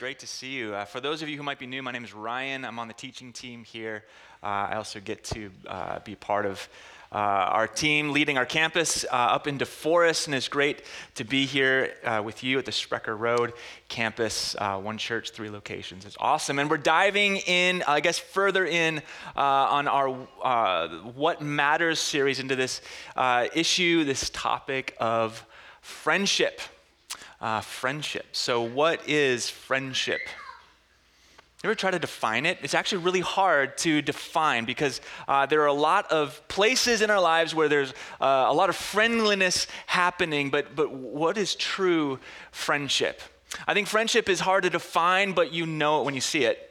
great 0.00 0.18
to 0.18 0.26
see 0.26 0.52
you. 0.52 0.74
Uh, 0.74 0.86
for 0.86 0.98
those 0.98 1.20
of 1.20 1.28
you 1.28 1.36
who 1.36 1.42
might 1.42 1.58
be 1.58 1.66
new, 1.66 1.82
my 1.82 1.92
name 1.92 2.04
is 2.04 2.14
Ryan. 2.14 2.64
I'm 2.64 2.78
on 2.78 2.88
the 2.88 2.94
teaching 2.94 3.34
team 3.34 3.64
here. 3.64 4.04
Uh, 4.42 4.46
I 4.70 4.76
also 4.76 4.98
get 4.98 5.22
to 5.24 5.50
uh, 5.66 5.98
be 5.98 6.14
part 6.14 6.46
of 6.46 6.70
uh, 7.12 7.18
our 7.18 7.68
team 7.68 8.12
leading 8.12 8.38
our 8.38 8.46
campus 8.46 9.04
uh, 9.04 9.08
up 9.14 9.46
into 9.46 9.66
Forest, 9.66 10.26
and 10.26 10.34
it's 10.34 10.48
great 10.48 10.84
to 11.16 11.24
be 11.24 11.44
here 11.44 11.92
uh, 12.02 12.22
with 12.24 12.42
you 12.42 12.58
at 12.58 12.64
the 12.64 12.72
Sprecher 12.72 13.14
Road 13.14 13.52
campus, 13.88 14.56
one 14.58 14.96
church, 14.96 15.32
three 15.32 15.50
locations. 15.50 16.06
It's 16.06 16.16
awesome. 16.18 16.58
And 16.58 16.70
we're 16.70 16.78
diving 16.78 17.36
in, 17.36 17.82
I 17.86 18.00
guess, 18.00 18.18
further 18.18 18.64
in 18.64 19.02
on 19.36 19.86
our 19.86 20.08
What 20.08 21.42
Matters 21.42 21.98
series 21.98 22.38
into 22.38 22.56
this 22.56 22.80
issue, 23.52 24.04
this 24.04 24.30
topic 24.30 24.96
of 24.98 25.44
friendship 25.82 26.62
uh, 27.40 27.60
friendship. 27.60 28.26
So, 28.32 28.62
what 28.62 29.08
is 29.08 29.48
friendship? 29.48 30.20
You 31.62 31.68
ever 31.68 31.74
try 31.74 31.90
to 31.90 31.98
define 31.98 32.46
it? 32.46 32.56
It's 32.62 32.72
actually 32.72 33.04
really 33.04 33.20
hard 33.20 33.76
to 33.78 34.00
define 34.00 34.64
because 34.64 35.02
uh, 35.28 35.44
there 35.44 35.60
are 35.60 35.66
a 35.66 35.74
lot 35.74 36.10
of 36.10 36.46
places 36.48 37.02
in 37.02 37.10
our 37.10 37.20
lives 37.20 37.54
where 37.54 37.68
there's 37.68 37.92
uh, 38.18 38.46
a 38.48 38.54
lot 38.54 38.70
of 38.70 38.76
friendliness 38.76 39.66
happening, 39.86 40.48
but, 40.48 40.74
but 40.74 40.90
what 40.90 41.36
is 41.36 41.54
true 41.54 42.18
friendship? 42.50 43.20
I 43.68 43.74
think 43.74 43.88
friendship 43.88 44.30
is 44.30 44.40
hard 44.40 44.62
to 44.62 44.70
define, 44.70 45.32
but 45.32 45.52
you 45.52 45.66
know 45.66 46.00
it 46.00 46.04
when 46.04 46.14
you 46.14 46.22
see 46.22 46.44
it. 46.44 46.69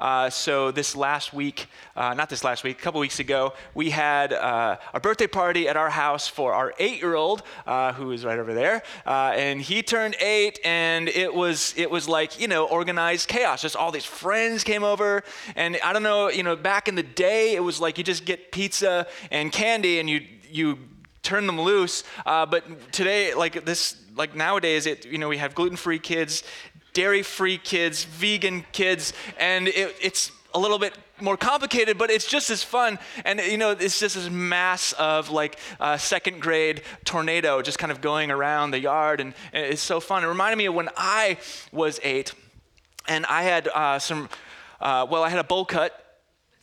Uh, 0.00 0.30
so 0.30 0.70
this 0.70 0.96
last 0.96 1.34
week, 1.34 1.66
uh, 1.94 2.14
not 2.14 2.30
this 2.30 2.42
last 2.42 2.64
week, 2.64 2.78
a 2.78 2.82
couple 2.82 2.98
weeks 3.00 3.20
ago, 3.20 3.52
we 3.74 3.90
had 3.90 4.32
uh, 4.32 4.76
a 4.94 5.00
birthday 5.00 5.26
party 5.26 5.68
at 5.68 5.76
our 5.76 5.90
house 5.90 6.26
for 6.26 6.54
our 6.54 6.72
eight-year-old, 6.78 7.42
uh, 7.66 7.92
who 7.92 8.10
is 8.12 8.24
right 8.24 8.38
over 8.38 8.54
there, 8.54 8.82
uh, 9.06 9.32
and 9.36 9.60
he 9.60 9.82
turned 9.82 10.16
eight, 10.20 10.58
and 10.64 11.08
it 11.08 11.34
was 11.34 11.74
it 11.76 11.90
was 11.90 12.08
like 12.08 12.40
you 12.40 12.48
know 12.48 12.66
organized 12.66 13.28
chaos. 13.28 13.60
Just 13.60 13.76
all 13.76 13.92
these 13.92 14.06
friends 14.06 14.64
came 14.64 14.82
over, 14.82 15.22
and 15.54 15.78
I 15.84 15.92
don't 15.92 16.02
know, 16.02 16.30
you 16.30 16.42
know, 16.42 16.56
back 16.56 16.88
in 16.88 16.94
the 16.94 17.02
day, 17.02 17.54
it 17.54 17.60
was 17.60 17.78
like 17.80 17.98
you 17.98 18.04
just 18.04 18.24
get 18.24 18.52
pizza 18.52 19.06
and 19.30 19.52
candy, 19.52 20.00
and 20.00 20.08
you 20.08 20.22
you 20.50 20.78
turn 21.22 21.46
them 21.46 21.60
loose. 21.60 22.04
Uh, 22.24 22.46
but 22.46 22.92
today, 22.92 23.34
like 23.34 23.64
this, 23.64 23.96
like 24.16 24.34
nowadays, 24.34 24.86
it 24.86 25.04
you 25.04 25.18
know 25.18 25.28
we 25.28 25.36
have 25.36 25.54
gluten-free 25.54 25.98
kids, 25.98 26.42
dairy 26.92 27.22
free 27.22 27.58
kids, 27.58 28.04
vegan 28.04 28.64
kids, 28.72 29.12
and 29.38 29.68
it, 29.68 29.96
it's 30.00 30.32
a 30.54 30.58
little 30.58 30.78
bit 30.78 30.96
more 31.20 31.36
complicated, 31.36 31.98
but 31.98 32.10
it's 32.10 32.26
just 32.26 32.50
as 32.50 32.62
fun. 32.62 32.98
And 33.24 33.40
you 33.40 33.58
know, 33.58 33.70
it's 33.70 34.00
just 34.00 34.14
this 34.16 34.30
mass 34.30 34.92
of 34.92 35.30
like 35.30 35.58
uh, 35.78 35.96
second 35.96 36.40
grade 36.40 36.82
tornado 37.04 37.62
just 37.62 37.78
kind 37.78 37.92
of 37.92 38.00
going 38.00 38.30
around 38.30 38.70
the 38.70 38.80
yard, 38.80 39.20
and, 39.20 39.34
and, 39.52 39.66
it's 39.66 39.82
so 39.82 40.00
fun. 40.00 40.24
It 40.24 40.28
reminded 40.28 40.56
me 40.56 40.66
of 40.66 40.74
when 40.74 40.88
I 40.96 41.38
was 41.72 42.00
eight, 42.02 42.32
and 43.08 43.26
I 43.26 43.42
had 43.42 43.68
uh, 43.68 43.98
some. 43.98 44.28
Uh, 44.80 45.06
well, 45.10 45.22
I 45.22 45.28
had 45.28 45.38
a 45.38 45.44
bowl 45.44 45.66
cut 45.66 45.99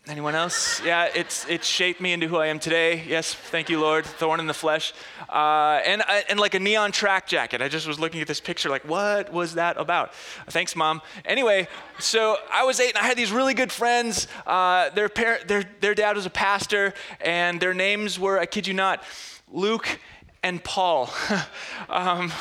Anyone 0.09 0.36
else? 0.36 0.81
Yeah, 0.86 1.09
it's 1.13 1.45
it 1.50 1.66
shaped 1.66 2.00
me 2.00 2.13
into 2.13 2.30
who 2.30 2.38
I 2.38 2.47
am 2.47 2.59
today. 2.59 3.03
Yes, 3.05 3.33
thank 3.33 3.69
you, 3.69 3.81
Lord. 3.81 4.05
Thorn 4.05 4.39
in 4.39 4.47
the 4.47 4.53
flesh, 4.53 4.94
uh, 5.27 5.81
and 5.86 6.02
uh, 6.02 6.22
and 6.30 6.39
like 6.39 6.53
a 6.53 6.59
neon 6.59 6.94
track 6.94 7.27
jacket. 7.27 7.61
I 7.61 7.67
just 7.67 7.86
was 7.86 8.00
looking 8.00 8.22
at 8.22 8.28
this 8.28 8.39
picture, 8.39 8.69
like, 8.69 8.88
what 8.88 9.33
was 9.33 9.55
that 9.55 9.75
about? 9.75 10.13
Thanks, 10.50 10.78
mom. 10.78 11.02
Anyway, 11.25 11.67
so 12.00 12.38
I 12.50 12.63
was 12.63 12.80
eight, 12.80 12.95
and 12.95 13.00
I 13.00 13.03
had 13.03 13.17
these 13.17 13.33
really 13.33 13.53
good 13.53 13.69
friends. 13.69 14.30
Uh, 14.45 14.91
their 14.91 15.09
parent, 15.09 15.50
their 15.50 15.66
their 15.81 15.94
dad 15.94 16.16
was 16.16 16.25
a 16.25 16.30
pastor, 16.30 16.94
and 17.19 17.59
their 17.59 17.73
names 17.73 18.17
were, 18.17 18.39
I 18.39 18.45
kid 18.45 18.66
you 18.66 18.73
not, 18.73 19.03
Luke 19.52 20.00
and 20.41 20.63
Paul. 20.63 21.09
um, 21.89 22.31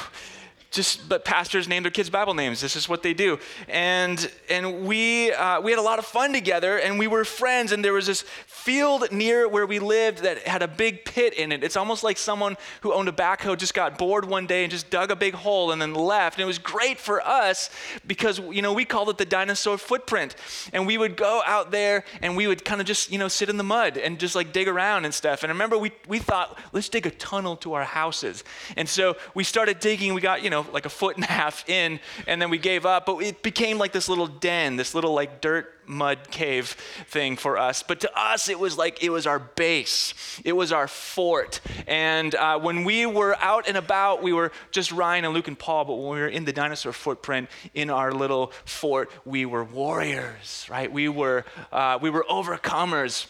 just 0.76 1.08
but 1.08 1.24
pastors 1.24 1.66
name 1.66 1.82
their 1.82 1.90
kids 1.90 2.10
Bible 2.10 2.34
names. 2.34 2.60
This 2.60 2.76
is 2.76 2.88
what 2.88 3.02
they 3.02 3.14
do. 3.14 3.38
And 3.68 4.30
and 4.48 4.86
we 4.86 5.32
uh, 5.32 5.60
we 5.60 5.72
had 5.72 5.78
a 5.78 5.82
lot 5.82 5.98
of 5.98 6.04
fun 6.04 6.32
together, 6.32 6.78
and 6.78 6.98
we 6.98 7.06
were 7.06 7.24
friends. 7.24 7.72
And 7.72 7.84
there 7.84 7.94
was 7.94 8.06
this 8.06 8.22
field 8.46 9.10
near 9.10 9.48
where 9.48 9.66
we 9.66 9.78
lived 9.78 10.18
that 10.18 10.46
had 10.46 10.62
a 10.62 10.68
big 10.68 11.04
pit 11.04 11.32
in 11.34 11.50
it. 11.50 11.64
It's 11.64 11.76
almost 11.76 12.04
like 12.04 12.18
someone 12.18 12.56
who 12.82 12.92
owned 12.92 13.08
a 13.08 13.12
backhoe 13.12 13.56
just 13.56 13.74
got 13.74 13.96
bored 13.96 14.26
one 14.26 14.46
day 14.46 14.64
and 14.64 14.70
just 14.70 14.90
dug 14.90 15.10
a 15.10 15.16
big 15.16 15.34
hole 15.34 15.72
and 15.72 15.80
then 15.80 15.94
left. 15.94 16.36
And 16.36 16.42
it 16.42 16.46
was 16.46 16.58
great 16.58 16.98
for 16.98 17.26
us 17.26 17.70
because 18.06 18.38
you 18.38 18.60
know 18.60 18.74
we 18.74 18.84
called 18.84 19.08
it 19.08 19.18
the 19.18 19.24
dinosaur 19.24 19.78
footprint. 19.78 20.36
And 20.72 20.86
we 20.86 20.98
would 20.98 21.16
go 21.16 21.42
out 21.46 21.70
there 21.70 22.04
and 22.20 22.36
we 22.36 22.46
would 22.46 22.64
kind 22.64 22.80
of 22.80 22.86
just 22.86 23.10
you 23.10 23.18
know 23.18 23.28
sit 23.28 23.48
in 23.48 23.56
the 23.56 23.64
mud 23.64 23.96
and 23.96 24.20
just 24.20 24.34
like 24.34 24.52
dig 24.52 24.68
around 24.68 25.06
and 25.06 25.14
stuff. 25.14 25.42
And 25.42 25.50
I 25.50 25.54
remember 25.54 25.78
we 25.78 25.92
we 26.06 26.18
thought 26.18 26.58
let's 26.72 26.90
dig 26.90 27.06
a 27.06 27.10
tunnel 27.10 27.56
to 27.56 27.72
our 27.72 27.84
houses. 27.84 28.44
And 28.76 28.86
so 28.86 29.16
we 29.34 29.42
started 29.42 29.80
digging. 29.80 30.12
We 30.12 30.20
got 30.20 30.42
you 30.42 30.50
know 30.50 30.65
like 30.72 30.86
a 30.86 30.90
foot 30.90 31.16
and 31.16 31.24
a 31.24 31.28
half 31.28 31.68
in, 31.68 32.00
and 32.26 32.40
then 32.40 32.50
we 32.50 32.58
gave 32.58 32.86
up. 32.86 33.06
But 33.06 33.18
it 33.18 33.42
became 33.42 33.78
like 33.78 33.92
this 33.92 34.08
little 34.08 34.26
den, 34.26 34.76
this 34.76 34.94
little 34.94 35.14
like 35.14 35.40
dirt 35.40 35.72
mud 35.88 36.30
cave 36.30 36.76
thing 37.08 37.36
for 37.36 37.58
us. 37.58 37.82
But 37.82 38.00
to 38.00 38.18
us, 38.18 38.48
it 38.48 38.58
was 38.58 38.76
like 38.76 39.02
it 39.02 39.10
was 39.10 39.26
our 39.26 39.38
base, 39.38 40.14
it 40.44 40.52
was 40.52 40.72
our 40.72 40.88
fort. 40.88 41.60
And 41.86 42.34
uh, 42.34 42.58
when 42.58 42.84
we 42.84 43.06
were 43.06 43.36
out 43.40 43.68
and 43.68 43.76
about, 43.76 44.22
we 44.22 44.32
were 44.32 44.52
just 44.70 44.92
Ryan 44.92 45.24
and 45.24 45.34
Luke 45.34 45.48
and 45.48 45.58
Paul. 45.58 45.84
But 45.84 45.94
when 45.94 46.10
we 46.10 46.20
were 46.20 46.28
in 46.28 46.44
the 46.44 46.52
dinosaur 46.52 46.92
footprint 46.92 47.48
in 47.74 47.90
our 47.90 48.12
little 48.12 48.52
fort, 48.64 49.10
we 49.24 49.46
were 49.46 49.64
warriors, 49.64 50.66
right? 50.70 50.90
We 50.90 51.08
were 51.08 51.44
uh, 51.72 51.98
we 52.00 52.10
were 52.10 52.24
overcomers. 52.30 53.26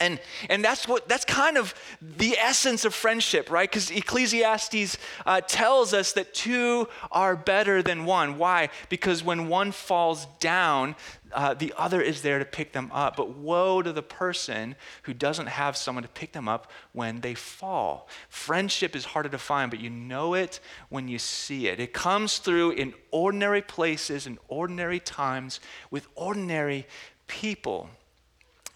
And, 0.00 0.18
and 0.48 0.64
that's 0.64 0.88
what 0.88 1.08
that's 1.10 1.26
kind 1.26 1.58
of 1.58 1.74
the 2.00 2.38
essence 2.38 2.86
of 2.86 2.94
friendship, 2.94 3.50
right? 3.50 3.70
Because 3.70 3.90
Ecclesiastes 3.90 4.96
uh, 5.26 5.42
tells 5.42 5.92
us 5.92 6.14
that 6.14 6.32
two 6.32 6.88
are 7.12 7.36
better 7.36 7.82
than 7.82 8.06
one. 8.06 8.38
Why? 8.38 8.70
Because 8.88 9.22
when 9.22 9.48
one 9.48 9.72
falls 9.72 10.26
down, 10.40 10.96
uh, 11.34 11.52
the 11.52 11.74
other 11.76 12.00
is 12.00 12.22
there 12.22 12.38
to 12.38 12.46
pick 12.46 12.72
them 12.72 12.90
up. 12.92 13.16
But 13.16 13.36
woe 13.36 13.82
to 13.82 13.92
the 13.92 14.02
person 14.02 14.74
who 15.02 15.12
doesn't 15.12 15.48
have 15.48 15.76
someone 15.76 16.02
to 16.02 16.08
pick 16.08 16.32
them 16.32 16.48
up 16.48 16.70
when 16.92 17.20
they 17.20 17.34
fall. 17.34 18.08
Friendship 18.30 18.96
is 18.96 19.04
harder 19.04 19.28
to 19.28 19.38
find, 19.38 19.70
but 19.70 19.80
you 19.80 19.90
know 19.90 20.32
it 20.32 20.60
when 20.88 21.08
you 21.08 21.18
see 21.18 21.68
it. 21.68 21.78
It 21.78 21.92
comes 21.92 22.38
through 22.38 22.70
in 22.70 22.94
ordinary 23.10 23.62
places, 23.62 24.26
in 24.26 24.38
ordinary 24.48 24.98
times, 24.98 25.60
with 25.90 26.06
ordinary 26.14 26.86
people 27.26 27.90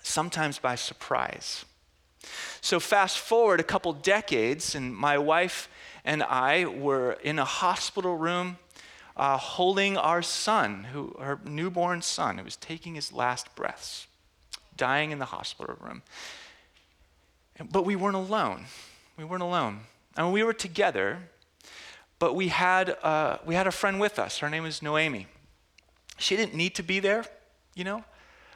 sometimes 0.04 0.58
by 0.58 0.74
surprise. 0.74 1.64
So, 2.60 2.78
fast 2.78 3.18
forward 3.18 3.60
a 3.60 3.64
couple 3.64 3.92
decades, 3.92 4.74
and 4.74 4.94
my 4.94 5.18
wife 5.18 5.68
and 6.04 6.22
I 6.22 6.66
were 6.66 7.12
in 7.22 7.38
a 7.38 7.44
hospital 7.44 8.16
room 8.16 8.58
uh, 9.16 9.36
holding 9.36 9.96
our 9.96 10.22
son, 10.22 10.84
who, 10.92 11.14
our 11.18 11.40
newborn 11.44 12.02
son, 12.02 12.38
who 12.38 12.44
was 12.44 12.56
taking 12.56 12.94
his 12.94 13.12
last 13.12 13.54
breaths, 13.54 14.06
dying 14.76 15.10
in 15.10 15.18
the 15.18 15.26
hospital 15.26 15.76
room. 15.80 16.02
But 17.70 17.84
we 17.84 17.96
weren't 17.96 18.16
alone. 18.16 18.66
We 19.16 19.24
weren't 19.24 19.42
alone. 19.42 19.80
And 20.16 20.32
we 20.32 20.42
were 20.42 20.52
together, 20.52 21.18
but 22.18 22.34
we 22.34 22.48
had, 22.48 22.96
uh, 23.02 23.38
we 23.44 23.54
had 23.54 23.66
a 23.66 23.72
friend 23.72 24.00
with 24.00 24.18
us. 24.18 24.38
Her 24.38 24.50
name 24.50 24.64
is 24.64 24.82
Noemi. 24.82 25.26
She 26.18 26.36
didn't 26.36 26.54
need 26.54 26.74
to 26.76 26.82
be 26.82 27.00
there, 27.00 27.24
you 27.74 27.84
know, 27.84 28.04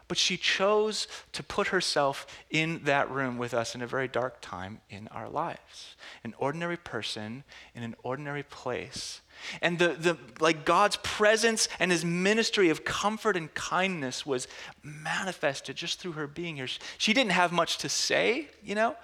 but 0.08 0.18
she 0.18 0.36
chose 0.36 1.06
to 1.32 1.42
put 1.42 1.68
herself 1.68 2.26
in 2.50 2.80
that 2.84 3.10
room 3.10 3.38
with 3.38 3.54
us 3.54 3.74
in 3.74 3.82
a 3.82 3.86
very 3.86 4.08
dark 4.08 4.38
time 4.40 4.80
in 4.88 5.06
our 5.08 5.28
lives. 5.28 5.96
An 6.24 6.34
ordinary 6.38 6.78
person 6.78 7.44
in 7.74 7.82
an 7.82 7.94
ordinary 8.02 8.42
place. 8.42 9.20
And 9.62 9.78
the, 9.78 9.88
the 9.88 10.18
like 10.40 10.64
God's 10.64 10.96
presence 11.02 11.68
and 11.78 11.92
his 11.92 12.04
ministry 12.04 12.70
of 12.70 12.84
comfort 12.84 13.36
and 13.36 13.52
kindness 13.54 14.26
was 14.26 14.48
manifested 14.82 15.76
just 15.76 16.00
through 16.00 16.12
her 16.12 16.26
being 16.26 16.56
here. 16.56 16.66
She 16.96 17.12
didn't 17.12 17.32
have 17.32 17.52
much 17.52 17.78
to 17.78 17.88
say, 17.88 18.48
you 18.64 18.74
know. 18.74 18.96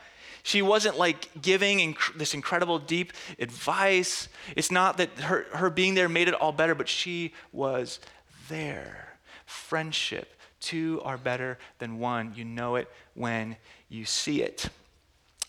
She 0.42 0.60
wasn't 0.60 0.98
like 0.98 1.30
giving 1.40 1.78
inc- 1.78 2.18
this 2.18 2.34
incredible 2.34 2.78
deep 2.78 3.14
advice. 3.38 4.28
It's 4.54 4.70
not 4.70 4.98
that 4.98 5.08
her, 5.20 5.46
her 5.54 5.70
being 5.70 5.94
there 5.94 6.08
made 6.08 6.28
it 6.28 6.34
all 6.34 6.52
better, 6.52 6.74
but 6.74 6.86
she 6.86 7.32
was 7.50 7.98
there. 8.48 9.16
Friendship, 9.46 10.34
Two 10.64 11.02
are 11.04 11.18
better 11.18 11.58
than 11.78 11.98
one. 11.98 12.32
You 12.34 12.46
know 12.46 12.76
it 12.76 12.90
when 13.12 13.56
you 13.90 14.06
see 14.06 14.40
it. 14.40 14.70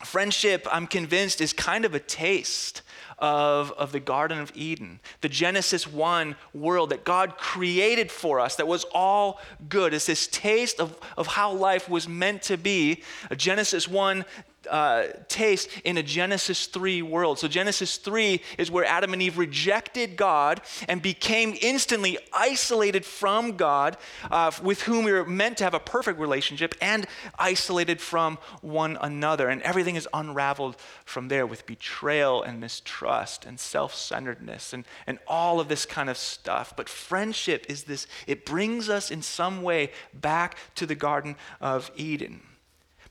Friendship, 0.03 0.67
I'm 0.69 0.87
convinced, 0.87 1.39
is 1.39 1.53
kind 1.53 1.85
of 1.85 1.95
a 1.95 2.01
taste 2.01 2.81
of, 3.17 3.71
of 3.71 3.93
the 3.93 4.01
Garden 4.01 4.39
of 4.39 4.51
Eden, 4.53 4.99
the 5.21 5.29
Genesis 5.29 5.87
1 5.87 6.35
world 6.53 6.89
that 6.89 7.05
God 7.05 7.37
created 7.37 8.11
for 8.11 8.41
us 8.41 8.57
that 8.57 8.67
was 8.67 8.83
all 8.91 9.39
good. 9.69 9.93
It's 9.93 10.07
this 10.07 10.27
taste 10.27 10.81
of, 10.81 10.99
of 11.15 11.27
how 11.27 11.53
life 11.53 11.87
was 11.87 12.09
meant 12.09 12.41
to 12.43 12.57
be. 12.57 13.01
A 13.29 13.37
Genesis 13.37 13.87
1 13.87 14.25
uh, 14.67 15.07
taste 15.27 15.69
in 15.83 15.97
a 15.97 16.03
Genesis 16.03 16.67
3 16.67 17.01
world. 17.01 17.39
So, 17.39 17.47
Genesis 17.47 17.97
3 17.97 18.41
is 18.57 18.71
where 18.71 18.85
Adam 18.85 19.13
and 19.13 19.21
Eve 19.21 19.37
rejected 19.37 20.15
God 20.15 20.61
and 20.87 21.01
became 21.01 21.55
instantly 21.61 22.17
isolated 22.33 23.05
from 23.05 23.57
God, 23.57 23.97
uh, 24.31 24.51
with 24.61 24.83
whom 24.83 25.05
we 25.05 25.11
were 25.11 25.25
meant 25.25 25.57
to 25.57 25.63
have 25.63 25.73
a 25.73 25.79
perfect 25.79 26.19
relationship, 26.19 26.75
and 26.81 27.07
isolated 27.37 28.01
from 28.01 28.37
one 28.61 28.97
another. 29.01 29.49
And 29.49 29.61
everything 29.61 29.95
is 29.95 30.07
unraveled 30.13 30.77
from 31.05 31.27
there 31.27 31.45
with 31.45 31.65
betrayal 31.65 32.43
and 32.43 32.59
mistrust 32.59 33.45
and 33.45 33.59
self 33.59 33.93
centeredness 33.95 34.73
and, 34.73 34.85
and 35.07 35.19
all 35.27 35.59
of 35.59 35.67
this 35.67 35.85
kind 35.85 36.09
of 36.09 36.17
stuff. 36.17 36.75
But 36.75 36.89
friendship 36.89 37.65
is 37.69 37.83
this, 37.83 38.07
it 38.27 38.45
brings 38.45 38.89
us 38.89 39.11
in 39.11 39.21
some 39.21 39.61
way 39.61 39.91
back 40.13 40.57
to 40.75 40.85
the 40.85 40.95
Garden 40.95 41.35
of 41.61 41.91
Eden. 41.95 42.41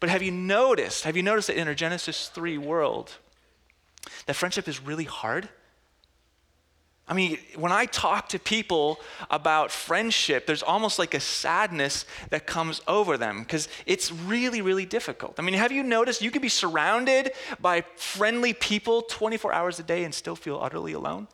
But 0.00 0.10
have 0.10 0.22
you 0.22 0.30
noticed, 0.30 1.04
have 1.04 1.16
you 1.16 1.22
noticed 1.22 1.48
that 1.48 1.56
in 1.56 1.68
our 1.68 1.74
Genesis 1.74 2.28
3 2.28 2.58
world, 2.58 3.12
that 4.26 4.34
friendship 4.34 4.68
is 4.68 4.80
really 4.80 5.04
hard? 5.04 5.48
I 7.06 7.12
mean, 7.12 7.38
when 7.56 7.70
I 7.70 7.84
talk 7.84 8.30
to 8.30 8.38
people 8.38 8.98
about 9.30 9.70
friendship, 9.70 10.46
there's 10.46 10.62
almost 10.62 10.98
like 10.98 11.12
a 11.12 11.20
sadness 11.20 12.06
that 12.30 12.46
comes 12.46 12.80
over 12.88 13.18
them 13.18 13.40
because 13.40 13.68
it's 13.84 14.10
really, 14.10 14.62
really 14.62 14.86
difficult. 14.86 15.34
I 15.38 15.42
mean, 15.42 15.54
have 15.54 15.70
you 15.70 15.82
noticed 15.82 16.22
you 16.22 16.30
can 16.30 16.40
be 16.40 16.48
surrounded 16.48 17.32
by 17.60 17.82
friendly 17.96 18.54
people 18.54 19.02
24 19.02 19.52
hours 19.52 19.78
a 19.78 19.82
day 19.82 20.04
and 20.04 20.14
still 20.14 20.36
feel 20.36 20.58
utterly 20.62 20.94
alone? 20.94 21.28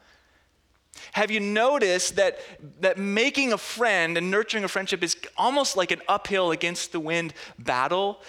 Have 1.12 1.30
you 1.30 1.40
noticed 1.40 2.16
that, 2.16 2.38
that 2.80 2.98
making 2.98 3.52
a 3.52 3.58
friend 3.58 4.16
and 4.16 4.30
nurturing 4.30 4.64
a 4.64 4.68
friendship 4.68 5.02
is 5.02 5.16
almost 5.36 5.76
like 5.76 5.90
an 5.90 6.02
uphill 6.08 6.50
against 6.50 6.92
the 6.92 7.00
wind 7.00 7.34
battle? 7.58 8.20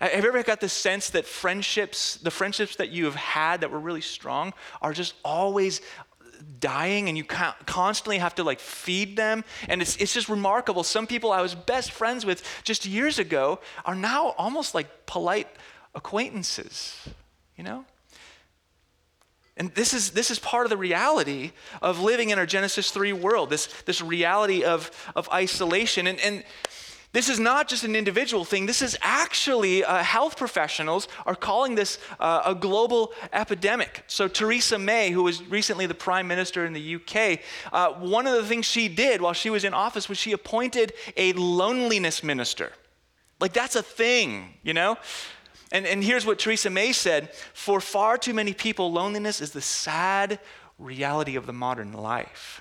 Have 0.00 0.24
you 0.24 0.28
ever 0.28 0.42
got 0.42 0.60
the 0.60 0.68
sense 0.68 1.10
that 1.10 1.26
friendships, 1.26 2.16
the 2.16 2.30
friendships 2.30 2.76
that 2.76 2.90
you 2.90 3.04
have 3.04 3.14
had 3.14 3.60
that 3.60 3.70
were 3.70 3.78
really 3.78 4.00
strong, 4.00 4.52
are 4.80 4.92
just 4.92 5.14
always 5.24 5.80
dying 6.58 7.08
and 7.08 7.16
you 7.16 7.24
constantly 7.24 8.18
have 8.18 8.34
to 8.34 8.44
like 8.44 8.58
feed 8.58 9.16
them? 9.16 9.44
And 9.68 9.80
it's, 9.80 9.96
it's 9.96 10.12
just 10.12 10.28
remarkable. 10.28 10.82
Some 10.82 11.06
people 11.06 11.30
i 11.32 11.40
was 11.40 11.54
best 11.54 11.92
friends 11.92 12.26
with 12.26 12.42
just 12.64 12.84
years 12.84 13.18
ago 13.18 13.60
are 13.84 13.94
now 13.94 14.34
almost 14.38 14.74
like 14.74 15.06
polite 15.06 15.48
acquaintances 15.94 17.08
you 17.56 17.62
know 17.62 17.84
and 19.56 19.74
this 19.74 19.92
is, 19.92 20.12
this 20.12 20.30
is 20.30 20.38
part 20.38 20.64
of 20.64 20.70
the 20.70 20.76
reality 20.76 21.52
of 21.82 22.00
living 22.00 22.30
in 22.30 22.38
our 22.38 22.46
Genesis 22.46 22.90
3 22.90 23.12
world, 23.12 23.50
this, 23.50 23.66
this 23.82 24.00
reality 24.00 24.64
of, 24.64 24.90
of 25.14 25.28
isolation. 25.30 26.06
And, 26.06 26.18
and 26.20 26.42
this 27.12 27.28
is 27.28 27.38
not 27.38 27.68
just 27.68 27.84
an 27.84 27.94
individual 27.94 28.46
thing. 28.46 28.64
This 28.64 28.80
is 28.80 28.96
actually, 29.02 29.84
uh, 29.84 30.02
health 30.02 30.38
professionals 30.38 31.06
are 31.26 31.34
calling 31.34 31.74
this 31.74 31.98
uh, 32.18 32.42
a 32.46 32.54
global 32.54 33.12
epidemic. 33.34 34.02
So, 34.06 34.26
Theresa 34.26 34.78
May, 34.78 35.10
who 35.10 35.22
was 35.22 35.42
recently 35.42 35.84
the 35.84 35.94
prime 35.94 36.26
minister 36.26 36.64
in 36.64 36.72
the 36.72 36.94
UK, 36.94 37.40
uh, 37.70 37.92
one 38.00 38.26
of 38.26 38.32
the 38.32 38.44
things 38.44 38.64
she 38.64 38.88
did 38.88 39.20
while 39.20 39.34
she 39.34 39.50
was 39.50 39.64
in 39.64 39.74
office 39.74 40.08
was 40.08 40.16
she 40.16 40.32
appointed 40.32 40.94
a 41.18 41.34
loneliness 41.34 42.22
minister. 42.22 42.72
Like, 43.40 43.52
that's 43.52 43.76
a 43.76 43.82
thing, 43.82 44.54
you 44.62 44.72
know? 44.72 44.96
And, 45.72 45.86
and 45.86 46.04
here's 46.04 46.24
what 46.26 46.38
Theresa 46.38 46.70
May 46.70 46.92
said 46.92 47.32
For 47.54 47.80
far 47.80 48.18
too 48.18 48.34
many 48.34 48.52
people, 48.52 48.92
loneliness 48.92 49.40
is 49.40 49.50
the 49.50 49.60
sad 49.60 50.38
reality 50.78 51.34
of 51.34 51.46
the 51.46 51.52
modern 51.52 51.92
life. 51.92 52.60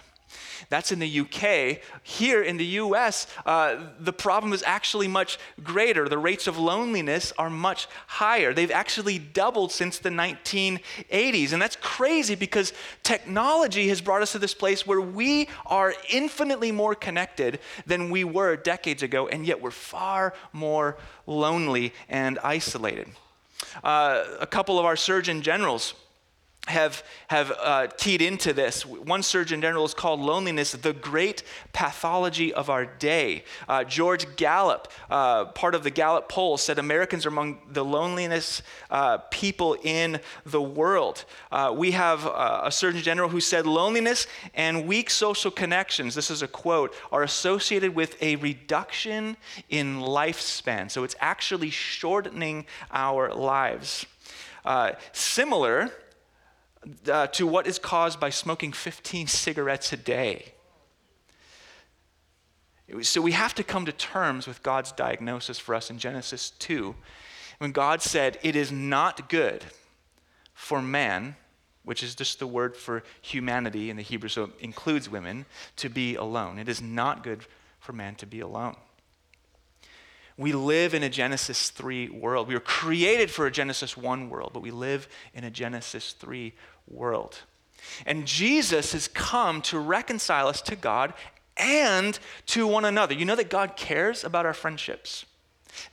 That's 0.69 0.92
in 0.92 1.00
the 1.00 1.19
UK. 1.22 1.81
Here 2.04 2.42
in 2.42 2.57
the 2.57 2.66
US, 2.66 3.28
uh, 3.45 3.78
the 4.00 4.13
problem 4.13 4.54
is 4.54 4.63
actually 4.66 5.07
much 5.07 5.38
greater. 5.63 6.07
The 6.07 6.18
rates 6.18 6.48
of 6.48 6.57
loneliness 6.57 7.33
are 7.38 7.50
much 7.50 7.88
higher. 8.07 8.54
They've 8.54 8.72
actually 8.72 9.19
doubled 9.19 9.72
since 9.72 10.00
the 10.00 10.10
1980s. 10.10 11.54
And 11.54 11.62
that's 11.62 11.78
crazy 11.78 12.36
because 12.36 12.74
technology 13.04 13.89
has 13.89 14.01
brought 14.01 14.22
us 14.22 14.31
to 14.33 14.39
this 14.39 14.54
place 14.54 14.86
where 14.86 15.01
we 15.01 15.50
are 15.66 15.94
infinitely 16.10 16.72
more 16.72 16.95
connected 16.95 17.60
than 17.86 18.10
we 18.10 18.24
were 18.24 18.56
decades 18.56 19.04
ago, 19.04 19.27
and 19.27 19.45
yet 19.45 19.62
we're 19.62 19.72
far 19.72 20.34
more 20.54 20.98
lonely 21.25 21.94
and 22.10 22.39
isolated. 22.39 23.07
Uh, 23.84 24.24
a 24.39 24.48
couple 24.48 24.80
of 24.80 24.86
our 24.86 24.95
surgeon 24.95 25.42
generals 25.42 25.94
have, 26.68 27.04
have 27.28 27.52
uh, 27.60 27.88
keyed 27.98 28.22
into 28.22 28.54
this. 28.54 28.86
One 28.86 29.24
surgeon 29.24 29.62
general 29.62 29.84
has 29.84 29.96
called 29.96 30.19
loneliness 30.19 30.74
the 30.74 30.94
great 30.94 31.42
pathology 31.74 32.54
of 32.54 32.69
our 32.69 32.86
day. 32.86 33.44
Uh, 33.68 33.84
George 33.84 34.36
Gallup, 34.36 34.88
uh, 35.10 35.46
part 35.46 35.74
of 35.74 35.84
the 35.84 35.90
Gallup 35.90 36.30
poll, 36.30 36.58
said 36.58 36.78
Americans 36.78 37.25
are 37.25 37.30
among 37.30 37.58
the 37.72 37.84
loneliest 37.84 38.62
uh, 38.92 39.18
people 39.31 39.75
in 39.81 40.19
the 40.46 40.62
world. 40.62 41.25
Uh, 41.52 41.74
we 41.75 41.92
have 41.92 42.28
uh, 42.28 42.62
a 42.66 42.72
surgeon 42.72 43.02
general 43.02 43.30
who 43.30 43.42
said 43.42 43.66
loneliness 43.66 44.28
and 44.54 44.86
weak 44.86 45.10
social 45.10 45.50
connections, 45.50 46.13
this 46.13 46.30
is 46.30 46.44
a 46.44 46.48
quote, 46.48 46.94
are 47.12 47.24
associated 47.24 47.96
with 47.96 48.22
a 48.22 48.36
reduction 48.36 49.36
in 49.69 50.00
lifespan. 50.00 50.92
So 50.92 51.04
it's 51.04 51.16
actually 51.19 51.72
shortening 51.72 52.68
our 52.92 53.34
lives. 53.34 54.06
similar, 55.12 55.92
uh, 57.10 57.28
to 57.28 57.45
what 57.45 57.68
is 57.68 57.78
caused 57.78 58.19
by 58.19 58.30
smoking 58.30 58.72
15 58.72 59.28
cigarettes 59.28 59.94
a 59.94 59.98
day. 59.98 60.54
So 63.01 63.22
we 63.22 63.31
have 63.31 63.56
to 63.56 63.63
come 63.63 63.86
to 63.86 63.92
terms 63.92 64.48
with 64.48 64.63
God's 64.63 64.92
diagnosis 64.92 65.60
for 65.60 65.75
us 65.75 65.89
in 65.89 65.98
Genesis 65.98 66.50
2 66.51 66.95
when 67.60 67.72
God 67.72 68.01
said, 68.01 68.38
It 68.42 68.56
is 68.56 68.72
not 68.72 69.30
good 69.30 69.63
for 70.54 70.81
man, 70.81 71.36
which 71.83 72.04
is 72.04 72.16
just 72.16 72.39
the 72.39 72.48
word 72.48 72.75
for 72.75 73.04
humanity 73.22 73.89
in 73.89 73.98
the 73.98 74.04
Hebrew, 74.04 74.30
so 74.30 74.45
it 74.45 74.51
includes 74.60 75.10
women, 75.10 75.45
to 75.77 75.89
be 75.89 76.16
alone. 76.16 76.60
It 76.60 76.68
is 76.68 76.81
not 76.81 77.24
good 77.24 77.45
for 77.80 77.94
man 77.94 78.16
to 78.16 78.25
be 78.25 78.42
alone. 78.42 78.75
We 80.41 80.53
live 80.53 80.95
in 80.95 81.03
a 81.03 81.09
Genesis 81.09 81.69
3 81.69 82.09
world. 82.09 82.47
We 82.47 82.55
were 82.55 82.59
created 82.59 83.29
for 83.29 83.45
a 83.45 83.51
Genesis 83.51 83.95
1 83.95 84.27
world, 84.27 84.51
but 84.53 84.63
we 84.63 84.71
live 84.71 85.07
in 85.35 85.43
a 85.43 85.51
Genesis 85.51 86.13
3 86.13 86.51
world. 86.88 87.38
And 88.07 88.25
Jesus 88.25 88.93
has 88.93 89.07
come 89.07 89.61
to 89.63 89.77
reconcile 89.77 90.47
us 90.47 90.61
to 90.63 90.75
God 90.75 91.13
and 91.57 92.17
to 92.47 92.65
one 92.65 92.85
another. 92.85 93.13
You 93.13 93.25
know 93.25 93.35
that 93.35 93.51
God 93.51 93.75
cares 93.75 94.23
about 94.23 94.47
our 94.47 94.53
friendships. 94.53 95.25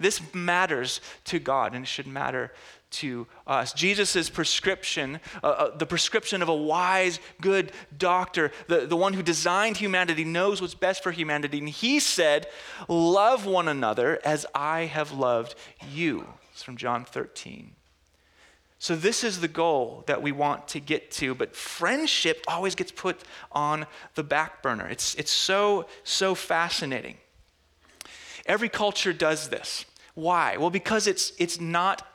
This 0.00 0.22
matters 0.32 1.02
to 1.24 1.38
God 1.38 1.74
and 1.74 1.84
it 1.84 1.88
should 1.88 2.06
matter 2.06 2.52
to 2.90 3.26
us. 3.46 3.72
Jesus' 3.72 4.30
prescription, 4.30 5.20
uh, 5.42 5.46
uh, 5.46 5.76
the 5.76 5.86
prescription 5.86 6.42
of 6.42 6.48
a 6.48 6.54
wise, 6.54 7.20
good 7.40 7.72
doctor, 7.96 8.50
the, 8.66 8.86
the 8.86 8.96
one 8.96 9.12
who 9.12 9.22
designed 9.22 9.76
humanity, 9.76 10.24
knows 10.24 10.60
what's 10.60 10.74
best 10.74 11.02
for 11.02 11.12
humanity. 11.12 11.58
And 11.58 11.68
he 11.68 12.00
said, 12.00 12.46
Love 12.88 13.46
one 13.46 13.68
another 13.68 14.20
as 14.24 14.46
I 14.54 14.82
have 14.82 15.12
loved 15.12 15.54
you. 15.92 16.26
It's 16.52 16.62
from 16.62 16.76
John 16.76 17.04
13. 17.04 17.72
So, 18.80 18.94
this 18.94 19.24
is 19.24 19.40
the 19.40 19.48
goal 19.48 20.04
that 20.06 20.22
we 20.22 20.30
want 20.30 20.68
to 20.68 20.80
get 20.80 21.10
to, 21.12 21.34
but 21.34 21.56
friendship 21.56 22.44
always 22.46 22.76
gets 22.76 22.92
put 22.92 23.20
on 23.50 23.86
the 24.14 24.22
back 24.22 24.62
burner. 24.62 24.88
It's, 24.88 25.16
it's 25.16 25.32
so, 25.32 25.86
so 26.04 26.36
fascinating. 26.36 27.16
Every 28.46 28.68
culture 28.68 29.12
does 29.12 29.48
this. 29.48 29.84
Why? 30.14 30.56
Well, 30.56 30.70
because 30.70 31.08
it's, 31.08 31.32
it's 31.38 31.60
not 31.60 32.06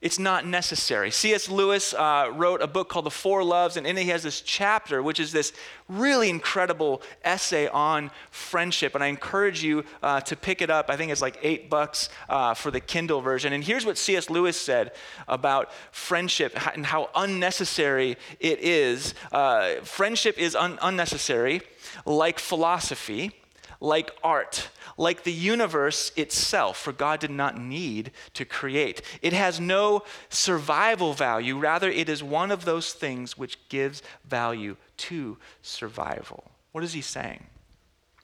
it's 0.00 0.18
not 0.18 0.46
necessary. 0.46 1.10
C.S. 1.10 1.50
Lewis 1.50 1.92
uh, 1.92 2.30
wrote 2.32 2.62
a 2.62 2.66
book 2.66 2.88
called 2.88 3.04
The 3.04 3.10
Four 3.10 3.44
Loves, 3.44 3.76
and 3.76 3.86
in 3.86 3.98
it 3.98 4.04
he 4.04 4.08
has 4.08 4.22
this 4.22 4.40
chapter, 4.40 5.02
which 5.02 5.20
is 5.20 5.30
this 5.30 5.52
really 5.88 6.30
incredible 6.30 7.02
essay 7.22 7.68
on 7.68 8.10
friendship. 8.30 8.94
And 8.94 9.04
I 9.04 9.08
encourage 9.08 9.62
you 9.62 9.84
uh, 10.02 10.22
to 10.22 10.36
pick 10.36 10.62
it 10.62 10.70
up. 10.70 10.86
I 10.88 10.96
think 10.96 11.12
it's 11.12 11.20
like 11.20 11.38
eight 11.42 11.68
bucks 11.68 12.08
uh, 12.30 12.54
for 12.54 12.70
the 12.70 12.80
Kindle 12.80 13.20
version. 13.20 13.52
And 13.52 13.62
here's 13.62 13.84
what 13.84 13.98
C.S. 13.98 14.30
Lewis 14.30 14.58
said 14.58 14.92
about 15.28 15.70
friendship 15.92 16.56
and 16.74 16.86
how 16.86 17.10
unnecessary 17.14 18.16
it 18.38 18.60
is. 18.60 19.12
Uh, 19.30 19.74
friendship 19.82 20.38
is 20.38 20.56
un- 20.56 20.78
unnecessary, 20.80 21.60
like 22.06 22.38
philosophy, 22.38 23.32
like 23.80 24.12
art 24.22 24.68
like 25.00 25.22
the 25.22 25.32
universe 25.32 26.12
itself, 26.14 26.76
for 26.76 26.92
God 26.92 27.20
did 27.20 27.30
not 27.30 27.58
need 27.58 28.10
to 28.34 28.44
create. 28.44 29.00
It 29.22 29.32
has 29.32 29.58
no 29.58 30.02
survival 30.28 31.14
value, 31.14 31.58
rather, 31.58 31.88
it 31.88 32.10
is 32.10 32.22
one 32.22 32.50
of 32.50 32.66
those 32.66 32.92
things 32.92 33.38
which 33.38 33.58
gives 33.70 34.02
value 34.26 34.76
to 34.98 35.38
survival. 35.62 36.50
What 36.72 36.84
is 36.84 36.92
he 36.92 37.00
saying? 37.00 37.46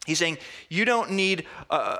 He's 0.05 0.19
saying 0.19 0.37
you 0.69 0.85
don't 0.85 1.13
need 1.13 1.47
a, 1.71 1.99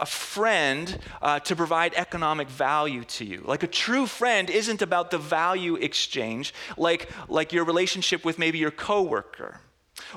a 0.00 0.06
friend 0.06 0.98
uh, 1.22 1.40
to 1.40 1.56
provide 1.56 1.94
economic 1.94 2.48
value 2.48 3.04
to 3.04 3.24
you. 3.24 3.42
Like 3.44 3.62
a 3.62 3.66
true 3.66 4.06
friend 4.06 4.50
isn't 4.50 4.82
about 4.82 5.10
the 5.10 5.18
value 5.18 5.76
exchange, 5.76 6.52
like, 6.76 7.08
like 7.28 7.54
your 7.54 7.64
relationship 7.64 8.22
with 8.22 8.38
maybe 8.38 8.58
your 8.58 8.70
coworker 8.70 9.60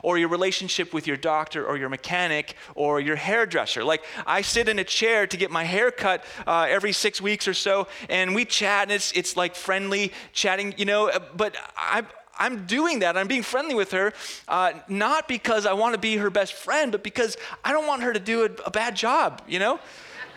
or 0.01 0.17
your 0.17 0.29
relationship 0.29 0.93
with 0.93 1.07
your 1.07 1.17
doctor 1.17 1.65
or 1.65 1.77
your 1.77 1.89
mechanic 1.89 2.55
or 2.75 2.99
your 2.99 3.15
hairdresser. 3.15 3.83
Like, 3.83 4.03
I 4.25 4.41
sit 4.41 4.67
in 4.67 4.79
a 4.79 4.83
chair 4.83 5.27
to 5.27 5.37
get 5.37 5.51
my 5.51 5.63
hair 5.63 5.91
cut 5.91 6.23
uh, 6.47 6.65
every 6.69 6.91
six 6.91 7.21
weeks 7.21 7.47
or 7.47 7.53
so, 7.53 7.87
and 8.09 8.33
we 8.33 8.45
chat, 8.45 8.83
and 8.83 8.91
it's, 8.91 9.11
it's 9.11 9.37
like 9.37 9.55
friendly 9.55 10.11
chatting, 10.31 10.73
you 10.77 10.85
know, 10.85 11.11
but 11.35 11.55
I, 11.77 12.03
I'm 12.37 12.65
doing 12.65 12.99
that. 12.99 13.15
I'm 13.15 13.27
being 13.27 13.43
friendly 13.43 13.75
with 13.75 13.91
her, 13.91 14.13
uh, 14.47 14.73
not 14.87 15.27
because 15.27 15.65
I 15.65 15.73
want 15.73 15.93
to 15.93 15.99
be 15.99 16.17
her 16.17 16.29
best 16.29 16.53
friend, 16.53 16.91
but 16.91 17.03
because 17.03 17.37
I 17.63 17.71
don't 17.71 17.87
want 17.87 18.01
her 18.03 18.13
to 18.13 18.19
do 18.19 18.43
a, 18.43 18.49
a 18.65 18.71
bad 18.71 18.95
job, 18.95 19.41
you 19.47 19.59
know? 19.59 19.79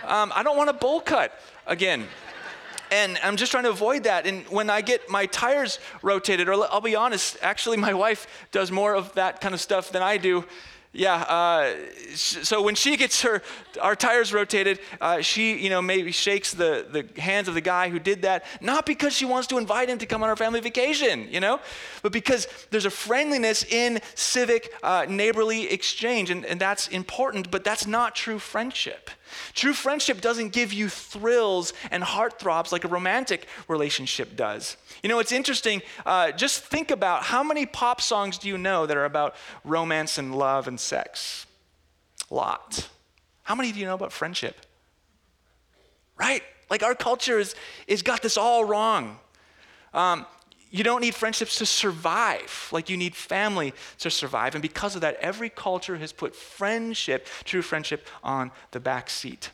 Um, 0.05 0.31
I 0.35 0.43
don't 0.43 0.57
want 0.57 0.71
a 0.71 0.75
bowl 0.75 1.01
cut 1.01 1.33
again. 1.67 2.07
And 2.91 3.19
I'm 3.23 3.37
just 3.37 3.53
trying 3.53 3.65
to 3.65 3.71
avoid 3.71 4.05
that. 4.05 4.27
And 4.27 4.47
when 4.49 4.71
I 4.71 4.81
get 4.81 5.09
my 5.09 5.27
tires 5.27 5.79
rotated, 6.03 6.49
or 6.49 6.55
I'll 6.71 6.81
be 6.81 6.97
honest, 6.97 7.37
actually, 7.43 7.77
my 7.77 7.95
wife 7.95 8.27
does 8.53 8.71
more 8.71 8.95
of 8.95 9.13
that 9.15 9.41
kind 9.41 9.55
of 9.55 9.61
stuff 9.61 9.91
than 9.91 10.03
I 10.03 10.17
do 10.17 10.45
yeah. 10.97 11.17
Uh, 11.17 11.75
so 12.15 12.63
when 12.63 12.75
she 12.75 12.97
gets 12.97 13.23
her 13.23 13.43
our 13.81 13.95
tires 13.95 14.33
rotated, 14.33 14.81
uh, 15.01 15.21
she 15.21 15.57
you 15.57 15.69
know 15.69 15.83
maybe 15.83 16.11
shakes 16.11 16.53
the 16.53 16.87
the 16.91 17.21
hands 17.21 17.49
of 17.49 17.55
the 17.55 17.61
guy 17.61 17.91
who 17.91 17.99
did 17.99 18.23
that, 18.23 18.45
not 18.61 18.87
because 18.87 19.13
she 19.13 19.25
wants 19.25 19.47
to 19.49 19.59
invite 19.59 19.91
him 19.91 19.99
to 19.99 20.07
come 20.07 20.23
on 20.23 20.29
our 20.29 20.37
family 20.37 20.61
vacation, 20.61 21.29
you 21.31 21.41
know, 21.41 21.61
but 22.03 22.13
because 22.13 22.49
there's 22.71 22.87
a 22.87 22.91
friendliness 22.91 23.65
in 23.65 24.01
civic 24.15 24.73
uh, 24.83 25.07
neighborly 25.09 25.71
exchange, 25.71 26.31
and, 26.31 26.45
and 26.47 26.59
that's 26.61 26.89
important. 26.89 27.51
But 27.51 27.63
that's 27.63 27.87
not 27.87 28.15
true 28.15 28.39
friendship. 28.39 29.11
True 29.55 29.73
friendship 29.73 30.21
doesn't 30.21 30.51
give 30.51 30.73
you 30.73 30.89
thrills 30.89 31.73
and 31.91 32.03
heartthrobs 32.03 32.73
like 32.73 32.85
a 32.85 32.89
romantic 32.89 33.47
relationship 33.69 34.37
does. 34.37 34.77
You 35.03 35.09
know, 35.09 35.19
it's 35.19 35.33
interesting. 35.33 35.83
Uh, 36.05 36.33
just 36.33 36.65
think 36.65 36.91
about 36.91 37.23
how 37.25 37.43
many 37.43 37.67
pop 37.67 38.01
songs 38.01 38.39
do 38.39 38.49
you 38.49 38.59
know 38.59 38.87
that 38.87 38.97
are 38.97 39.05
about 39.05 39.35
romance 39.65 40.19
and 40.19 40.35
love 40.35 40.69
and 40.69 40.79
sex? 40.87 41.47
Lot. 42.31 42.89
How 43.43 43.55
many 43.55 43.73
do 43.73 43.79
you 43.79 43.87
know 43.87 43.95
about 43.95 44.13
friendship? 44.13 44.57
Right? 46.19 46.43
Like 46.71 46.83
our 46.83 46.95
culture 46.95 47.39
is, 47.39 47.55
is 47.87 48.03
got 48.03 48.23
this 48.23 48.37
all 48.37 48.65
wrong. 48.65 49.19
Um, 49.95 50.27
you 50.71 50.83
don't 50.83 51.01
need 51.01 51.15
friendships 51.15 51.59
to 51.59 51.67
survive 51.67 52.69
like 52.73 52.91
you 52.91 52.97
need 52.97 53.15
family 53.15 53.73
to 53.99 54.11
survive. 54.11 54.55
And 54.55 54.63
because 54.63 54.95
of 54.95 55.01
that, 55.03 55.17
every 55.21 55.49
culture 55.49 55.97
has 55.97 56.13
put 56.13 56.35
friendship, 56.35 57.29
true 57.45 57.63
friendship, 57.63 58.07
on 58.23 58.51
the 58.73 58.81
back 58.81 59.09
seat. 59.09 59.51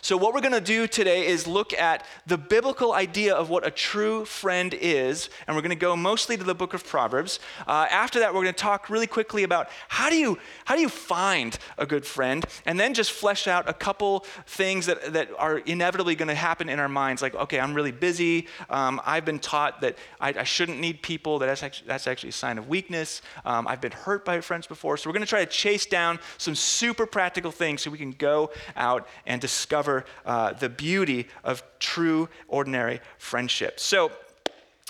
So, 0.00 0.16
what 0.16 0.34
we're 0.34 0.40
going 0.40 0.52
to 0.52 0.60
do 0.60 0.86
today 0.86 1.26
is 1.26 1.46
look 1.46 1.72
at 1.72 2.04
the 2.26 2.38
biblical 2.38 2.92
idea 2.92 3.34
of 3.34 3.50
what 3.50 3.66
a 3.66 3.70
true 3.70 4.24
friend 4.24 4.74
is, 4.74 5.28
and 5.46 5.56
we're 5.56 5.62
going 5.62 5.70
to 5.70 5.76
go 5.76 5.96
mostly 5.96 6.36
to 6.36 6.44
the 6.44 6.54
book 6.54 6.74
of 6.74 6.86
Proverbs. 6.86 7.40
Uh, 7.66 7.86
after 7.90 8.20
that, 8.20 8.34
we're 8.34 8.42
going 8.42 8.54
to 8.54 8.60
talk 8.60 8.90
really 8.90 9.06
quickly 9.06 9.42
about 9.42 9.68
how 9.88 10.10
do 10.10 10.16
you 10.16 10.38
how 10.64 10.74
do 10.74 10.80
you 10.80 10.88
find 10.88 11.58
a 11.76 11.86
good 11.86 12.04
friend, 12.04 12.44
and 12.66 12.78
then 12.80 12.94
just 12.94 13.12
flesh 13.12 13.46
out 13.46 13.68
a 13.68 13.72
couple 13.72 14.24
things 14.46 14.86
that, 14.86 15.12
that 15.12 15.28
are 15.38 15.58
inevitably 15.58 16.14
going 16.14 16.28
to 16.28 16.34
happen 16.34 16.68
in 16.68 16.78
our 16.78 16.88
minds. 16.88 17.22
Like, 17.22 17.34
okay, 17.34 17.60
I'm 17.60 17.74
really 17.74 17.92
busy. 17.92 18.48
Um, 18.70 19.00
I've 19.04 19.24
been 19.24 19.38
taught 19.38 19.80
that 19.82 19.98
I, 20.20 20.30
I, 20.30 20.44
shouldn't 20.44 20.80
need 20.80 21.02
people. 21.02 21.38
That 21.38 21.46
that's 21.46 21.62
actually, 21.62 21.88
that's 21.88 22.06
actually 22.06 22.30
a 22.30 22.32
sign 22.32 22.58
of 22.58 22.68
weakness. 22.68 23.22
Um, 23.44 23.68
I've 23.68 23.80
been 23.80 23.92
hurt 23.92 24.24
by 24.24 24.40
friends 24.40 24.66
before, 24.66 24.96
so 24.96 25.08
we're 25.08 25.14
going 25.14 25.24
to 25.24 25.28
try 25.28 25.44
to 25.44 25.50
chase 25.50 25.86
down 25.86 26.18
some 26.36 26.54
super 26.54 27.06
practical 27.06 27.50
things 27.50 27.82
so 27.82 27.90
we 27.90 27.98
can 27.98 28.12
go 28.12 28.50
out 28.76 29.06
and 29.26 29.40
discuss 29.40 29.67
discover 29.68 30.06
uh, 30.24 30.54
the 30.54 30.68
beauty 30.70 31.26
of 31.44 31.62
true, 31.78 32.26
ordinary 32.48 33.00
friendship. 33.18 33.78
So, 33.78 34.10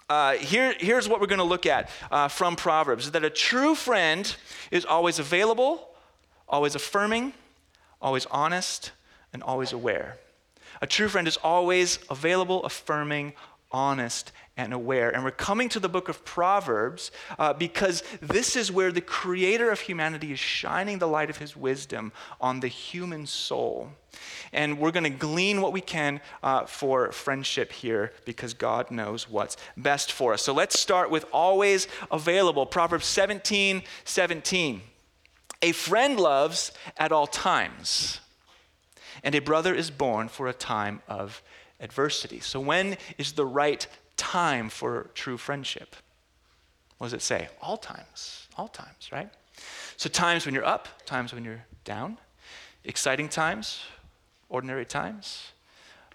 uh, 0.08 0.34
here, 0.34 0.72
here's 0.78 1.08
what 1.08 1.20
we're 1.20 1.26
going 1.26 1.40
to 1.40 1.44
look 1.44 1.66
at 1.66 1.90
uh, 2.12 2.28
from 2.28 2.54
Proverbs 2.54 3.10
that 3.10 3.24
a 3.24 3.28
true 3.28 3.74
friend 3.74 4.36
is 4.70 4.84
always 4.84 5.18
available, 5.18 5.88
always 6.48 6.76
affirming, 6.76 7.32
always 8.00 8.24
honest, 8.26 8.92
and 9.32 9.42
always 9.42 9.72
aware. 9.72 10.16
A 10.80 10.86
true 10.86 11.08
friend 11.08 11.26
is 11.26 11.36
always 11.38 11.98
available, 12.08 12.62
affirming, 12.62 13.32
honest, 13.70 14.32
and 14.58 14.72
aware. 14.72 15.14
And 15.14 15.22
we're 15.24 15.30
coming 15.30 15.68
to 15.70 15.80
the 15.80 15.88
book 15.88 16.08
of 16.08 16.24
Proverbs 16.24 17.10
uh, 17.38 17.52
because 17.52 18.02
this 18.20 18.56
is 18.56 18.72
where 18.72 18.90
the 18.90 19.00
creator 19.00 19.70
of 19.70 19.80
humanity 19.80 20.32
is 20.32 20.38
shining 20.38 20.98
the 20.98 21.06
light 21.06 21.30
of 21.30 21.38
his 21.38 21.56
wisdom 21.56 22.12
on 22.40 22.60
the 22.60 22.68
human 22.68 23.24
soul. 23.24 23.90
And 24.52 24.78
we're 24.78 24.90
going 24.90 25.04
to 25.04 25.10
glean 25.10 25.60
what 25.60 25.72
we 25.72 25.80
can 25.80 26.20
uh, 26.42 26.66
for 26.66 27.12
friendship 27.12 27.70
here 27.70 28.12
because 28.24 28.52
God 28.52 28.90
knows 28.90 29.30
what's 29.30 29.56
best 29.76 30.10
for 30.10 30.32
us. 30.32 30.42
So 30.42 30.52
let's 30.52 30.78
start 30.78 31.08
with 31.08 31.24
always 31.32 31.86
available. 32.10 32.66
Proverbs 32.66 33.06
17 33.06 33.82
17. 34.04 34.80
A 35.60 35.72
friend 35.72 36.18
loves 36.18 36.72
at 36.96 37.10
all 37.10 37.26
times, 37.26 38.20
and 39.24 39.34
a 39.34 39.40
brother 39.40 39.74
is 39.74 39.90
born 39.90 40.28
for 40.28 40.46
a 40.46 40.52
time 40.52 41.02
of 41.08 41.42
adversity. 41.80 42.40
So, 42.40 42.60
when 42.60 42.96
is 43.18 43.32
the 43.32 43.46
right 43.46 43.86
time 44.18 44.68
for 44.68 45.08
true 45.14 45.38
friendship. 45.38 45.96
What 46.98 47.06
does 47.06 47.14
it 47.14 47.22
say? 47.22 47.48
All 47.62 47.78
times. 47.78 48.48
All 48.58 48.68
times, 48.68 49.08
right? 49.10 49.30
So, 49.96 50.10
times 50.10 50.44
when 50.44 50.54
you're 50.54 50.66
up, 50.66 50.88
times 51.06 51.32
when 51.32 51.44
you're 51.44 51.64
down, 51.84 52.18
exciting 52.84 53.30
times, 53.30 53.80
ordinary 54.50 54.84
times, 54.84 55.52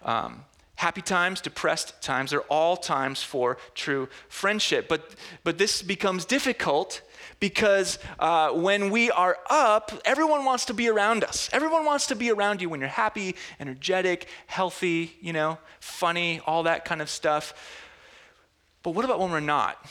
um, 0.02 0.44
happy 0.76 1.00
times, 1.00 1.40
depressed 1.40 2.00
times, 2.00 2.30
they're 2.30 2.42
all 2.42 2.76
times 2.76 3.22
for 3.22 3.56
true 3.74 4.08
friendship. 4.28 4.86
But, 4.88 5.14
but 5.42 5.58
this 5.58 5.82
becomes 5.82 6.24
difficult 6.24 7.00
because 7.40 7.98
uh, 8.18 8.50
when 8.50 8.90
we 8.90 9.10
are 9.10 9.38
up, 9.50 9.92
everyone 10.04 10.44
wants 10.44 10.64
to 10.66 10.74
be 10.74 10.88
around 10.88 11.24
us. 11.24 11.48
Everyone 11.52 11.84
wants 11.84 12.06
to 12.08 12.16
be 12.16 12.30
around 12.30 12.60
you 12.60 12.68
when 12.68 12.80
you're 12.80 12.88
happy, 12.88 13.36
energetic, 13.60 14.28
healthy, 14.46 15.16
you 15.20 15.32
know, 15.32 15.58
funny, 15.80 16.40
all 16.46 16.64
that 16.64 16.84
kind 16.84 17.02
of 17.02 17.10
stuff. 17.10 17.54
But 18.82 18.90
what 18.90 19.04
about 19.04 19.18
when 19.18 19.30
we're 19.30 19.40
not? 19.40 19.84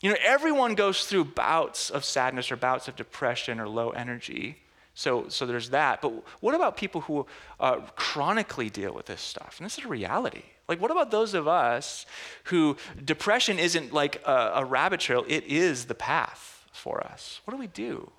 You 0.00 0.10
know, 0.10 0.16
everyone 0.22 0.74
goes 0.74 1.06
through 1.06 1.24
bouts 1.24 1.88
of 1.88 2.04
sadness 2.04 2.52
or 2.52 2.56
bouts 2.56 2.88
of 2.88 2.96
depression 2.96 3.58
or 3.58 3.68
low 3.68 3.90
energy. 3.90 4.58
So, 4.94 5.28
so 5.28 5.44
there's 5.44 5.70
that. 5.70 6.00
But 6.00 6.12
what 6.40 6.54
about 6.54 6.76
people 6.76 7.02
who 7.02 7.26
uh, 7.58 7.80
chronically 7.96 8.70
deal 8.70 8.94
with 8.94 9.06
this 9.06 9.20
stuff? 9.20 9.56
And 9.58 9.66
this 9.66 9.76
is 9.78 9.84
a 9.84 9.88
reality. 9.88 10.42
Like, 10.68 10.80
what 10.80 10.90
about 10.90 11.10
those 11.10 11.34
of 11.34 11.46
us 11.46 12.06
who 12.44 12.76
depression 13.04 13.58
isn't 13.58 13.92
like 13.92 14.22
a, 14.24 14.52
a 14.56 14.64
rabbit 14.64 15.00
trail, 15.00 15.24
it 15.28 15.44
is 15.44 15.86
the 15.86 15.94
path 15.94 16.64
for 16.72 17.04
us? 17.04 17.40
What 17.44 17.52
do 17.52 17.58
we 17.58 17.66
do? 17.66 18.10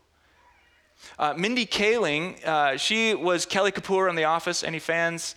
Uh, 1.17 1.33
Mindy 1.37 1.65
Kaling, 1.65 2.43
uh, 2.45 2.77
she 2.77 3.13
was 3.13 3.45
Kelly 3.45 3.71
Kapoor 3.71 4.09
on 4.09 4.15
The 4.15 4.25
Office. 4.25 4.63
Any 4.63 4.79
fans? 4.79 5.35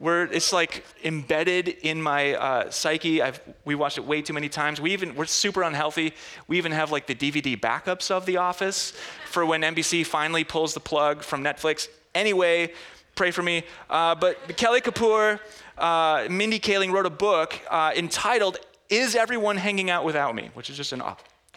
It's 0.00 0.52
like 0.52 0.84
embedded 1.04 1.68
in 1.68 2.02
my 2.02 2.34
uh, 2.34 2.70
psyche. 2.70 3.22
I've, 3.22 3.40
we 3.64 3.74
watched 3.74 3.98
it 3.98 4.04
way 4.04 4.22
too 4.22 4.32
many 4.32 4.48
times. 4.48 4.80
We 4.80 4.92
even, 4.92 5.14
we're 5.14 5.26
super 5.26 5.62
unhealthy. 5.62 6.12
We 6.48 6.58
even 6.58 6.72
have 6.72 6.92
like 6.92 7.06
the 7.06 7.14
DVD 7.14 7.58
backups 7.58 8.10
of 8.10 8.26
The 8.26 8.36
Office 8.36 8.92
for 9.30 9.46
when 9.46 9.62
NBC 9.62 10.04
finally 10.04 10.44
pulls 10.44 10.74
the 10.74 10.80
plug 10.80 11.22
from 11.22 11.42
Netflix. 11.42 11.88
Anyway, 12.14 12.72
pray 13.14 13.30
for 13.30 13.42
me. 13.42 13.64
Uh, 13.88 14.14
but 14.14 14.56
Kelly 14.56 14.80
Kapoor, 14.80 15.40
uh, 15.78 16.26
Mindy 16.30 16.60
Kaling 16.60 16.92
wrote 16.92 17.06
a 17.06 17.10
book 17.10 17.58
uh, 17.70 17.92
entitled 17.96 18.58
Is 18.90 19.14
Everyone 19.14 19.56
Hanging 19.56 19.90
Out 19.90 20.04
Without 20.04 20.34
Me? 20.34 20.50
Which 20.54 20.70
is 20.70 20.76
just 20.76 20.92
an 20.92 21.00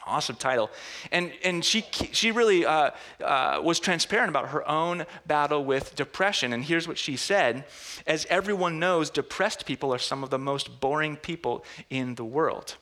awesome 0.09 0.35
title. 0.35 0.69
And, 1.11 1.31
and 1.43 1.63
she, 1.63 1.85
she 2.11 2.31
really 2.31 2.65
uh, 2.65 2.91
uh, 3.23 3.61
was 3.63 3.79
transparent 3.79 4.29
about 4.29 4.49
her 4.49 4.67
own 4.67 5.05
battle 5.25 5.63
with 5.63 5.95
depression. 5.95 6.53
And 6.53 6.63
here's 6.63 6.87
what 6.87 6.97
she 6.97 7.15
said 7.15 7.65
As 8.05 8.25
everyone 8.29 8.79
knows, 8.79 9.09
depressed 9.09 9.65
people 9.65 9.93
are 9.93 9.99
some 9.99 10.23
of 10.23 10.29
the 10.29 10.39
most 10.39 10.79
boring 10.79 11.15
people 11.15 11.63
in 11.89 12.15
the 12.15 12.25
world. 12.25 12.75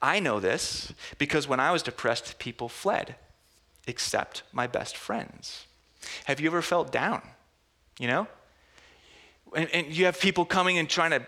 I 0.00 0.20
know 0.20 0.38
this 0.38 0.92
because 1.18 1.48
when 1.48 1.60
I 1.60 1.72
was 1.72 1.82
depressed, 1.82 2.38
people 2.38 2.68
fled, 2.68 3.16
except 3.86 4.42
my 4.52 4.66
best 4.66 4.96
friends. 4.96 5.66
Have 6.26 6.40
you 6.40 6.48
ever 6.48 6.62
felt 6.62 6.92
down? 6.92 7.22
You 7.98 8.06
know? 8.06 8.28
And, 9.56 9.68
and 9.72 9.86
you 9.88 10.04
have 10.04 10.20
people 10.20 10.44
coming 10.44 10.78
and 10.78 10.88
trying 10.88 11.10
to 11.10 11.26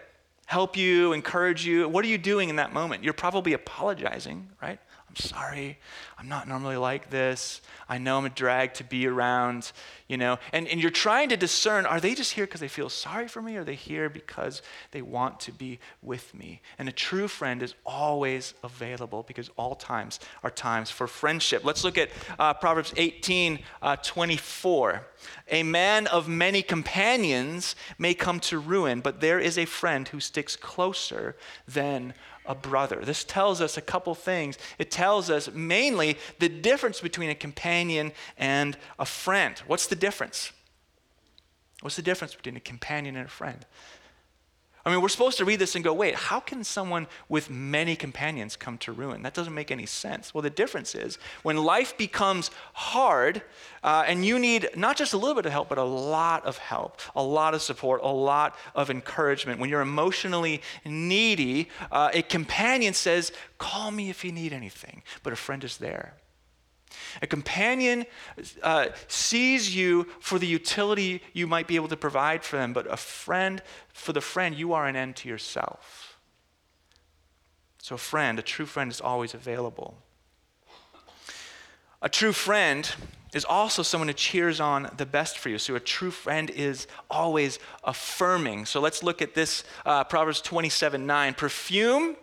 help 0.50 0.76
you, 0.76 1.12
encourage 1.12 1.64
you. 1.64 1.88
What 1.88 2.04
are 2.04 2.08
you 2.08 2.18
doing 2.18 2.48
in 2.48 2.56
that 2.56 2.72
moment? 2.72 3.04
You're 3.04 3.12
probably 3.12 3.52
apologizing, 3.52 4.48
right? 4.60 4.80
I'm 5.10 5.16
sorry. 5.16 5.76
I'm 6.18 6.28
not 6.28 6.46
normally 6.46 6.76
like 6.76 7.10
this. 7.10 7.62
I 7.88 7.98
know 7.98 8.18
I'm 8.18 8.26
a 8.26 8.30
drag 8.30 8.74
to 8.74 8.84
be 8.84 9.08
around, 9.08 9.72
you 10.06 10.16
know. 10.16 10.38
And, 10.52 10.68
and 10.68 10.80
you're 10.80 10.92
trying 10.92 11.30
to 11.30 11.36
discern 11.36 11.84
are 11.84 11.98
they 11.98 12.14
just 12.14 12.34
here 12.34 12.46
because 12.46 12.60
they 12.60 12.68
feel 12.68 12.88
sorry 12.88 13.26
for 13.26 13.42
me 13.42 13.56
or 13.56 13.62
are 13.62 13.64
they 13.64 13.74
here 13.74 14.08
because 14.08 14.62
they 14.92 15.02
want 15.02 15.40
to 15.40 15.52
be 15.52 15.80
with 16.00 16.32
me? 16.32 16.60
And 16.78 16.88
a 16.88 16.92
true 16.92 17.26
friend 17.26 17.60
is 17.60 17.74
always 17.84 18.54
available 18.62 19.24
because 19.24 19.50
all 19.56 19.74
times 19.74 20.20
are 20.44 20.50
times 20.50 20.92
for 20.92 21.08
friendship. 21.08 21.64
Let's 21.64 21.82
look 21.82 21.98
at 21.98 22.10
uh, 22.38 22.54
Proverbs 22.54 22.94
18 22.96 23.58
uh, 23.82 23.96
24. 23.96 25.06
A 25.48 25.64
man 25.64 26.06
of 26.06 26.28
many 26.28 26.62
companions 26.62 27.74
may 27.98 28.14
come 28.14 28.38
to 28.40 28.60
ruin, 28.60 29.00
but 29.00 29.20
there 29.20 29.40
is 29.40 29.58
a 29.58 29.64
friend 29.64 30.06
who 30.06 30.20
sticks 30.20 30.54
closer 30.54 31.34
than 31.66 32.14
a 32.50 32.54
brother. 32.54 33.00
This 33.04 33.22
tells 33.22 33.60
us 33.60 33.76
a 33.76 33.80
couple 33.80 34.12
things. 34.16 34.58
It 34.76 34.90
tells 34.90 35.30
us 35.30 35.48
mainly 35.52 36.18
the 36.40 36.48
difference 36.48 37.00
between 37.00 37.30
a 37.30 37.34
companion 37.34 38.10
and 38.36 38.76
a 38.98 39.06
friend. 39.06 39.56
What's 39.68 39.86
the 39.86 39.94
difference? 39.94 40.50
What's 41.80 41.94
the 41.94 42.02
difference 42.02 42.34
between 42.34 42.56
a 42.56 42.60
companion 42.60 43.14
and 43.14 43.26
a 43.26 43.30
friend? 43.30 43.64
I 44.84 44.90
mean, 44.90 45.02
we're 45.02 45.08
supposed 45.08 45.36
to 45.38 45.44
read 45.44 45.58
this 45.58 45.74
and 45.74 45.84
go, 45.84 45.92
wait, 45.92 46.14
how 46.14 46.40
can 46.40 46.64
someone 46.64 47.06
with 47.28 47.50
many 47.50 47.96
companions 47.96 48.56
come 48.56 48.78
to 48.78 48.92
ruin? 48.92 49.22
That 49.22 49.34
doesn't 49.34 49.54
make 49.54 49.70
any 49.70 49.84
sense. 49.84 50.32
Well, 50.32 50.40
the 50.42 50.50
difference 50.50 50.94
is 50.94 51.18
when 51.42 51.58
life 51.58 51.96
becomes 51.98 52.50
hard 52.72 53.42
uh, 53.82 54.04
and 54.06 54.24
you 54.24 54.38
need 54.38 54.70
not 54.76 54.96
just 54.96 55.12
a 55.12 55.18
little 55.18 55.34
bit 55.34 55.44
of 55.44 55.52
help, 55.52 55.68
but 55.68 55.76
a 55.76 55.84
lot 55.84 56.46
of 56.46 56.56
help, 56.58 57.00
a 57.14 57.22
lot 57.22 57.52
of 57.52 57.60
support, 57.60 58.00
a 58.02 58.08
lot 58.08 58.56
of 58.74 58.88
encouragement. 58.88 59.60
When 59.60 59.68
you're 59.68 59.82
emotionally 59.82 60.62
needy, 60.84 61.68
uh, 61.92 62.10
a 62.14 62.22
companion 62.22 62.94
says, 62.94 63.32
call 63.58 63.90
me 63.90 64.08
if 64.08 64.24
you 64.24 64.32
need 64.32 64.52
anything, 64.52 65.02
but 65.22 65.32
a 65.32 65.36
friend 65.36 65.62
is 65.62 65.76
there. 65.76 66.14
A 67.22 67.26
companion 67.26 68.06
uh, 68.62 68.88
sees 69.08 69.74
you 69.74 70.06
for 70.20 70.38
the 70.38 70.46
utility 70.46 71.22
you 71.32 71.46
might 71.46 71.66
be 71.66 71.76
able 71.76 71.88
to 71.88 71.96
provide 71.96 72.44
for 72.44 72.56
them, 72.56 72.72
but 72.72 72.92
a 72.92 72.96
friend, 72.96 73.62
for 73.92 74.12
the 74.12 74.20
friend, 74.20 74.54
you 74.54 74.72
are 74.72 74.86
an 74.86 74.96
end 74.96 75.16
to 75.16 75.28
yourself. 75.28 76.18
So, 77.82 77.94
a 77.94 77.98
friend, 77.98 78.38
a 78.38 78.42
true 78.42 78.66
friend, 78.66 78.90
is 78.90 79.00
always 79.00 79.34
available. 79.34 79.96
A 82.02 82.08
true 82.08 82.32
friend 82.32 82.90
is 83.32 83.44
also 83.44 83.82
someone 83.82 84.08
who 84.08 84.14
cheers 84.14 84.60
on 84.60 84.90
the 84.96 85.06
best 85.06 85.38
for 85.38 85.48
you. 85.48 85.58
So, 85.58 85.74
a 85.74 85.80
true 85.80 86.10
friend 86.10 86.50
is 86.50 86.86
always 87.10 87.58
affirming. 87.84 88.66
So, 88.66 88.80
let's 88.80 89.02
look 89.02 89.22
at 89.22 89.34
this 89.34 89.64
uh, 89.86 90.04
Proverbs 90.04 90.40
27 90.40 91.06
9. 91.06 91.34
Perfume 91.34 92.16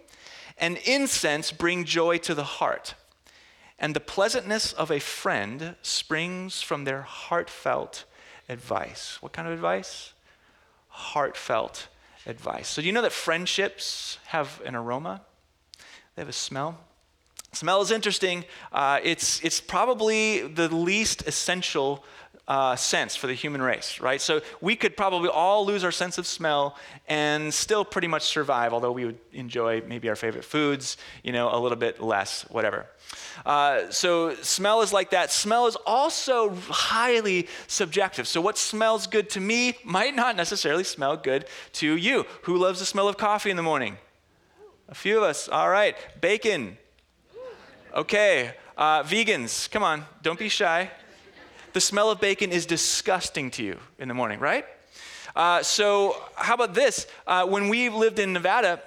and 0.57 0.77
incense 0.85 1.51
bring 1.51 1.85
joy 1.85 2.17
to 2.19 2.33
the 2.33 2.43
heart 2.43 2.95
and 3.79 3.95
the 3.95 3.99
pleasantness 3.99 4.73
of 4.73 4.91
a 4.91 4.99
friend 4.99 5.75
springs 5.81 6.61
from 6.61 6.83
their 6.83 7.03
heartfelt 7.03 8.05
advice. 8.49 9.17
What 9.21 9.33
kind 9.33 9.47
of 9.47 9.53
advice? 9.53 10.13
Heartfelt 10.89 11.87
advice. 12.25 12.67
So, 12.67 12.81
do 12.81 12.87
you 12.87 12.93
know 12.93 13.01
that 13.01 13.11
friendships 13.11 14.17
have 14.27 14.61
an 14.65 14.75
aroma? 14.75 15.21
They 16.15 16.21
have 16.21 16.29
a 16.29 16.33
smell. 16.33 16.79
Smell 17.53 17.81
is 17.81 17.91
interesting. 17.91 18.45
Uh, 18.71 18.99
it's, 19.03 19.43
it's 19.43 19.61
probably 19.61 20.47
the 20.47 20.73
least 20.73 21.27
essential 21.27 22.03
uh, 22.47 22.75
sense 22.77 23.15
for 23.15 23.27
the 23.27 23.33
human 23.33 23.61
race, 23.61 23.99
right? 23.99 24.21
So 24.21 24.41
we 24.61 24.75
could 24.75 24.95
probably 24.95 25.29
all 25.29 25.65
lose 25.65 25.83
our 25.83 25.91
sense 25.91 26.17
of 26.17 26.25
smell 26.25 26.77
and 27.07 27.53
still 27.53 27.83
pretty 27.83 28.07
much 28.07 28.23
survive, 28.23 28.73
although 28.73 28.91
we 28.91 29.05
would 29.05 29.19
enjoy 29.33 29.81
maybe 29.85 30.07
our 30.07 30.15
favorite 30.15 30.45
foods, 30.45 30.95
you 31.23 31.33
know, 31.33 31.53
a 31.53 31.59
little 31.59 31.77
bit 31.77 32.01
less, 32.01 32.43
whatever. 32.49 32.85
Uh, 33.45 33.89
so 33.89 34.33
smell 34.35 34.81
is 34.81 34.93
like 34.93 35.09
that. 35.09 35.29
Smell 35.29 35.67
is 35.67 35.75
also 35.85 36.55
highly 36.69 37.47
subjective. 37.67 38.27
So 38.27 38.39
what 38.39 38.57
smells 38.57 39.07
good 39.07 39.29
to 39.31 39.41
me 39.41 39.77
might 39.83 40.15
not 40.15 40.37
necessarily 40.37 40.85
smell 40.85 41.17
good 41.17 41.45
to 41.73 41.97
you. 41.97 42.25
Who 42.43 42.57
loves 42.57 42.79
the 42.79 42.85
smell 42.85 43.09
of 43.09 43.17
coffee 43.17 43.49
in 43.49 43.57
the 43.57 43.63
morning? 43.63 43.97
A 44.87 44.95
few 44.95 45.17
of 45.17 45.23
us. 45.23 45.49
All 45.49 45.69
right. 45.69 45.95
Bacon. 46.21 46.77
Okay. 47.93 48.53
Uh, 48.77 49.03
vegans, 49.03 49.69
come 49.71 49.81
on, 49.81 50.05
don't 50.21 50.37
be 50.37 50.49
shy 50.49 50.91
the 51.77 51.81
smell 51.81 52.09
of 52.09 52.19
bacon 52.19 52.51
is 52.51 52.65
disgusting 52.65 53.51
to 53.51 53.63
you 53.63 53.77
in 53.99 54.07
the 54.07 54.13
morning, 54.15 54.39
right? 54.39 54.65
Uh, 55.35 55.61
so, 55.61 56.19
how 56.33 56.55
about 56.55 56.73
this? 56.73 57.05
Uh, 57.27 57.45
when 57.45 57.69
we 57.69 57.87
lived 57.89 58.17
in 58.17 58.33
Nevada, 58.33 58.81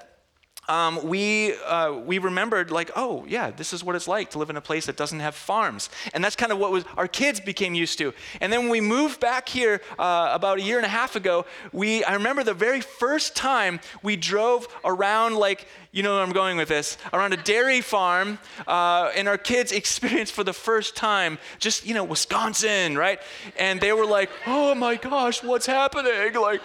um, 0.69 1.05
we, 1.07 1.55
uh, 1.64 1.93
we 1.93 2.19
remembered 2.19 2.71
like, 2.71 2.90
oh 2.95 3.25
yeah, 3.26 3.50
this 3.50 3.73
is 3.73 3.83
what 3.83 3.97
it's 3.97 4.07
like 4.07 4.31
to 4.31 4.38
live 4.38 4.50
in 4.50 4.57
a 4.57 4.61
place 4.61 4.87
that 4.87 4.97
doesn't 4.97 5.21
have 5.21 5.35
farms. 5.35 5.90
And 6.14 6.23
that's 6.23 6.37
kind 6.37 6.52
of 6.52 6.59
what 6.59 6.71
was, 6.71 6.85
our 6.97 7.09
kids 7.09 7.40
became 7.40 7.75
used 7.75 7.99
to. 7.99 8.14
And 8.40 8.52
then 8.52 8.61
when 8.61 8.71
we 8.71 8.81
moved 8.81 9.21
back 9.21 9.49
here 9.49 9.81
uh, 9.99 10.31
about 10.33 10.59
a 10.59 10.62
year 10.62 10.76
and 10.76 10.87
a 10.87 10.90
half 10.90 11.17
ago, 11.17 11.45
we, 11.73 12.05
I 12.05 12.14
remember 12.14 12.45
the 12.45 12.55
very 12.55 12.81
first 12.81 13.35
time 13.35 13.81
we 14.02 14.17
drove 14.17 14.69
around 14.85 15.35
like, 15.37 15.67
you 15.93 16.05
know 16.05 16.14
where 16.14 16.23
I'm 16.23 16.33
going 16.33 16.57
with 16.57 16.69
this, 16.69 16.99
around 17.12 17.33
a 17.33 17.37
dairy 17.37 17.81
farm, 17.81 18.38
uh, 18.69 19.11
and 19.17 19.29
our 19.29 19.38
kids 19.38 19.73
experienced 19.81 20.33
for 20.33 20.45
the 20.45 20.52
first 20.52 20.95
time 20.95 21.38
just, 21.59 21.85
you 21.85 21.95
know, 21.95 22.05
Wisconsin, 22.05 22.97
right? 22.97 23.21
And 23.59 23.81
they 23.81 23.93
were 23.93 24.07
like, 24.07 24.31
oh 24.47 24.75
my 24.75 24.97
gosh, 24.97 25.43
what's 25.43 25.67
happening? 25.67 26.35
Like, 26.35 26.61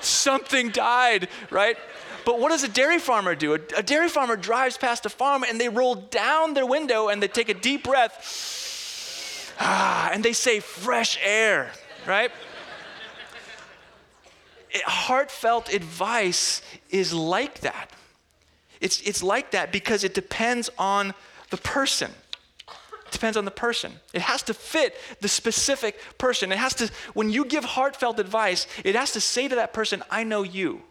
something 0.00 0.70
died, 0.70 1.28
right? 1.50 1.76
But 2.24 2.40
what 2.40 2.50
does 2.50 2.64
a 2.64 2.68
dairy 2.68 2.98
farmer 2.98 3.34
do? 3.34 3.54
A, 3.54 3.60
a 3.76 3.82
dairy 3.82 4.08
farmer 4.08 4.36
drives 4.36 4.78
past 4.78 5.04
a 5.06 5.10
farm 5.10 5.44
and 5.44 5.60
they 5.60 5.68
roll 5.68 5.94
down 5.94 6.54
their 6.54 6.66
window 6.66 7.08
and 7.08 7.22
they 7.22 7.28
take 7.28 7.48
a 7.48 7.54
deep 7.54 7.84
breath 7.84 8.72
ah, 9.58 10.10
and 10.12 10.24
they 10.24 10.32
say, 10.32 10.60
fresh 10.60 11.18
air, 11.22 11.70
right? 12.06 12.30
It, 14.70 14.82
heartfelt 14.82 15.72
advice 15.72 16.62
is 16.90 17.12
like 17.12 17.60
that. 17.60 17.90
It's, 18.80 19.00
it's 19.02 19.22
like 19.22 19.52
that 19.52 19.72
because 19.72 20.04
it 20.04 20.14
depends 20.14 20.70
on 20.78 21.14
the 21.50 21.56
person. 21.56 22.10
It 23.06 23.12
depends 23.12 23.36
on 23.36 23.44
the 23.44 23.50
person. 23.50 23.92
It 24.12 24.22
has 24.22 24.42
to 24.44 24.54
fit 24.54 24.96
the 25.20 25.28
specific 25.28 25.98
person. 26.18 26.50
It 26.50 26.58
has 26.58 26.74
to, 26.74 26.90
when 27.14 27.30
you 27.30 27.44
give 27.44 27.64
heartfelt 27.64 28.18
advice, 28.18 28.66
it 28.84 28.96
has 28.96 29.12
to 29.12 29.20
say 29.20 29.48
to 29.48 29.54
that 29.54 29.72
person, 29.72 30.02
I 30.10 30.24
know 30.24 30.42
you. 30.42 30.82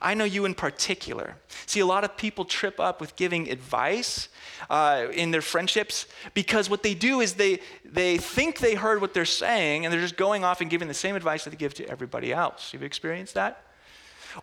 I 0.00 0.14
know 0.14 0.24
you 0.24 0.44
in 0.44 0.54
particular. 0.54 1.36
See, 1.66 1.80
a 1.80 1.86
lot 1.86 2.04
of 2.04 2.16
people 2.16 2.44
trip 2.44 2.78
up 2.78 3.00
with 3.00 3.16
giving 3.16 3.50
advice 3.50 4.28
uh, 4.68 5.06
in 5.12 5.30
their 5.30 5.42
friendships 5.42 6.06
because 6.34 6.68
what 6.68 6.82
they 6.82 6.94
do 6.94 7.20
is 7.20 7.34
they, 7.34 7.60
they 7.84 8.18
think 8.18 8.58
they 8.58 8.74
heard 8.74 9.00
what 9.00 9.14
they're 9.14 9.24
saying 9.24 9.84
and 9.84 9.92
they're 9.92 10.00
just 10.00 10.16
going 10.16 10.44
off 10.44 10.60
and 10.60 10.70
giving 10.70 10.88
the 10.88 10.94
same 10.94 11.16
advice 11.16 11.44
that 11.44 11.50
they 11.50 11.56
give 11.56 11.74
to 11.74 11.88
everybody 11.88 12.32
else. 12.32 12.72
You've 12.72 12.82
experienced 12.82 13.34
that? 13.34 13.64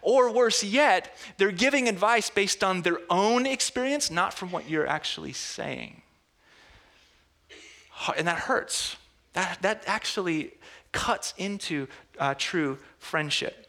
Or 0.01 0.31
worse 0.31 0.63
yet, 0.63 1.15
they're 1.37 1.51
giving 1.51 1.87
advice 1.87 2.29
based 2.29 2.63
on 2.63 2.81
their 2.81 2.99
own 3.09 3.45
experience, 3.45 4.11
not 4.11 4.33
from 4.33 4.51
what 4.51 4.69
you're 4.69 4.87
actually 4.87 5.33
saying. 5.33 6.01
And 8.17 8.27
that 8.27 8.39
hurts. 8.39 8.97
That, 9.33 9.59
that 9.61 9.83
actually 9.87 10.53
cuts 10.91 11.33
into 11.37 11.87
uh, 12.19 12.35
true 12.37 12.79
friendship. 12.99 13.66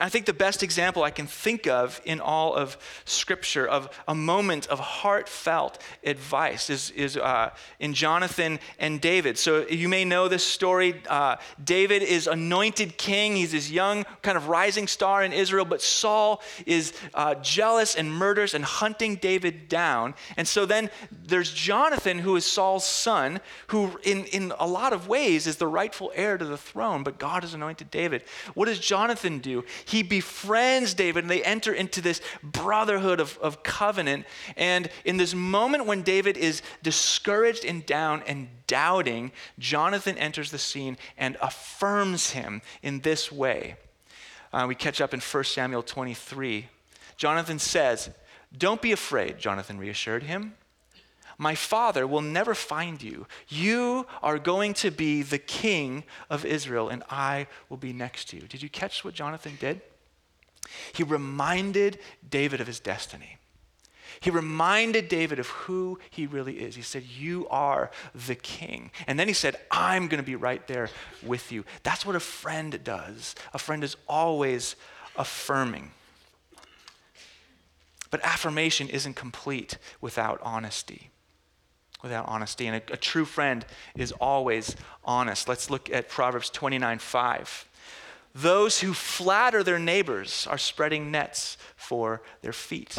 I 0.00 0.10
think 0.10 0.26
the 0.26 0.34
best 0.34 0.62
example 0.62 1.02
I 1.02 1.10
can 1.10 1.26
think 1.26 1.66
of 1.66 2.00
in 2.04 2.20
all 2.20 2.54
of 2.54 2.76
Scripture 3.06 3.66
of 3.66 3.88
a 4.06 4.14
moment 4.14 4.66
of 4.66 4.78
heartfelt 4.78 5.82
advice 6.04 6.68
is, 6.68 6.90
is 6.90 7.16
uh, 7.16 7.50
in 7.80 7.94
Jonathan 7.94 8.58
and 8.78 9.00
David. 9.00 9.38
So 9.38 9.66
you 9.66 9.88
may 9.88 10.04
know 10.04 10.28
this 10.28 10.44
story. 10.44 11.00
Uh, 11.08 11.36
David 11.62 12.02
is 12.02 12.26
anointed 12.26 12.98
king. 12.98 13.36
He's 13.36 13.52
this 13.52 13.70
young, 13.70 14.04
kind 14.20 14.36
of 14.36 14.48
rising 14.48 14.88
star 14.88 15.24
in 15.24 15.32
Israel, 15.32 15.64
but 15.64 15.80
Saul 15.80 16.42
is 16.66 16.92
uh, 17.14 17.36
jealous 17.36 17.94
and 17.94 18.12
murders 18.12 18.52
and 18.52 18.64
hunting 18.66 19.16
David 19.16 19.68
down. 19.68 20.14
And 20.36 20.46
so 20.46 20.66
then 20.66 20.90
there's 21.10 21.50
Jonathan, 21.50 22.18
who 22.18 22.36
is 22.36 22.44
Saul's 22.44 22.84
son, 22.84 23.40
who 23.68 23.98
in, 24.02 24.26
in 24.26 24.52
a 24.58 24.66
lot 24.66 24.92
of 24.92 25.08
ways 25.08 25.46
is 25.46 25.56
the 25.56 25.66
rightful 25.66 26.12
heir 26.14 26.36
to 26.36 26.44
the 26.44 26.58
throne, 26.58 27.04
but 27.04 27.18
God 27.18 27.42
has 27.42 27.54
anointed 27.54 27.90
David. 27.90 28.24
What 28.52 28.66
does 28.66 28.78
Jonathan 28.78 29.38
do? 29.38 29.64
He 29.84 30.02
befriends 30.02 30.94
David 30.94 31.24
and 31.24 31.30
they 31.30 31.42
enter 31.42 31.72
into 31.72 32.00
this 32.00 32.20
brotherhood 32.42 33.20
of, 33.20 33.38
of 33.38 33.62
covenant. 33.62 34.26
And 34.56 34.88
in 35.04 35.16
this 35.16 35.34
moment 35.34 35.86
when 35.86 36.02
David 36.02 36.36
is 36.36 36.62
discouraged 36.82 37.64
and 37.64 37.84
down 37.84 38.22
and 38.26 38.48
doubting, 38.66 39.32
Jonathan 39.58 40.16
enters 40.18 40.50
the 40.50 40.58
scene 40.58 40.96
and 41.16 41.36
affirms 41.40 42.30
him 42.30 42.62
in 42.82 43.00
this 43.00 43.30
way. 43.32 43.76
Uh, 44.52 44.64
we 44.68 44.74
catch 44.74 45.00
up 45.00 45.12
in 45.12 45.20
1 45.20 45.44
Samuel 45.44 45.82
23. 45.82 46.68
Jonathan 47.16 47.58
says, 47.58 48.10
Don't 48.56 48.80
be 48.80 48.92
afraid, 48.92 49.38
Jonathan 49.38 49.78
reassured 49.78 50.22
him. 50.22 50.54
My 51.38 51.54
father 51.54 52.04
will 52.04 52.20
never 52.20 52.52
find 52.52 53.00
you. 53.00 53.28
You 53.46 54.06
are 54.24 54.40
going 54.40 54.74
to 54.74 54.90
be 54.90 55.22
the 55.22 55.38
king 55.38 56.02
of 56.28 56.44
Israel, 56.44 56.88
and 56.88 57.04
I 57.08 57.46
will 57.68 57.76
be 57.76 57.92
next 57.92 58.28
to 58.30 58.36
you. 58.36 58.42
Did 58.42 58.60
you 58.60 58.68
catch 58.68 59.04
what 59.04 59.14
Jonathan 59.14 59.56
did? 59.60 59.80
He 60.92 61.04
reminded 61.04 62.00
David 62.28 62.60
of 62.60 62.66
his 62.66 62.80
destiny. 62.80 63.38
He 64.18 64.30
reminded 64.30 65.08
David 65.08 65.38
of 65.38 65.46
who 65.46 66.00
he 66.10 66.26
really 66.26 66.54
is. 66.54 66.74
He 66.74 66.82
said, 66.82 67.04
You 67.04 67.46
are 67.50 67.92
the 68.26 68.34
king. 68.34 68.90
And 69.06 69.16
then 69.16 69.28
he 69.28 69.34
said, 69.34 69.54
I'm 69.70 70.08
going 70.08 70.20
to 70.20 70.26
be 70.26 70.34
right 70.34 70.66
there 70.66 70.90
with 71.22 71.52
you. 71.52 71.64
That's 71.84 72.04
what 72.04 72.16
a 72.16 72.20
friend 72.20 72.82
does. 72.82 73.36
A 73.54 73.58
friend 73.58 73.84
is 73.84 73.96
always 74.08 74.74
affirming. 75.14 75.92
But 78.10 78.24
affirmation 78.24 78.88
isn't 78.88 79.14
complete 79.14 79.78
without 80.00 80.40
honesty 80.42 81.10
without 82.02 82.26
honesty. 82.28 82.66
And 82.66 82.76
a, 82.76 82.92
a, 82.92 82.96
true 82.96 83.24
friend 83.24 83.64
is 83.96 84.12
always 84.12 84.76
honest. 85.04 85.48
Let's 85.48 85.70
look 85.70 85.90
at 85.90 86.08
Proverbs 86.08 86.50
29 86.50 86.98
5. 86.98 87.68
Those 88.34 88.80
who 88.80 88.94
flatter 88.94 89.62
their 89.62 89.78
neighbors 89.78 90.46
are 90.48 90.58
spreading 90.58 91.10
nets 91.10 91.56
for 91.76 92.22
their 92.42 92.52
feet. 92.52 92.98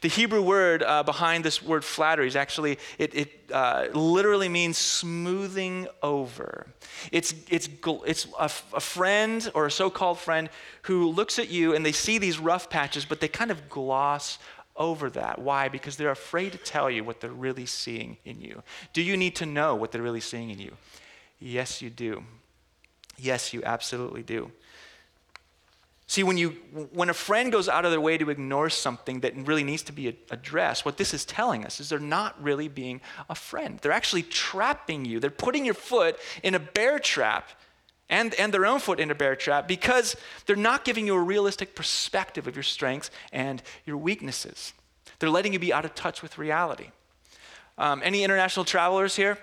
The 0.00 0.08
Hebrew 0.08 0.42
word 0.42 0.82
uh, 0.82 1.02
behind 1.02 1.44
this 1.44 1.62
word 1.62 1.84
flattery 1.84 2.26
is 2.26 2.36
actually, 2.36 2.78
it, 2.98 3.14
it 3.14 3.50
uh, 3.52 3.86
literally 3.92 4.48
means 4.48 4.78
smoothing 4.78 5.88
over. 6.02 6.66
It's, 7.12 7.34
it's, 7.48 7.68
it's 8.06 8.26
a, 8.38 8.48
friend 8.48 9.50
or 9.54 9.66
a 9.66 9.70
so 9.70 9.90
called 9.90 10.18
friend 10.18 10.48
who 10.82 11.08
looks 11.08 11.38
at 11.38 11.48
you 11.48 11.74
and 11.74 11.84
they 11.84 11.92
see 11.92 12.18
these 12.18 12.38
rough 12.38 12.70
patches, 12.70 13.04
but 13.04 13.20
they 13.20 13.28
kind 13.28 13.50
of 13.50 13.68
gloss 13.68 14.38
over 14.80 15.10
that. 15.10 15.38
Why? 15.38 15.68
Because 15.68 15.96
they're 15.96 16.10
afraid 16.10 16.52
to 16.52 16.58
tell 16.58 16.90
you 16.90 17.04
what 17.04 17.20
they're 17.20 17.30
really 17.30 17.66
seeing 17.66 18.16
in 18.24 18.40
you. 18.40 18.62
Do 18.92 19.02
you 19.02 19.16
need 19.16 19.36
to 19.36 19.46
know 19.46 19.76
what 19.76 19.92
they're 19.92 20.02
really 20.02 20.20
seeing 20.20 20.50
in 20.50 20.58
you? 20.58 20.72
Yes, 21.38 21.80
you 21.80 21.90
do. 21.90 22.24
Yes, 23.18 23.52
you 23.52 23.62
absolutely 23.62 24.22
do. 24.22 24.50
See, 26.06 26.24
when, 26.24 26.36
you, 26.38 26.50
when 26.92 27.08
a 27.08 27.14
friend 27.14 27.52
goes 27.52 27.68
out 27.68 27.84
of 27.84 27.92
their 27.92 28.00
way 28.00 28.18
to 28.18 28.30
ignore 28.30 28.68
something 28.68 29.20
that 29.20 29.36
really 29.46 29.62
needs 29.62 29.82
to 29.84 29.92
be 29.92 30.08
addressed, 30.30 30.84
what 30.84 30.96
this 30.96 31.14
is 31.14 31.24
telling 31.24 31.64
us 31.64 31.78
is 31.78 31.88
they're 31.88 32.00
not 32.00 32.42
really 32.42 32.66
being 32.66 33.00
a 33.28 33.34
friend. 33.36 33.78
They're 33.80 33.92
actually 33.92 34.24
trapping 34.24 35.04
you. 35.04 35.20
They're 35.20 35.30
putting 35.30 35.64
your 35.64 35.74
foot 35.74 36.18
in 36.42 36.56
a 36.56 36.58
bear 36.58 36.98
trap 36.98 37.50
and, 38.10 38.34
and 38.34 38.52
their 38.52 38.66
own 38.66 38.80
foot 38.80 39.00
in 39.00 39.10
a 39.10 39.14
bear 39.14 39.34
trap 39.34 39.66
because 39.66 40.16
they're 40.44 40.56
not 40.56 40.84
giving 40.84 41.06
you 41.06 41.14
a 41.14 41.20
realistic 41.20 41.74
perspective 41.74 42.46
of 42.46 42.54
your 42.54 42.64
strengths 42.64 43.10
and 43.32 43.62
your 43.86 43.96
weaknesses. 43.96 44.74
They're 45.18 45.30
letting 45.30 45.54
you 45.54 45.58
be 45.58 45.72
out 45.72 45.84
of 45.86 45.94
touch 45.94 46.20
with 46.20 46.36
reality. 46.36 46.90
Um, 47.78 48.02
any 48.04 48.24
international 48.24 48.64
travelers 48.64 49.16
here? 49.16 49.38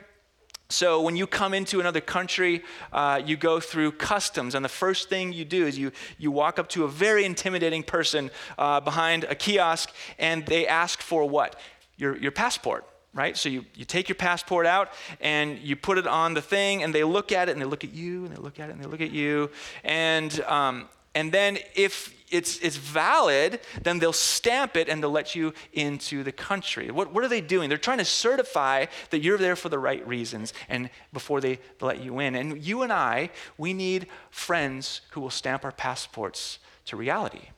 So, 0.69 1.01
when 1.01 1.15
you 1.15 1.27
come 1.27 1.53
into 1.53 1.79
another 1.79 2.01
country, 2.01 2.61
uh, 2.91 3.21
you 3.25 3.37
go 3.37 3.61
through 3.61 3.93
customs, 3.93 4.53
and 4.53 4.65
the 4.65 4.69
first 4.69 5.07
thing 5.07 5.31
you 5.31 5.45
do 5.45 5.65
is 5.65 5.79
you, 5.79 5.93
you 6.17 6.29
walk 6.29 6.59
up 6.59 6.67
to 6.69 6.83
a 6.83 6.89
very 6.89 7.23
intimidating 7.23 7.83
person 7.83 8.29
uh, 8.57 8.81
behind 8.81 9.23
a 9.23 9.33
kiosk, 9.33 9.93
and 10.19 10.45
they 10.45 10.67
ask 10.67 11.01
for 11.01 11.23
what? 11.23 11.57
Your, 11.95 12.17
your 12.17 12.33
passport, 12.33 12.85
right? 13.13 13.35
So, 13.37 13.49
you, 13.49 13.65
you 13.75 13.85
take 13.85 14.09
your 14.09 14.15
passport 14.15 14.65
out 14.65 14.89
and 15.19 15.59
you 15.59 15.75
put 15.75 15.97
it 15.97 16.07
on 16.07 16.33
the 16.33 16.41
thing, 16.41 16.83
and 16.83 16.93
they 16.93 17.03
look 17.03 17.31
at 17.31 17.49
it, 17.49 17.53
and 17.53 17.61
they 17.61 17.65
look 17.65 17.83
at 17.83 17.93
you, 17.93 18.25
and 18.25 18.35
they 18.35 18.41
look 18.41 18.59
at 18.59 18.69
it, 18.69 18.73
and 18.73 18.83
they 18.83 18.87
look 18.87 19.01
at 19.01 19.11
you. 19.11 19.49
And, 19.83 20.39
um, 20.41 20.87
and 21.15 21.31
then, 21.31 21.57
if 21.75 22.13
it's, 22.29 22.59
it's 22.59 22.75
valid, 22.75 23.59
then 23.81 23.99
they'll 23.99 24.13
stamp 24.13 24.75
it 24.75 24.89
and 24.89 25.01
they'll 25.01 25.11
let 25.11 25.35
you 25.35 25.53
into 25.73 26.23
the 26.23 26.31
country. 26.31 26.91
What, 26.91 27.13
what 27.13 27.23
are 27.23 27.27
they 27.27 27.41
doing? 27.41 27.69
They're 27.69 27.77
trying 27.77 27.99
to 27.99 28.05
certify 28.05 28.85
that 29.11 29.19
you're 29.19 29.37
there 29.37 29.55
for 29.55 29.69
the 29.69 29.79
right 29.79 30.05
reasons 30.07 30.53
and 30.67 30.89
before 31.13 31.39
they 31.39 31.59
let 31.79 32.01
you 32.03 32.19
in. 32.19 32.35
And 32.35 32.61
you 32.63 32.81
and 32.81 32.91
I, 32.91 33.29
we 33.57 33.73
need 33.73 34.07
friends 34.29 35.01
who 35.11 35.21
will 35.21 35.29
stamp 35.29 35.63
our 35.63 35.71
passports 35.71 36.59
to 36.85 36.97
reality. 36.97 37.49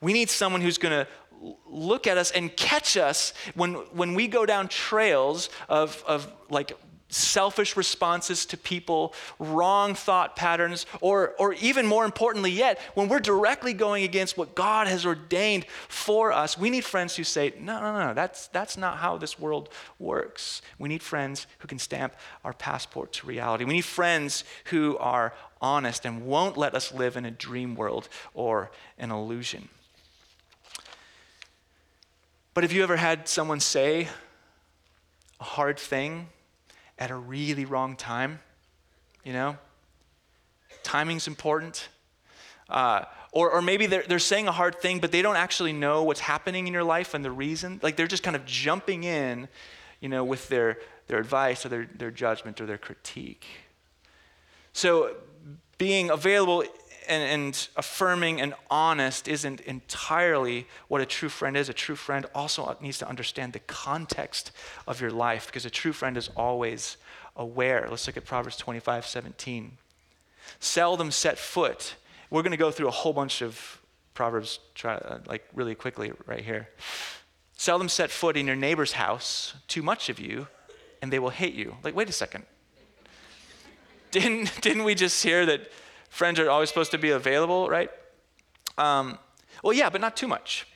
We 0.00 0.12
need 0.12 0.30
someone 0.30 0.62
who's 0.62 0.78
going 0.78 0.92
to 0.92 1.06
look 1.66 2.06
at 2.06 2.18
us 2.18 2.30
and 2.30 2.54
catch 2.56 2.96
us 2.96 3.32
when, 3.54 3.74
when 3.74 4.14
we 4.14 4.28
go 4.28 4.46
down 4.46 4.68
trails 4.68 5.50
of, 5.68 6.02
of 6.06 6.32
like 6.50 6.72
selfish 7.12 7.76
responses 7.76 8.46
to 8.46 8.56
people, 8.56 9.14
wrong 9.38 9.94
thought 9.94 10.34
patterns, 10.34 10.86
or, 11.00 11.34
or 11.38 11.52
even 11.54 11.86
more 11.86 12.04
importantly 12.04 12.50
yet, 12.50 12.78
when 12.94 13.08
we're 13.08 13.20
directly 13.20 13.74
going 13.74 14.04
against 14.04 14.38
what 14.38 14.54
God 14.54 14.86
has 14.86 15.04
ordained 15.04 15.66
for 15.88 16.32
us, 16.32 16.56
we 16.56 16.70
need 16.70 16.84
friends 16.84 17.14
who 17.14 17.24
say, 17.24 17.52
no, 17.58 17.80
no, 17.80 18.06
no, 18.06 18.14
that's, 18.14 18.48
that's 18.48 18.76
not 18.76 18.96
how 18.98 19.18
this 19.18 19.38
world 19.38 19.68
works. 19.98 20.62
We 20.78 20.88
need 20.88 21.02
friends 21.02 21.46
who 21.58 21.68
can 21.68 21.78
stamp 21.78 22.16
our 22.44 22.54
passport 22.54 23.12
to 23.14 23.26
reality. 23.26 23.64
We 23.64 23.74
need 23.74 23.84
friends 23.84 24.44
who 24.66 24.96
are 24.98 25.34
honest 25.60 26.06
and 26.06 26.26
won't 26.26 26.56
let 26.56 26.74
us 26.74 26.92
live 26.92 27.16
in 27.16 27.26
a 27.26 27.30
dream 27.30 27.74
world 27.74 28.08
or 28.34 28.70
an 28.98 29.10
illusion. 29.10 29.68
But 32.54 32.64
have 32.64 32.72
you 32.72 32.82
ever 32.82 32.96
had 32.96 33.28
someone 33.28 33.60
say 33.60 34.08
a 35.42 35.44
hard 35.44 35.76
thing 35.76 36.28
at 36.98 37.10
a 37.10 37.16
really 37.16 37.64
wrong 37.64 37.96
time. 37.96 38.38
You 39.24 39.32
know? 39.32 39.56
Timing's 40.84 41.26
important. 41.26 41.88
Uh, 42.68 43.04
or, 43.32 43.50
or 43.50 43.60
maybe 43.60 43.86
they're, 43.86 44.04
they're 44.06 44.20
saying 44.20 44.46
a 44.46 44.52
hard 44.52 44.80
thing, 44.80 45.00
but 45.00 45.10
they 45.10 45.20
don't 45.20 45.36
actually 45.36 45.72
know 45.72 46.04
what's 46.04 46.20
happening 46.20 46.68
in 46.68 46.72
your 46.72 46.84
life 46.84 47.12
and 47.14 47.24
the 47.24 47.30
reason. 47.32 47.80
Like 47.82 47.96
they're 47.96 48.06
just 48.06 48.22
kind 48.22 48.36
of 48.36 48.44
jumping 48.46 49.02
in, 49.02 49.48
you 50.00 50.08
know, 50.08 50.22
with 50.22 50.48
their, 50.48 50.78
their 51.08 51.18
advice 51.18 51.66
or 51.66 51.70
their, 51.70 51.88
their 51.96 52.12
judgment 52.12 52.60
or 52.60 52.66
their 52.66 52.78
critique. 52.78 53.46
So 54.72 55.16
being 55.76 56.08
available 56.10 56.62
and, 57.08 57.22
and, 57.22 57.68
affirming 57.76 58.40
and 58.40 58.54
honest 58.70 59.28
isn't 59.28 59.60
entirely 59.60 60.66
what 60.88 61.00
a 61.00 61.06
true 61.06 61.28
friend 61.28 61.56
is. 61.56 61.68
A 61.68 61.72
true 61.72 61.96
friend 61.96 62.26
also 62.34 62.76
needs 62.80 62.98
to 62.98 63.08
understand 63.08 63.52
the 63.52 63.60
context 63.60 64.52
of 64.86 65.00
your 65.00 65.10
life 65.10 65.46
because 65.46 65.64
a 65.64 65.70
true 65.70 65.92
friend 65.92 66.16
is 66.16 66.28
always 66.36 66.96
aware. 67.36 67.86
Let's 67.88 68.06
look 68.06 68.16
at 68.16 68.24
Proverbs 68.24 68.56
25 68.56 69.06
17. 69.06 69.78
Seldom 70.60 71.10
set 71.10 71.38
foot. 71.38 71.94
We're 72.30 72.42
going 72.42 72.52
to 72.52 72.56
go 72.56 72.70
through 72.70 72.88
a 72.88 72.92
whole 72.92 73.12
bunch 73.12 73.42
of 73.42 73.80
Proverbs 74.14 74.58
try, 74.74 74.94
uh, 74.94 75.18
like 75.26 75.46
really 75.54 75.74
quickly 75.74 76.12
right 76.26 76.44
here. 76.44 76.68
Seldom 77.56 77.88
set 77.88 78.10
foot 78.10 78.36
in 78.36 78.46
your 78.46 78.56
neighbor's 78.56 78.92
house, 78.92 79.54
too 79.68 79.82
much 79.82 80.08
of 80.08 80.18
you, 80.18 80.48
and 81.00 81.12
they 81.12 81.18
will 81.18 81.30
hate 81.30 81.54
you. 81.54 81.76
Like, 81.82 81.94
wait 81.94 82.08
a 82.08 82.12
second. 82.12 82.44
Didn't, 84.10 84.60
didn't 84.60 84.84
we 84.84 84.94
just 84.94 85.22
hear 85.22 85.46
that 85.46 85.70
friends 86.12 86.38
are 86.38 86.50
always 86.50 86.68
supposed 86.68 86.90
to 86.90 86.98
be 86.98 87.10
available, 87.10 87.68
right? 87.70 87.90
Um, 88.76 89.18
well, 89.62 89.72
yeah, 89.72 89.88
but 89.88 90.02
not 90.02 90.14
too 90.14 90.28
much. 90.28 90.66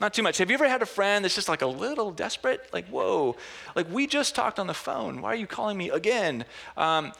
Not 0.00 0.12
too 0.12 0.22
much. 0.24 0.38
Have 0.38 0.50
you 0.50 0.54
ever 0.54 0.68
had 0.68 0.82
a 0.82 0.86
friend 0.86 1.24
that's 1.24 1.36
just 1.36 1.48
like 1.48 1.62
a 1.62 1.66
little 1.66 2.10
desperate? 2.10 2.68
Like, 2.72 2.88
whoa, 2.88 3.36
like 3.76 3.88
we 3.90 4.08
just 4.08 4.34
talked 4.34 4.58
on 4.58 4.66
the 4.66 4.74
phone. 4.74 5.22
Why 5.22 5.30
are 5.30 5.36
you 5.36 5.46
calling 5.46 5.78
me 5.78 5.90
again? 5.90 6.44
Um, 6.76 7.12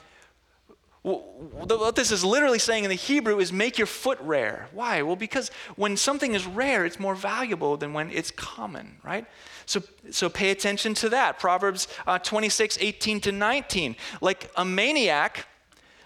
what 1.02 1.94
this 1.94 2.10
is 2.10 2.24
literally 2.24 2.58
saying 2.58 2.82
in 2.82 2.88
the 2.88 2.96
Hebrew 2.96 3.38
is 3.38 3.52
make 3.52 3.78
your 3.78 3.86
foot 3.86 4.18
rare. 4.20 4.68
Why? 4.72 5.02
Well, 5.02 5.16
because 5.16 5.50
when 5.76 5.96
something 5.96 6.34
is 6.34 6.46
rare, 6.46 6.84
it's 6.84 6.98
more 6.98 7.14
valuable 7.14 7.76
than 7.76 7.92
when 7.92 8.10
it's 8.10 8.32
common, 8.32 8.96
right? 9.04 9.26
So, 9.66 9.82
so 10.10 10.28
pay 10.28 10.50
attention 10.50 10.94
to 10.94 11.10
that. 11.10 11.38
Proverbs 11.38 11.86
uh, 12.06 12.18
26, 12.18 12.78
18 12.80 13.20
to 13.20 13.32
19. 13.32 13.96
Like 14.20 14.50
a 14.56 14.64
maniac, 14.64 15.46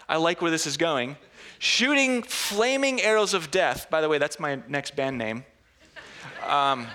I 0.07 0.17
like 0.17 0.41
where 0.41 0.51
this 0.51 0.67
is 0.67 0.77
going 0.77 1.15
shooting 1.57 2.23
flaming 2.23 3.01
arrows 3.01 3.33
of 3.33 3.49
death. 3.51 3.89
By 3.89 4.01
the 4.01 4.09
way, 4.09 4.17
that's 4.17 4.39
my 4.39 4.59
next 4.67 4.95
band 4.95 5.17
name. 5.17 5.45
Um, 6.47 6.87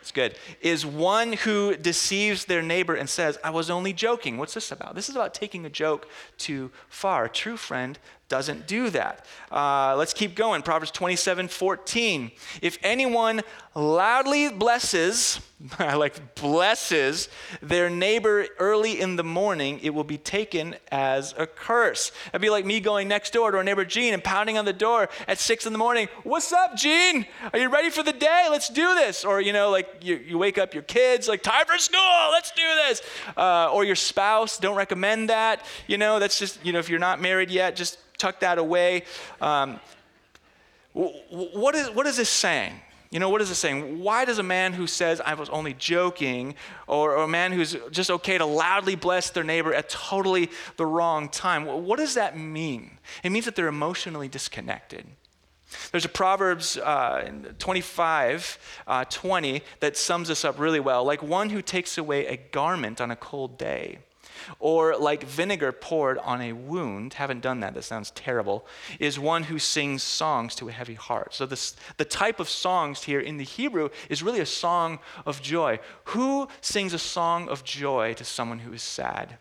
it's 0.00 0.12
good. 0.12 0.36
Is 0.62 0.86
one 0.86 1.34
who 1.34 1.76
deceives 1.76 2.46
their 2.46 2.62
neighbor 2.62 2.94
and 2.94 3.08
says, 3.08 3.38
I 3.44 3.50
was 3.50 3.68
only 3.68 3.92
joking. 3.92 4.38
What's 4.38 4.54
this 4.54 4.72
about? 4.72 4.94
This 4.94 5.08
is 5.08 5.16
about 5.16 5.34
taking 5.34 5.66
a 5.66 5.70
joke 5.70 6.08
too 6.38 6.70
far. 6.88 7.26
A 7.26 7.28
true 7.28 7.58
friend 7.58 7.98
doesn't 8.28 8.66
do 8.66 8.90
that. 8.90 9.24
Uh, 9.50 9.94
let's 9.96 10.12
keep 10.12 10.34
going. 10.34 10.62
Proverbs 10.62 10.90
27 10.90 11.48
14. 11.48 12.30
If 12.60 12.78
anyone 12.82 13.40
loudly 13.74 14.50
blesses, 14.50 15.40
I 15.78 15.94
like 15.94 16.34
blesses 16.34 17.28
their 17.62 17.88
neighbor 17.88 18.46
early 18.58 19.00
in 19.00 19.16
the 19.16 19.24
morning, 19.24 19.80
it 19.82 19.90
will 19.90 20.04
be 20.04 20.18
taken 20.18 20.76
as 20.92 21.34
a 21.38 21.46
curse. 21.46 22.12
It'd 22.28 22.42
be 22.42 22.50
like 22.50 22.66
me 22.66 22.80
going 22.80 23.08
next 23.08 23.32
door 23.32 23.50
to 23.50 23.56
our 23.56 23.64
neighbor 23.64 23.84
Gene 23.84 24.12
and 24.12 24.22
pounding 24.22 24.58
on 24.58 24.66
the 24.66 24.72
door 24.74 25.08
at 25.26 25.38
six 25.38 25.64
in 25.64 25.72
the 25.72 25.78
morning. 25.78 26.08
What's 26.22 26.52
up, 26.52 26.76
Gene? 26.76 27.26
Are 27.52 27.58
you 27.58 27.70
ready 27.70 27.88
for 27.88 28.02
the 28.02 28.12
day? 28.12 28.46
Let's 28.50 28.68
do 28.68 28.94
this. 28.94 29.24
Or, 29.24 29.40
you 29.40 29.54
know, 29.54 29.70
like 29.70 30.02
you, 30.02 30.16
you 30.16 30.36
wake 30.36 30.58
up 30.58 30.74
your 30.74 30.82
kids, 30.82 31.28
like, 31.28 31.42
time 31.42 31.64
for 31.66 31.78
school, 31.78 32.30
let's 32.30 32.50
do 32.52 32.62
this. 32.86 33.02
Uh, 33.36 33.72
or 33.72 33.84
your 33.84 33.96
spouse, 33.96 34.58
don't 34.58 34.76
recommend 34.76 35.30
that. 35.30 35.64
You 35.86 35.96
know, 35.96 36.18
that's 36.18 36.38
just, 36.38 36.64
you 36.64 36.72
know, 36.72 36.78
if 36.78 36.90
you're 36.90 36.98
not 36.98 37.20
married 37.20 37.50
yet, 37.50 37.74
just 37.74 37.98
tuck 38.18 38.40
that 38.40 38.58
away. 38.58 39.04
Um, 39.40 39.80
what, 40.92 41.74
is, 41.74 41.90
what 41.90 42.06
is 42.06 42.16
this 42.16 42.28
saying? 42.28 42.74
You 43.10 43.20
know, 43.20 43.30
what 43.30 43.40
is 43.40 43.48
this 43.48 43.58
saying? 43.58 44.00
Why 44.00 44.26
does 44.26 44.38
a 44.38 44.42
man 44.42 44.74
who 44.74 44.86
says, 44.86 45.20
I 45.24 45.32
was 45.34 45.48
only 45.48 45.72
joking, 45.72 46.54
or, 46.86 47.16
or, 47.16 47.22
a 47.22 47.28
man 47.28 47.52
who's 47.52 47.74
just 47.90 48.10
okay 48.10 48.36
to 48.36 48.44
loudly 48.44 48.96
bless 48.96 49.30
their 49.30 49.44
neighbor 49.44 49.72
at 49.72 49.88
totally 49.88 50.50
the 50.76 50.84
wrong 50.84 51.30
time, 51.30 51.64
what 51.64 51.98
does 51.98 52.14
that 52.14 52.36
mean? 52.36 52.98
It 53.22 53.30
means 53.30 53.46
that 53.46 53.56
they're 53.56 53.68
emotionally 53.68 54.28
disconnected. 54.28 55.06
There's 55.90 56.04
a 56.04 56.10
Proverbs 56.10 56.76
uh, 56.76 57.30
25, 57.58 58.58
uh, 58.86 59.04
20 59.04 59.62
that 59.80 59.96
sums 59.96 60.28
this 60.28 60.44
up 60.44 60.58
really 60.58 60.80
well. 60.80 61.04
Like 61.04 61.22
one 61.22 61.50
who 61.50 61.62
takes 61.62 61.96
away 61.96 62.26
a 62.26 62.36
garment 62.36 63.00
on 63.00 63.10
a 63.10 63.16
cold 63.16 63.58
day 63.58 63.98
or 64.58 64.96
like 64.96 65.22
vinegar 65.24 65.72
poured 65.72 66.18
on 66.18 66.40
a 66.40 66.52
wound, 66.52 67.14
haven't 67.14 67.40
done 67.40 67.60
that, 67.60 67.74
that 67.74 67.84
sounds 67.84 68.10
terrible, 68.12 68.66
is 68.98 69.18
one 69.18 69.44
who 69.44 69.58
sings 69.58 70.02
songs 70.02 70.54
to 70.56 70.68
a 70.68 70.72
heavy 70.72 70.94
heart. 70.94 71.34
So, 71.34 71.46
this, 71.46 71.76
the 71.96 72.04
type 72.04 72.40
of 72.40 72.48
songs 72.48 73.04
here 73.04 73.20
in 73.20 73.36
the 73.36 73.44
Hebrew 73.44 73.88
is 74.08 74.22
really 74.22 74.40
a 74.40 74.46
song 74.46 74.98
of 75.26 75.42
joy. 75.42 75.80
Who 76.04 76.48
sings 76.60 76.92
a 76.92 76.98
song 76.98 77.48
of 77.48 77.64
joy 77.64 78.14
to 78.14 78.24
someone 78.24 78.60
who 78.60 78.72
is 78.72 78.82
sad? 78.82 79.38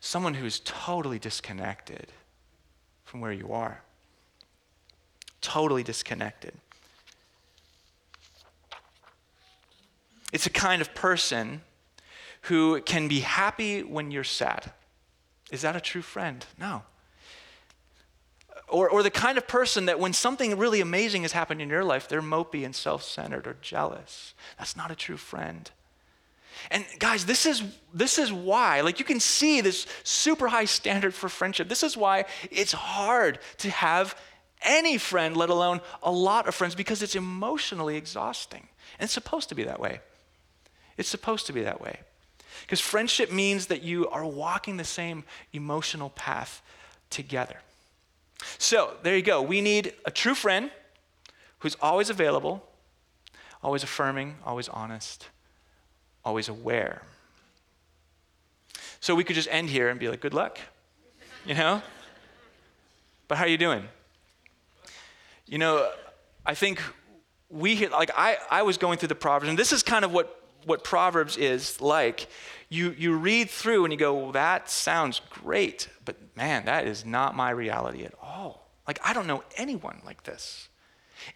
Someone 0.00 0.34
who 0.34 0.46
is 0.46 0.60
totally 0.64 1.18
disconnected. 1.18 2.08
from 3.04 3.20
where 3.20 3.32
you 3.32 3.52
are. 3.52 3.80
Totally 5.40 5.84
disconnected. 5.84 6.52
It's 10.32 10.46
a 10.46 10.50
kind 10.50 10.82
of 10.82 10.94
person 10.96 11.62
who 12.44 12.80
can 12.82 13.08
be 13.08 13.20
happy 13.20 13.82
when 13.82 14.10
you're 14.10 14.24
sad. 14.24 14.72
Is 15.50 15.62
that 15.62 15.76
a 15.76 15.80
true 15.80 16.02
friend? 16.02 16.44
No. 16.58 16.82
Or, 18.68 18.88
or 18.88 19.02
the 19.02 19.10
kind 19.10 19.38
of 19.38 19.46
person 19.46 19.86
that 19.86 20.00
when 20.00 20.12
something 20.12 20.56
really 20.58 20.80
amazing 20.80 21.22
has 21.22 21.32
happened 21.32 21.60
in 21.62 21.68
your 21.68 21.84
life, 21.84 22.08
they're 22.08 22.22
mopey 22.22 22.64
and 22.64 22.74
self 22.74 23.02
centered 23.02 23.46
or 23.46 23.56
jealous. 23.60 24.34
That's 24.58 24.76
not 24.76 24.90
a 24.90 24.94
true 24.94 25.16
friend. 25.16 25.70
And 26.70 26.84
guys, 26.98 27.26
this 27.26 27.46
is 27.46 27.62
this 27.92 28.18
is 28.18 28.32
why, 28.32 28.80
like 28.80 28.98
you 28.98 29.04
can 29.04 29.20
see 29.20 29.60
this 29.60 29.86
super 30.02 30.48
high 30.48 30.64
standard 30.64 31.14
for 31.14 31.28
friendship. 31.28 31.68
This 31.68 31.82
is 31.82 31.96
why 31.96 32.24
it's 32.50 32.72
hard 32.72 33.38
to 33.58 33.70
have 33.70 34.18
any 34.62 34.98
friend, 34.98 35.36
let 35.36 35.50
alone 35.50 35.80
a 36.02 36.10
lot 36.10 36.48
of 36.48 36.54
friends, 36.54 36.74
because 36.74 37.02
it's 37.02 37.16
emotionally 37.16 37.96
exhausting. 37.96 38.68
And 38.98 39.06
it's 39.06 39.12
supposed 39.12 39.48
to 39.50 39.54
be 39.54 39.64
that 39.64 39.80
way. 39.80 40.00
It's 40.96 41.08
supposed 41.08 41.46
to 41.46 41.52
be 41.52 41.62
that 41.62 41.80
way. 41.80 42.00
Because 42.62 42.80
friendship 42.80 43.30
means 43.30 43.66
that 43.66 43.82
you 43.82 44.08
are 44.08 44.24
walking 44.24 44.76
the 44.76 44.84
same 44.84 45.24
emotional 45.52 46.10
path 46.10 46.62
together. 47.10 47.56
So 48.58 48.94
there 49.02 49.16
you 49.16 49.22
go. 49.22 49.42
We 49.42 49.60
need 49.60 49.94
a 50.04 50.10
true 50.10 50.34
friend 50.34 50.70
who's 51.60 51.76
always 51.80 52.10
available, 52.10 52.66
always 53.62 53.82
affirming, 53.82 54.36
always 54.44 54.68
honest, 54.68 55.28
always 56.24 56.48
aware. 56.48 57.02
So 59.00 59.14
we 59.14 59.24
could 59.24 59.36
just 59.36 59.48
end 59.50 59.70
here 59.70 59.88
and 59.88 59.98
be 59.98 60.08
like, 60.08 60.20
good 60.20 60.34
luck, 60.34 60.58
you 61.46 61.54
know? 61.54 61.82
But 63.28 63.38
how 63.38 63.44
are 63.44 63.48
you 63.48 63.58
doing? 63.58 63.84
You 65.46 65.58
know, 65.58 65.90
I 66.44 66.54
think 66.54 66.82
we, 67.48 67.86
like, 67.88 68.10
I, 68.16 68.38
I 68.50 68.62
was 68.62 68.78
going 68.78 68.98
through 68.98 69.08
the 69.08 69.14
Proverbs, 69.14 69.48
and 69.48 69.58
this 69.58 69.72
is 69.72 69.82
kind 69.82 70.04
of 70.04 70.12
what, 70.12 70.43
what 70.66 70.84
Proverbs 70.84 71.36
is 71.36 71.80
like. 71.80 72.28
You, 72.68 72.94
you 72.98 73.16
read 73.16 73.50
through 73.50 73.84
and 73.84 73.92
you 73.92 73.98
go, 73.98 74.14
well, 74.14 74.32
that 74.32 74.68
sounds 74.68 75.20
great, 75.30 75.88
but 76.04 76.16
man, 76.36 76.64
that 76.64 76.86
is 76.86 77.04
not 77.04 77.36
my 77.36 77.50
reality 77.50 78.04
at 78.04 78.14
all. 78.20 78.68
Like, 78.86 78.98
I 79.04 79.12
don't 79.12 79.26
know 79.26 79.42
anyone 79.56 80.00
like 80.04 80.24
this. 80.24 80.68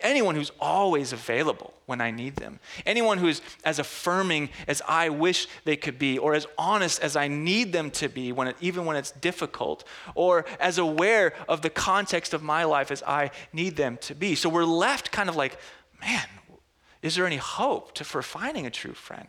Anyone 0.00 0.34
who's 0.34 0.52
always 0.60 1.12
available 1.12 1.72
when 1.86 2.00
I 2.00 2.10
need 2.10 2.36
them. 2.36 2.60
Anyone 2.84 3.18
who's 3.18 3.40
as 3.64 3.78
affirming 3.78 4.50
as 4.66 4.82
I 4.86 5.08
wish 5.08 5.46
they 5.64 5.76
could 5.76 5.98
be, 5.98 6.18
or 6.18 6.34
as 6.34 6.46
honest 6.58 7.00
as 7.00 7.16
I 7.16 7.28
need 7.28 7.72
them 7.72 7.90
to 7.92 8.08
be, 8.08 8.32
when 8.32 8.48
it, 8.48 8.56
even 8.60 8.84
when 8.84 8.96
it's 8.96 9.12
difficult, 9.12 9.84
or 10.14 10.44
as 10.60 10.78
aware 10.78 11.32
of 11.48 11.62
the 11.62 11.70
context 11.70 12.34
of 12.34 12.42
my 12.42 12.64
life 12.64 12.90
as 12.90 13.02
I 13.04 13.30
need 13.52 13.76
them 13.76 13.96
to 14.02 14.14
be. 14.14 14.34
So 14.34 14.48
we're 14.48 14.64
left 14.64 15.10
kind 15.10 15.28
of 15.28 15.36
like, 15.36 15.56
man, 16.00 16.26
is 17.02 17.14
there 17.14 17.26
any 17.26 17.36
hope 17.36 17.94
to, 17.94 18.04
for 18.04 18.22
finding 18.22 18.66
a 18.66 18.70
true 18.70 18.94
friend? 18.94 19.28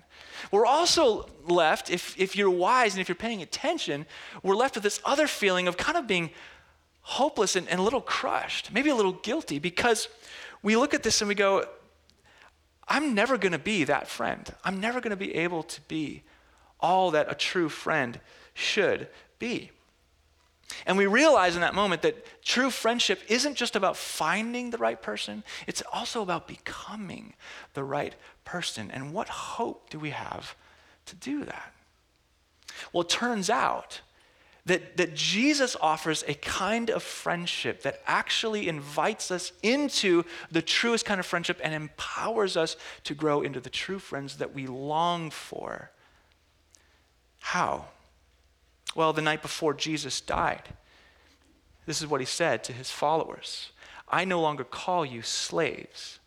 We're 0.52 0.66
also 0.66 1.30
left, 1.48 1.90
if, 1.90 2.20
if 2.20 2.36
you're 2.36 2.50
wise 2.50 2.94
and 2.94 3.02
if 3.02 3.08
you're 3.08 3.16
paying 3.16 3.42
attention, 3.42 4.06
we're 4.42 4.56
left 4.56 4.76
with 4.76 4.84
this 4.84 5.00
other 5.06 5.28
feeling 5.28 5.68
of 5.68 5.78
kind 5.78 5.98
of 5.98 6.08
being 6.08 6.32
hopeless 7.02 7.56
and, 7.56 7.68
and 7.70 7.80
a 7.80 7.84
little 7.84 8.02
crushed, 8.02 8.72
maybe 8.74 8.90
a 8.90 8.96
little 8.96 9.14
guilty, 9.14 9.60
because 9.60 10.08
we 10.64 10.76
look 10.76 10.94
at 10.94 11.04
this 11.04 11.22
and 11.22 11.28
we 11.28 11.36
go, 11.36 11.66
I'm 12.88 13.14
never 13.14 13.38
going 13.38 13.52
to 13.52 13.60
be 13.60 13.84
that 13.84 14.08
friend. 14.08 14.52
I'm 14.64 14.80
never 14.80 15.00
going 15.00 15.12
to 15.12 15.18
be 15.18 15.36
able 15.36 15.64
to 15.64 15.82
be 15.82 16.24
all 16.80 17.12
that 17.12 17.32
a 17.32 17.36
true 17.36 17.70
friend 17.70 18.20
should 18.56 19.08
be. 19.38 19.72
And 20.86 20.98
we 20.98 21.08
realize 21.08 21.56
in 21.56 21.62
that 21.62 21.76
moment 21.76 22.02
that 22.04 22.44
true 22.44 22.70
friendship 22.70 23.22
isn't 23.28 23.56
just 23.56 23.76
about 23.76 23.98
finding 23.98 24.70
the 24.70 24.78
right 24.78 25.02
person, 25.02 25.44
it's 25.68 25.84
also 25.92 26.22
about 26.22 26.48
becoming 26.48 27.34
the 27.74 27.84
right 27.84 28.16
person. 28.46 28.92
And 28.92 29.14
what 29.14 29.30
hope 29.30 29.90
do 29.90 30.00
we 30.00 30.12
have 30.12 30.56
to 31.08 31.16
do 31.16 31.44
that? 31.46 31.74
Well, 32.94 33.02
it 33.02 33.10
turns 33.10 33.50
out 33.50 34.02
that, 34.66 34.98
that 34.98 35.16
Jesus 35.16 35.76
offers 35.82 36.24
a 36.28 36.36
kind 36.36 36.90
of 36.90 37.02
friendship 37.02 37.82
that 37.82 38.02
actually 38.06 38.68
invites 38.68 39.32
us 39.32 39.52
into 39.64 40.24
the 40.52 40.62
truest 40.62 41.06
kind 41.06 41.20
of 41.20 41.26
friendship 41.26 41.60
and 41.64 41.74
empowers 41.74 42.56
us 42.56 42.76
to 43.06 43.16
grow 43.16 43.42
into 43.42 43.60
the 43.60 43.70
true 43.70 44.00
friends 44.00 44.38
that 44.38 44.54
we 44.54 44.68
long 44.68 45.32
for. 45.32 45.90
How? 47.40 47.86
Well, 48.96 49.14
the 49.14 49.22
night 49.22 49.42
before 49.42 49.74
Jesus 49.74 50.22
died, 50.22 50.64
this 51.86 52.02
is 52.02 52.08
what 52.08 52.22
he 52.22 52.26
said 52.26 52.64
to 52.66 52.74
his 52.74 52.90
followers 52.90 53.72
I 54.08 54.26
no 54.26 54.42
longer 54.42 54.64
call 54.64 55.06
you 55.06 55.22
slaves. 55.22 56.20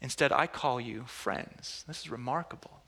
Instead, 0.00 0.32
I 0.32 0.46
call 0.46 0.80
you 0.80 1.04
friends. 1.06 1.84
This 1.86 2.00
is 2.00 2.10
remarkable. 2.10 2.82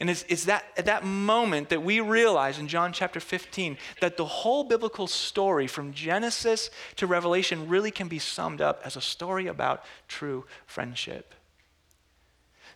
And 0.00 0.10
it's, 0.10 0.24
it's 0.28 0.44
that, 0.44 0.64
at 0.76 0.86
that 0.86 1.04
moment 1.04 1.68
that 1.68 1.82
we 1.82 2.00
realize 2.00 2.58
in 2.58 2.68
John 2.68 2.92
chapter 2.92 3.20
15 3.20 3.76
that 4.00 4.16
the 4.16 4.24
whole 4.24 4.64
biblical 4.64 5.06
story 5.06 5.66
from 5.66 5.92
Genesis 5.92 6.70
to 6.96 7.06
Revelation 7.06 7.68
really 7.68 7.90
can 7.90 8.08
be 8.08 8.18
summed 8.18 8.60
up 8.60 8.80
as 8.84 8.96
a 8.96 9.00
story 9.00 9.46
about 9.46 9.84
true 10.08 10.44
friendship. 10.66 11.34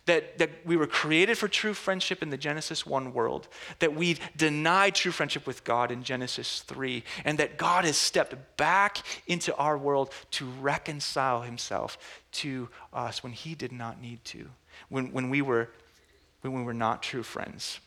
That, 0.09 0.39
that 0.39 0.49
we 0.65 0.75
were 0.75 0.87
created 0.87 1.37
for 1.37 1.47
true 1.47 1.75
friendship 1.75 2.23
in 2.23 2.31
the 2.31 2.37
Genesis 2.37 2.83
1 2.83 3.13
world, 3.13 3.47
that 3.77 3.93
we 3.93 4.17
denied 4.35 4.95
true 4.95 5.11
friendship 5.11 5.45
with 5.45 5.63
God 5.63 5.91
in 5.91 6.01
Genesis 6.03 6.61
3, 6.61 7.03
and 7.25 7.37
that 7.37 7.57
God 7.57 7.85
has 7.85 7.95
stepped 7.95 8.35
back 8.57 8.97
into 9.27 9.55
our 9.55 9.77
world 9.77 10.11
to 10.31 10.45
reconcile 10.45 11.43
himself 11.43 11.99
to 12.31 12.69
us 12.91 13.21
when 13.21 13.33
he 13.33 13.53
did 13.53 13.71
not 13.71 14.01
need 14.01 14.25
to, 14.25 14.49
when, 14.89 15.11
when 15.11 15.29
we 15.29 15.43
were 15.43 15.69
when 16.41 16.53
we 16.53 16.63
were 16.63 16.73
not 16.73 17.03
true 17.03 17.23
friends. 17.23 17.79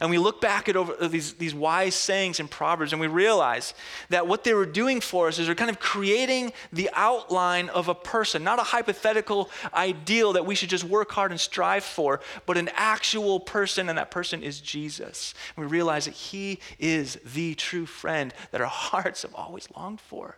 And 0.00 0.10
we 0.10 0.18
look 0.18 0.40
back 0.40 0.68
at 0.68 0.76
over 0.76 0.94
uh, 1.00 1.08
these, 1.08 1.34
these 1.34 1.54
wise 1.54 1.94
sayings 1.94 2.40
in 2.40 2.48
Proverbs 2.48 2.92
and 2.92 3.00
we 3.00 3.06
realize 3.06 3.74
that 4.10 4.26
what 4.26 4.44
they 4.44 4.54
were 4.54 4.66
doing 4.66 5.00
for 5.00 5.28
us 5.28 5.38
is 5.38 5.46
they're 5.46 5.54
kind 5.54 5.70
of 5.70 5.78
creating 5.80 6.52
the 6.72 6.90
outline 6.92 7.68
of 7.70 7.88
a 7.88 7.94
person, 7.94 8.44
not 8.44 8.58
a 8.58 8.62
hypothetical 8.62 9.50
ideal 9.74 10.32
that 10.34 10.46
we 10.46 10.54
should 10.54 10.68
just 10.68 10.84
work 10.84 11.10
hard 11.12 11.30
and 11.30 11.40
strive 11.40 11.84
for, 11.84 12.20
but 12.46 12.56
an 12.56 12.70
actual 12.74 13.40
person, 13.40 13.88
and 13.88 13.98
that 13.98 14.10
person 14.10 14.42
is 14.42 14.60
Jesus. 14.60 15.34
And 15.56 15.64
we 15.64 15.70
realize 15.70 16.04
that 16.06 16.14
He 16.14 16.58
is 16.78 17.18
the 17.34 17.54
true 17.54 17.86
friend 17.86 18.32
that 18.50 18.60
our 18.60 18.66
hearts 18.66 19.22
have 19.22 19.34
always 19.34 19.68
longed 19.76 20.00
for. 20.00 20.36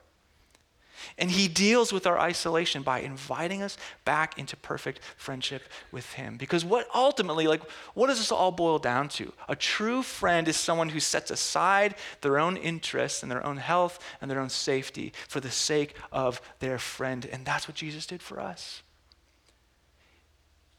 And 1.16 1.30
he 1.30 1.48
deals 1.48 1.92
with 1.92 2.06
our 2.06 2.18
isolation 2.18 2.82
by 2.82 3.00
inviting 3.00 3.62
us 3.62 3.76
back 4.04 4.38
into 4.38 4.56
perfect 4.56 5.00
friendship 5.16 5.62
with 5.92 6.12
him. 6.12 6.36
Because 6.36 6.64
what 6.64 6.88
ultimately, 6.94 7.46
like, 7.46 7.62
what 7.94 8.08
does 8.08 8.18
this 8.18 8.32
all 8.32 8.52
boil 8.52 8.78
down 8.78 9.08
to? 9.10 9.32
A 9.48 9.56
true 9.56 10.02
friend 10.02 10.48
is 10.48 10.56
someone 10.56 10.90
who 10.90 11.00
sets 11.00 11.30
aside 11.30 11.94
their 12.20 12.38
own 12.38 12.56
interests 12.56 13.22
and 13.22 13.30
their 13.30 13.44
own 13.44 13.56
health 13.56 13.98
and 14.20 14.30
their 14.30 14.40
own 14.40 14.50
safety 14.50 15.12
for 15.28 15.40
the 15.40 15.50
sake 15.50 15.94
of 16.12 16.40
their 16.60 16.78
friend. 16.78 17.28
And 17.30 17.44
that's 17.44 17.68
what 17.68 17.76
Jesus 17.76 18.06
did 18.06 18.22
for 18.22 18.40
us. 18.40 18.82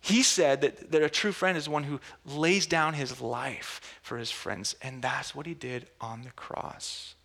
He 0.02 0.24
said 0.24 0.62
that, 0.62 0.92
that 0.92 1.04
a 1.04 1.10
true 1.10 1.32
friend 1.34 1.58
is 1.58 1.68
one 1.68 1.84
who 1.84 2.00
lays 2.26 2.66
down 2.66 2.94
his 2.94 3.20
life 3.20 4.00
for 4.02 4.18
his 4.18 4.32
friends. 4.32 4.76
And 4.82 5.02
that's 5.02 5.36
what 5.36 5.46
he 5.46 5.54
did 5.54 5.88
on 6.00 6.24
the 6.24 6.32
cross. 6.32 7.16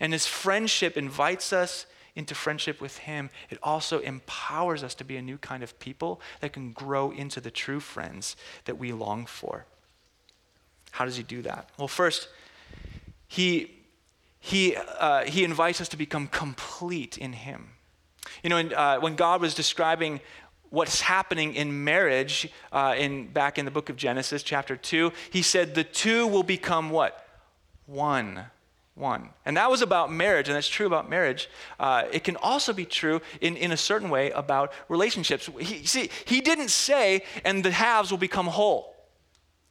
And 0.00 0.12
his 0.12 0.26
friendship 0.26 0.96
invites 0.96 1.52
us 1.52 1.86
into 2.16 2.34
friendship 2.34 2.80
with 2.80 2.98
Him, 2.98 3.30
it 3.50 3.58
also 3.62 3.98
empowers 4.00 4.82
us 4.82 4.94
to 4.96 5.04
be 5.04 5.16
a 5.16 5.22
new 5.22 5.38
kind 5.38 5.62
of 5.62 5.78
people 5.78 6.20
that 6.40 6.52
can 6.52 6.72
grow 6.72 7.10
into 7.10 7.40
the 7.40 7.50
true 7.50 7.80
friends 7.80 8.36
that 8.66 8.78
we 8.78 8.92
long 8.92 9.26
for. 9.26 9.66
How 10.92 11.04
does 11.04 11.16
He 11.16 11.22
do 11.22 11.42
that? 11.42 11.70
Well, 11.76 11.88
first, 11.88 12.28
He, 13.26 13.70
he, 14.38 14.76
uh, 14.76 15.24
he 15.24 15.44
invites 15.44 15.80
us 15.80 15.88
to 15.88 15.96
become 15.96 16.28
complete 16.28 17.18
in 17.18 17.32
Him. 17.32 17.70
You 18.42 18.50
know, 18.50 18.58
uh, 18.58 18.98
when 19.00 19.16
God 19.16 19.40
was 19.40 19.54
describing 19.54 20.20
what's 20.70 21.00
happening 21.00 21.54
in 21.54 21.84
marriage 21.84 22.48
uh, 22.72 22.94
in, 22.96 23.28
back 23.28 23.58
in 23.58 23.64
the 23.64 23.70
book 23.70 23.88
of 23.88 23.96
Genesis, 23.96 24.42
chapter 24.42 24.76
2, 24.76 25.12
he 25.30 25.42
said, 25.42 25.74
The 25.74 25.84
two 25.84 26.26
will 26.26 26.42
become 26.42 26.90
what? 26.90 27.26
One 27.86 28.46
one. 28.94 29.30
And 29.44 29.56
that 29.56 29.70
was 29.70 29.82
about 29.82 30.12
marriage, 30.12 30.48
and 30.48 30.56
that's 30.56 30.68
true 30.68 30.86
about 30.86 31.10
marriage. 31.10 31.48
Uh, 31.80 32.04
it 32.12 32.24
can 32.24 32.36
also 32.36 32.72
be 32.72 32.84
true 32.84 33.20
in, 33.40 33.56
in 33.56 33.72
a 33.72 33.76
certain 33.76 34.08
way 34.08 34.30
about 34.30 34.72
relationships. 34.88 35.50
He, 35.58 35.84
see, 35.84 36.10
he 36.24 36.40
didn't 36.40 36.70
say, 36.70 37.24
and 37.44 37.64
the 37.64 37.70
halves 37.70 38.10
will 38.10 38.18
become 38.18 38.46
whole. 38.46 38.94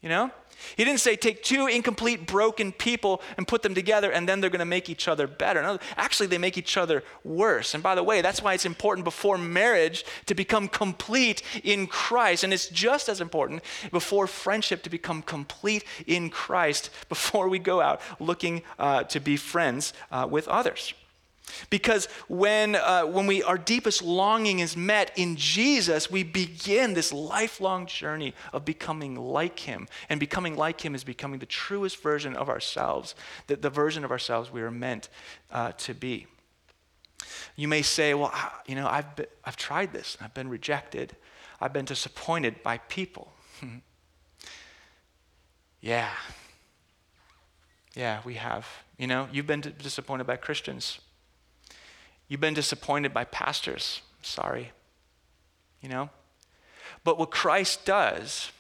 You 0.01 0.09
know? 0.09 0.31
He 0.75 0.83
didn't 0.83 0.99
say 0.99 1.15
take 1.15 1.43
two 1.43 1.67
incomplete, 1.67 2.25
broken 2.25 2.71
people 2.71 3.21
and 3.37 3.47
put 3.47 3.61
them 3.61 3.75
together 3.75 4.11
and 4.11 4.27
then 4.27 4.41
they're 4.41 4.49
going 4.49 4.59
to 4.59 4.65
make 4.65 4.89
each 4.89 5.07
other 5.07 5.27
better. 5.27 5.61
No, 5.61 5.79
actually, 5.97 6.27
they 6.27 6.37
make 6.37 6.57
each 6.57 6.77
other 6.77 7.03
worse. 7.23 7.73
And 7.73 7.83
by 7.83 7.95
the 7.95 8.03
way, 8.03 8.21
that's 8.21 8.41
why 8.41 8.53
it's 8.53 8.65
important 8.65 9.05
before 9.05 9.37
marriage 9.37 10.05
to 10.25 10.35
become 10.35 10.67
complete 10.67 11.41
in 11.63 11.87
Christ. 11.87 12.43
And 12.43 12.53
it's 12.53 12.69
just 12.69 13.09
as 13.09 13.21
important 13.21 13.63
before 13.91 14.27
friendship 14.27 14.83
to 14.83 14.89
become 14.89 15.21
complete 15.21 15.83
in 16.07 16.29
Christ 16.29 16.89
before 17.09 17.49
we 17.49 17.59
go 17.59 17.81
out 17.81 18.01
looking 18.19 18.63
uh, 18.79 19.03
to 19.03 19.19
be 19.19 19.37
friends 19.37 19.93
uh, 20.11 20.27
with 20.29 20.47
others. 20.47 20.93
Because 21.69 22.07
when, 22.27 22.75
uh, 22.75 23.03
when 23.03 23.27
we, 23.27 23.43
our 23.43 23.57
deepest 23.57 24.01
longing 24.01 24.59
is 24.59 24.77
met 24.77 25.11
in 25.15 25.35
Jesus, 25.35 26.09
we 26.09 26.23
begin 26.23 26.93
this 26.93 27.11
lifelong 27.11 27.85
journey 27.85 28.33
of 28.53 28.65
becoming 28.65 29.15
like 29.15 29.59
Him. 29.59 29.87
And 30.09 30.19
becoming 30.19 30.55
like 30.55 30.81
Him 30.81 30.95
is 30.95 31.03
becoming 31.03 31.39
the 31.39 31.45
truest 31.45 32.01
version 32.01 32.35
of 32.35 32.49
ourselves, 32.49 33.15
the, 33.47 33.55
the 33.55 33.69
version 33.69 34.03
of 34.03 34.11
ourselves 34.11 34.51
we 34.51 34.61
are 34.61 34.71
meant 34.71 35.09
uh, 35.51 35.73
to 35.73 35.93
be. 35.93 36.27
You 37.55 37.67
may 37.67 37.81
say, 37.81 38.13
well, 38.13 38.33
you 38.65 38.75
know, 38.75 38.87
I've, 38.87 39.15
been, 39.15 39.27
I've 39.43 39.57
tried 39.57 39.93
this, 39.93 40.17
I've 40.21 40.33
been 40.33 40.49
rejected, 40.49 41.15
I've 41.61 41.73
been 41.73 41.85
disappointed 41.85 42.63
by 42.63 42.79
people. 42.79 43.31
yeah. 45.81 46.09
Yeah, 47.95 48.21
we 48.25 48.35
have. 48.35 48.67
You 48.97 49.07
know, 49.07 49.27
you've 49.31 49.47
been 49.47 49.61
disappointed 49.61 50.25
by 50.25 50.37
Christians. 50.37 50.99
You've 52.33 52.41
been 52.41 52.55
disappointed 52.55 53.13
by 53.13 53.25
pastors. 53.25 54.01
Sorry. 54.23 54.71
You 55.83 55.89
know? 55.89 56.09
But 57.03 57.19
what 57.19 57.29
Christ 57.29 57.85
does 57.85 58.51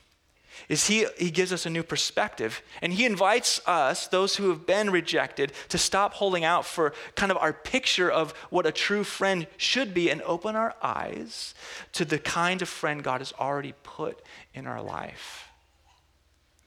is 0.69 0.85
he, 0.85 1.07
he 1.17 1.31
gives 1.31 1.51
us 1.51 1.65
a 1.65 1.71
new 1.71 1.81
perspective 1.81 2.61
and 2.83 2.93
he 2.93 3.03
invites 3.03 3.59
us 3.65 4.05
those 4.05 4.35
who 4.35 4.49
have 4.49 4.67
been 4.67 4.91
rejected 4.91 5.53
to 5.69 5.79
stop 5.79 6.13
holding 6.13 6.43
out 6.43 6.67
for 6.67 6.93
kind 7.15 7.31
of 7.31 7.37
our 7.39 7.51
picture 7.51 8.11
of 8.11 8.33
what 8.51 8.67
a 8.67 8.71
true 8.71 9.03
friend 9.03 9.47
should 9.57 9.91
be 9.91 10.11
and 10.11 10.21
open 10.21 10.55
our 10.55 10.75
eyes 10.83 11.55
to 11.93 12.05
the 12.05 12.19
kind 12.19 12.61
of 12.61 12.69
friend 12.69 13.03
god 13.03 13.21
has 13.21 13.33
already 13.39 13.73
put 13.81 14.21
in 14.53 14.67
our 14.67 14.83
life 14.83 15.47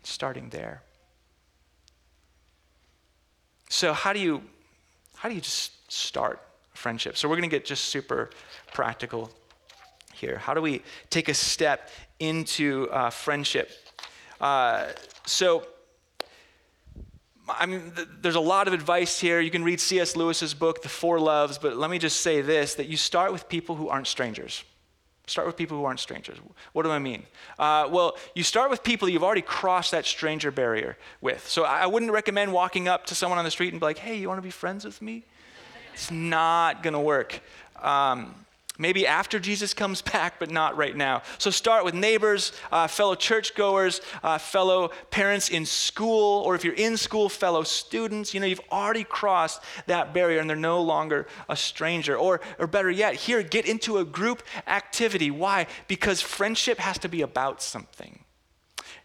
starting 0.03 0.49
there 0.49 0.83
so 3.69 3.93
how 3.93 4.13
do 4.13 4.19
you 4.19 4.43
how 5.15 5.29
do 5.29 5.35
you 5.37 5.41
just 5.41 5.71
start 5.93 6.41
friendship 6.87 7.17
so 7.17 7.29
we're 7.29 7.41
going 7.41 7.51
to 7.51 7.57
get 7.57 7.65
just 7.65 7.85
super 7.85 8.31
practical 8.73 9.31
here 10.13 10.39
how 10.39 10.55
do 10.55 10.63
we 10.63 10.83
take 11.11 11.29
a 11.29 11.35
step 11.35 11.91
into 12.19 12.89
uh, 12.91 13.11
friendship 13.11 13.71
uh, 14.41 14.89
so, 15.25 15.67
I 17.49 17.67
mean, 17.67 17.93
th- 17.95 18.09
there's 18.21 18.35
a 18.35 18.41
lot 18.41 18.69
of 18.69 18.75
advice 18.75 19.19
here. 19.19 19.41
You 19.41 19.51
can 19.51 19.65
read 19.65 19.81
C.S. 19.81 20.17
Lewis's 20.17 20.55
book, 20.55 20.83
The 20.83 20.89
Four 20.89 21.19
Loves, 21.21 21.59
but 21.59 21.77
let 21.77 21.91
me 21.91 21.99
just 21.99 22.21
say 22.21 22.41
this 22.41 22.75
that 22.75 22.87
you 22.89 22.97
start 22.97 23.33
with 23.33 23.49
people 23.49 23.77
who 23.77 23.89
aren't 23.89 24.07
strangers. 24.07 24.65
Start 25.27 25.47
with 25.49 25.57
people 25.57 25.77
who 25.77 25.85
aren't 25.85 25.99
strangers. 25.99 26.39
What 26.73 26.85
do 26.85 26.91
I 26.91 27.01
mean? 27.01 27.25
Uh, 27.59 27.89
well, 27.91 28.17
you 28.37 28.45
start 28.45 28.71
with 28.71 28.85
people 28.85 29.09
you've 29.09 29.25
already 29.25 29.43
crossed 29.43 29.91
that 29.91 30.07
stranger 30.07 30.53
barrier 30.53 30.97
with. 31.21 31.49
So 31.49 31.65
I 31.65 31.87
wouldn't 31.87 32.13
recommend 32.13 32.53
walking 32.53 32.87
up 32.87 33.07
to 33.07 33.17
someone 33.17 33.39
on 33.39 33.45
the 33.45 33.51
street 33.51 33.73
and 33.73 33.81
be 33.81 33.87
like, 33.87 33.99
hey, 33.99 34.17
you 34.17 34.29
want 34.29 34.39
to 34.39 34.43
be 34.43 34.51
friends 34.51 34.85
with 34.85 35.03
me? 35.03 35.25
It's 35.97 36.11
not 36.11 36.83
going 36.83 36.93
to 36.93 37.01
work. 37.01 37.41
Um, 37.81 38.35
Maybe 38.79 39.07
after 39.07 39.39
Jesus 39.39 39.73
comes 39.73 40.03
back, 40.13 40.39
but 40.39 40.51
not 40.51 40.77
right 40.77 40.95
now. 40.95 41.23
So 41.39 41.51
start 41.51 41.87
with 41.87 41.95
neighbors, 41.95 42.53
uh, 42.71 42.87
fellow 42.87 43.15
churchgoers, 43.15 44.03
uh, 44.23 44.37
fellow 44.37 44.91
parents 45.11 45.49
in 45.49 45.65
school, 45.65 46.43
or 46.43 46.55
if 46.55 46.63
you're 46.63 46.75
in 46.75 46.99
school, 46.99 47.31
fellow 47.31 47.63
students. 47.63 48.35
You 48.35 48.41
know, 48.41 48.47
you've 48.47 48.61
already 48.71 49.05
crossed 49.05 49.63
that 49.87 50.13
barrier 50.13 50.41
and 50.41 50.51
they're 50.51 50.57
no 50.57 50.83
longer 50.83 51.27
a 51.49 51.57
stranger. 51.57 52.19
Or, 52.19 52.43
or 52.59 52.67
better 52.67 52.91
yet, 52.91 53.15
here, 53.15 53.43
get 53.43 53.65
into 53.65 53.97
a 53.97 54.05
group 54.05 54.43
activity. 54.67 55.31
Why? 55.31 55.67
Because 55.89 56.21
friendship 56.21 56.79
has 56.79 56.99
to 56.99 57.09
be 57.09 57.23
about 57.23 57.63
something. 57.63 58.26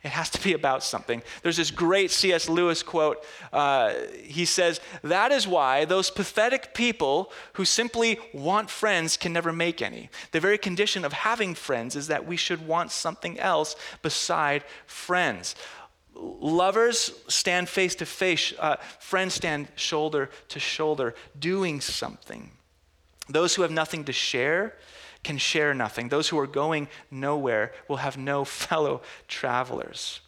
It 0.03 0.09
has 0.09 0.31
to 0.31 0.41
be 0.41 0.53
about 0.53 0.83
something. 0.83 1.21
There's 1.43 1.57
this 1.57 1.69
great 1.69 2.09
C.S. 2.09 2.49
Lewis 2.49 2.81
quote. 2.81 3.23
Uh, 3.53 3.93
he 4.23 4.45
says, 4.45 4.81
That 5.03 5.31
is 5.31 5.47
why 5.47 5.85
those 5.85 6.09
pathetic 6.09 6.73
people 6.73 7.31
who 7.53 7.65
simply 7.65 8.19
want 8.33 8.71
friends 8.71 9.15
can 9.15 9.31
never 9.31 9.53
make 9.53 9.79
any. 9.79 10.09
The 10.31 10.39
very 10.39 10.57
condition 10.57 11.05
of 11.05 11.13
having 11.13 11.53
friends 11.53 11.95
is 11.95 12.07
that 12.07 12.25
we 12.25 12.35
should 12.35 12.65
want 12.65 12.91
something 12.91 13.39
else 13.39 13.75
beside 14.01 14.63
friends. 14.87 15.55
Lovers 16.15 17.11
stand 17.27 17.69
face 17.69 17.93
to 17.95 18.05
face, 18.05 18.53
uh, 18.59 18.77
friends 18.99 19.35
stand 19.35 19.67
shoulder 19.75 20.31
to 20.49 20.59
shoulder, 20.59 21.13
doing 21.37 21.79
something. 21.79 22.51
Those 23.29 23.53
who 23.53 23.61
have 23.61 23.71
nothing 23.71 24.03
to 24.05 24.13
share, 24.13 24.73
can 25.23 25.37
share 25.37 25.73
nothing. 25.73 26.09
Those 26.09 26.29
who 26.29 26.39
are 26.39 26.47
going 26.47 26.87
nowhere 27.09 27.73
will 27.87 27.97
have 27.97 28.17
no 28.17 28.45
fellow 28.45 29.01
travelers. 29.27 30.21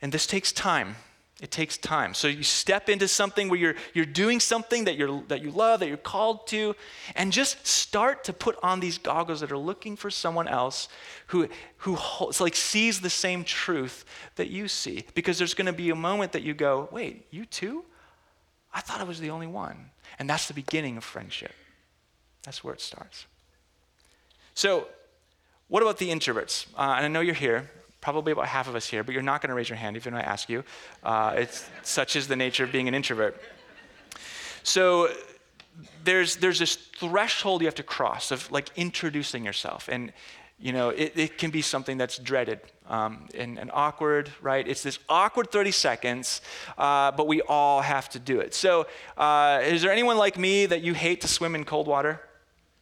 And 0.00 0.12
this 0.12 0.26
takes 0.26 0.52
time. 0.52 0.96
It 1.42 1.50
takes 1.50 1.76
time. 1.76 2.14
So 2.14 2.28
you 2.28 2.42
step 2.42 2.88
into 2.88 3.06
something 3.08 3.50
where 3.50 3.58
you're, 3.58 3.74
you're 3.92 4.06
doing 4.06 4.40
something 4.40 4.84
that, 4.84 4.96
you're, 4.96 5.22
that 5.28 5.42
you 5.42 5.50
love, 5.50 5.80
that 5.80 5.88
you're 5.88 5.98
called 5.98 6.46
to, 6.46 6.74
and 7.14 7.30
just 7.30 7.66
start 7.66 8.24
to 8.24 8.32
put 8.32 8.56
on 8.62 8.80
these 8.80 8.96
goggles 8.96 9.40
that 9.40 9.52
are 9.52 9.58
looking 9.58 9.96
for 9.96 10.10
someone 10.10 10.48
else 10.48 10.88
who, 11.26 11.46
who 11.78 11.94
holds, 11.94 12.40
like 12.40 12.56
sees 12.56 13.02
the 13.02 13.10
same 13.10 13.44
truth 13.44 14.06
that 14.36 14.48
you 14.48 14.66
see. 14.66 15.04
Because 15.14 15.36
there's 15.36 15.52
going 15.52 15.66
to 15.66 15.74
be 15.74 15.90
a 15.90 15.94
moment 15.94 16.32
that 16.32 16.42
you 16.42 16.54
go, 16.54 16.88
wait, 16.90 17.26
you 17.30 17.44
too? 17.44 17.84
I 18.72 18.80
thought 18.80 19.02
I 19.02 19.04
was 19.04 19.20
the 19.20 19.30
only 19.30 19.46
one. 19.46 19.90
And 20.18 20.30
that's 20.30 20.48
the 20.48 20.54
beginning 20.54 20.96
of 20.96 21.04
friendship. 21.04 21.52
That's 22.44 22.64
where 22.64 22.72
it 22.72 22.80
starts. 22.80 23.26
So, 24.56 24.88
what 25.68 25.82
about 25.82 25.98
the 25.98 26.08
introverts? 26.08 26.66
Uh, 26.78 26.94
and 26.96 27.04
I 27.04 27.08
know 27.08 27.20
you're 27.20 27.34
here, 27.34 27.70
probably 28.00 28.32
about 28.32 28.46
half 28.46 28.68
of 28.68 28.74
us 28.74 28.86
here, 28.86 29.04
but 29.04 29.12
you're 29.12 29.22
not 29.22 29.42
going 29.42 29.50
to 29.50 29.54
raise 29.54 29.68
your 29.68 29.76
hand 29.76 29.96
even 29.96 30.14
when 30.14 30.22
I 30.22 30.24
ask 30.24 30.48
you. 30.48 30.64
Uh, 31.02 31.34
it's 31.36 31.68
such 31.82 32.16
is 32.16 32.26
the 32.26 32.36
nature 32.36 32.64
of 32.64 32.72
being 32.72 32.88
an 32.88 32.94
introvert. 32.94 33.38
So, 34.62 35.10
there's 36.04 36.36
there's 36.36 36.58
this 36.58 36.74
threshold 36.74 37.60
you 37.60 37.66
have 37.66 37.74
to 37.74 37.82
cross 37.82 38.30
of 38.30 38.50
like 38.50 38.70
introducing 38.76 39.44
yourself, 39.44 39.90
and 39.92 40.10
you 40.58 40.72
know 40.72 40.88
it, 40.88 41.12
it 41.16 41.36
can 41.36 41.50
be 41.50 41.60
something 41.60 41.98
that's 41.98 42.16
dreaded 42.16 42.60
um, 42.88 43.28
and, 43.34 43.58
and, 43.58 43.70
awkward, 43.74 44.32
right? 44.40 44.66
It's 44.66 44.82
this 44.82 44.98
awkward 45.06 45.50
30 45.50 45.70
seconds, 45.70 46.40
uh, 46.78 47.10
but 47.10 47.28
we 47.28 47.42
all 47.42 47.82
have 47.82 48.08
to 48.10 48.18
do 48.18 48.40
it. 48.40 48.54
So, 48.54 48.86
uh, 49.18 49.60
is 49.64 49.82
there 49.82 49.92
anyone 49.92 50.16
like 50.16 50.38
me 50.38 50.64
that 50.64 50.80
you 50.80 50.94
hate 50.94 51.20
to 51.20 51.28
swim 51.28 51.54
in 51.54 51.64
cold 51.64 51.86
water? 51.86 52.22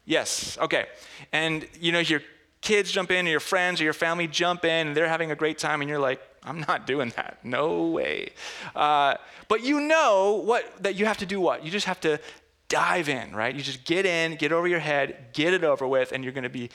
Yes, 0.05 0.59
okay. 0.61 0.87
And 1.33 1.67
you 1.81 1.93
know, 1.93 2.01
your 2.01 2.21
kids 2.61 2.91
jump 2.91 3.11
in, 3.11 3.27
or 3.27 3.31
your 3.31 3.41
friends 3.41 3.81
or 3.81 3.85
your 3.85 3.93
family 3.93 4.27
jump 4.27 4.65
in, 4.65 4.89
and 4.89 4.97
they're 4.97 5.09
having 5.09 5.31
a 5.31 5.37
great 5.37 5.59
time, 5.59 5.81
and 5.81 5.89
you're 5.89 5.99
like, 5.99 6.21
I'm 6.43 6.61
not 6.61 6.87
doing 6.87 7.13
that. 7.17 7.39
No 7.43 7.89
way. 7.89 8.31
Uh, 8.75 9.15
but 9.49 9.63
you 9.63 9.81
know 9.81 10.43
what 10.45 10.83
that 10.83 10.95
you 10.95 11.07
have 11.07 11.19
to 11.19 11.27
do 11.27 11.41
what? 11.41 11.65
You 11.65 11.71
just 11.71 11.87
have 11.87 12.01
to 12.01 12.21
dive 12.69 13.09
in, 13.09 13.35
right? 13.35 13.55
You 13.55 13.63
just 13.63 13.85
get 13.85 14.05
in, 14.07 14.37
get 14.37 14.53
over 14.53 14.67
your 14.67 14.79
head, 14.79 15.29
get 15.33 15.55
it 15.55 15.65
over 15.65 15.87
with, 15.87 16.13
and 16.13 16.25
you're 16.25 16.33
gonna 16.33 16.49
be 16.49 16.71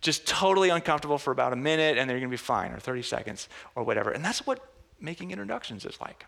just 0.00 0.26
totally 0.26 0.68
uncomfortable 0.68 1.18
for 1.18 1.30
about 1.30 1.52
a 1.52 1.56
minute, 1.56 1.96
and 1.98 2.08
then 2.08 2.16
you're 2.16 2.20
gonna 2.20 2.30
be 2.30 2.36
fine, 2.36 2.72
or 2.72 2.78
30 2.78 3.02
seconds, 3.02 3.48
or 3.74 3.84
whatever. 3.84 4.10
And 4.10 4.24
that's 4.24 4.46
what 4.46 4.60
making 5.00 5.30
introductions 5.30 5.84
is 5.84 6.00
like. 6.00 6.26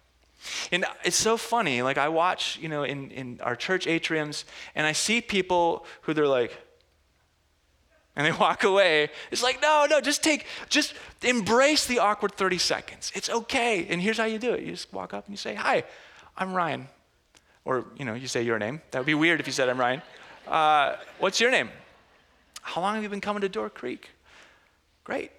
And 0.70 0.84
it's 1.04 1.16
so 1.16 1.36
funny. 1.36 1.82
Like 1.82 1.98
I 1.98 2.08
watch, 2.08 2.58
you 2.60 2.68
know, 2.68 2.82
in, 2.82 3.10
in 3.10 3.40
our 3.42 3.56
church 3.56 3.86
atriums, 3.86 4.44
and 4.74 4.86
I 4.86 4.92
see 4.92 5.20
people 5.20 5.86
who 6.02 6.14
they're 6.14 6.28
like, 6.28 6.56
and 8.16 8.26
they 8.26 8.32
walk 8.40 8.64
away. 8.64 9.10
It's 9.30 9.42
like, 9.42 9.60
no, 9.60 9.86
no, 9.88 10.00
just 10.00 10.24
take, 10.24 10.46
just 10.68 10.94
embrace 11.22 11.86
the 11.86 11.98
awkward 11.98 12.32
30 12.32 12.58
seconds. 12.58 13.12
It's 13.14 13.28
okay. 13.28 13.86
And 13.88 14.00
here's 14.00 14.18
how 14.18 14.24
you 14.24 14.38
do 14.38 14.54
it. 14.54 14.62
You 14.62 14.72
just 14.72 14.92
walk 14.92 15.14
up 15.14 15.26
and 15.26 15.32
you 15.32 15.36
say, 15.36 15.54
hi, 15.54 15.84
I'm 16.36 16.54
Ryan. 16.54 16.88
Or, 17.64 17.84
you 17.96 18.04
know, 18.04 18.14
you 18.14 18.28
say 18.28 18.42
your 18.42 18.58
name. 18.58 18.80
That 18.90 19.00
would 19.00 19.06
be 19.06 19.14
weird 19.14 19.40
if 19.40 19.46
you 19.46 19.52
said 19.52 19.68
I'm 19.68 19.78
Ryan. 19.78 20.02
Uh, 20.46 20.96
what's 21.18 21.40
your 21.40 21.50
name? 21.50 21.68
How 22.62 22.80
long 22.80 22.94
have 22.94 23.02
you 23.02 23.08
been 23.08 23.20
coming 23.20 23.42
to 23.42 23.48
Door 23.48 23.70
Creek? 23.70 24.10
Great. 25.04 25.30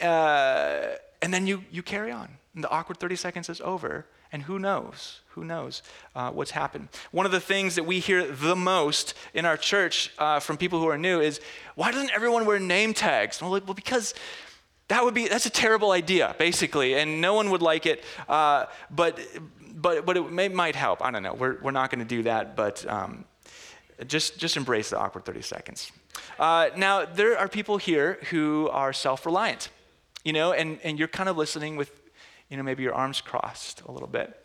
Uh, 0.00 0.88
and 1.20 1.32
then 1.32 1.46
you, 1.46 1.64
you 1.70 1.82
carry 1.82 2.10
on. 2.10 2.28
And 2.54 2.62
the 2.62 2.70
awkward 2.70 2.98
30 2.98 3.16
seconds 3.16 3.48
is 3.48 3.60
over 3.60 4.06
and 4.32 4.42
who 4.42 4.58
knows? 4.58 5.20
Who 5.30 5.44
knows 5.44 5.82
uh, 6.14 6.30
what's 6.30 6.50
happened? 6.50 6.88
One 7.10 7.26
of 7.26 7.32
the 7.32 7.40
things 7.40 7.74
that 7.76 7.84
we 7.84 8.00
hear 8.00 8.26
the 8.26 8.56
most 8.56 9.14
in 9.34 9.44
our 9.44 9.56
church 9.56 10.10
uh, 10.18 10.40
from 10.40 10.56
people 10.56 10.80
who 10.80 10.88
are 10.88 10.98
new 10.98 11.20
is, 11.20 11.40
why 11.74 11.90
doesn't 11.90 12.10
everyone 12.10 12.44
wear 12.44 12.58
name 12.58 12.92
tags? 12.94 13.40
well, 13.40 13.50
like, 13.50 13.66
well, 13.66 13.74
because 13.74 14.14
that 14.88 15.04
would 15.04 15.14
be 15.14 15.28
that's 15.28 15.46
a 15.46 15.50
terrible 15.50 15.92
idea, 15.92 16.34
basically, 16.38 16.94
and 16.94 17.20
no 17.20 17.34
one 17.34 17.50
would 17.50 17.62
like 17.62 17.86
it. 17.86 18.04
Uh, 18.28 18.66
but 18.90 19.18
but 19.74 20.04
but 20.04 20.16
it 20.16 20.32
may, 20.32 20.48
might 20.48 20.76
help. 20.76 21.02
I 21.02 21.10
don't 21.10 21.22
know. 21.22 21.34
We're 21.34 21.58
we're 21.62 21.70
not 21.70 21.90
going 21.90 22.00
to 22.00 22.16
do 22.16 22.24
that, 22.24 22.56
but. 22.56 22.86
Um, 22.86 23.24
just, 24.06 24.38
just 24.38 24.56
embrace 24.56 24.90
the 24.90 24.98
awkward 24.98 25.24
30 25.24 25.42
seconds. 25.42 25.92
Uh, 26.38 26.70
now, 26.76 27.04
there 27.04 27.38
are 27.38 27.48
people 27.48 27.76
here 27.76 28.18
who 28.30 28.68
are 28.72 28.92
self 28.92 29.24
reliant, 29.26 29.68
you 30.24 30.32
know, 30.32 30.52
and, 30.52 30.78
and 30.82 30.98
you're 30.98 31.08
kind 31.08 31.28
of 31.28 31.36
listening 31.36 31.76
with 31.76 32.01
you 32.52 32.58
know, 32.58 32.62
maybe 32.62 32.82
your 32.82 32.94
arms 32.94 33.22
crossed 33.22 33.80
a 33.82 33.90
little 33.90 34.06
bit. 34.06 34.38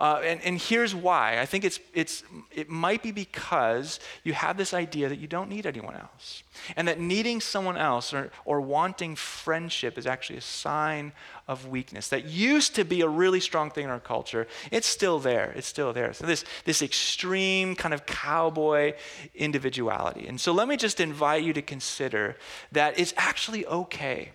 Uh, 0.00 0.20
and, 0.24 0.40
and 0.42 0.60
here's 0.60 0.96
why. 0.96 1.38
I 1.40 1.46
think 1.46 1.62
it's, 1.62 1.78
it's, 1.94 2.24
it 2.50 2.68
might 2.68 3.04
be 3.04 3.12
because 3.12 4.00
you 4.24 4.32
have 4.32 4.56
this 4.56 4.74
idea 4.74 5.08
that 5.08 5.20
you 5.20 5.28
don't 5.28 5.48
need 5.48 5.64
anyone 5.64 5.94
else. 5.94 6.42
And 6.74 6.88
that 6.88 6.98
needing 6.98 7.40
someone 7.40 7.76
else 7.76 8.12
or, 8.12 8.32
or 8.44 8.60
wanting 8.60 9.14
friendship 9.14 9.96
is 9.96 10.04
actually 10.04 10.38
a 10.38 10.42
sign 10.42 11.12
of 11.46 11.68
weakness. 11.68 12.08
That 12.08 12.24
used 12.24 12.74
to 12.74 12.84
be 12.84 13.02
a 13.02 13.08
really 13.08 13.38
strong 13.38 13.70
thing 13.70 13.84
in 13.84 13.90
our 13.90 14.00
culture. 14.00 14.48
It's 14.72 14.88
still 14.88 15.20
there. 15.20 15.52
It's 15.54 15.68
still 15.68 15.92
there. 15.92 16.12
So, 16.12 16.26
this, 16.26 16.44
this 16.64 16.82
extreme 16.82 17.76
kind 17.76 17.94
of 17.94 18.04
cowboy 18.04 18.94
individuality. 19.36 20.26
And 20.26 20.40
so, 20.40 20.52
let 20.52 20.66
me 20.66 20.76
just 20.76 20.98
invite 20.98 21.44
you 21.44 21.52
to 21.52 21.62
consider 21.62 22.34
that 22.72 22.98
it's 22.98 23.14
actually 23.16 23.64
okay 23.66 24.32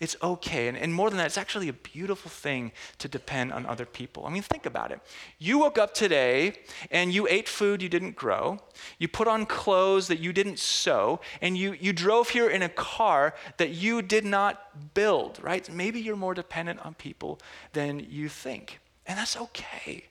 it's 0.00 0.16
okay. 0.22 0.68
And, 0.68 0.76
and 0.76 0.94
more 0.94 1.10
than 1.10 1.16
that, 1.18 1.26
it's 1.26 1.38
actually 1.38 1.68
a 1.68 1.72
beautiful 1.72 2.30
thing 2.30 2.72
to 2.98 3.08
depend 3.08 3.52
on 3.52 3.66
other 3.66 3.84
people. 3.84 4.24
I 4.26 4.30
mean, 4.30 4.42
think 4.42 4.66
about 4.66 4.92
it. 4.92 5.00
You 5.38 5.58
woke 5.58 5.78
up 5.78 5.94
today 5.94 6.54
and 6.90 7.12
you 7.12 7.26
ate 7.28 7.48
food 7.48 7.82
you 7.82 7.88
didn't 7.88 8.16
grow, 8.16 8.60
you 8.98 9.08
put 9.08 9.26
on 9.26 9.46
clothes 9.46 10.08
that 10.08 10.20
you 10.20 10.32
didn't 10.32 10.58
sew, 10.58 11.20
and 11.40 11.58
you, 11.58 11.76
you 11.80 11.92
drove 11.92 12.30
here 12.30 12.48
in 12.48 12.62
a 12.62 12.68
car 12.68 13.34
that 13.56 13.70
you 13.70 14.02
did 14.02 14.24
not 14.24 14.94
build, 14.94 15.38
right? 15.42 15.68
Maybe 15.70 16.00
you're 16.00 16.16
more 16.16 16.34
dependent 16.34 16.84
on 16.84 16.94
people 16.94 17.40
than 17.72 18.06
you 18.08 18.28
think. 18.28 18.80
And 19.06 19.18
that's 19.18 19.36
okay. 19.36 20.04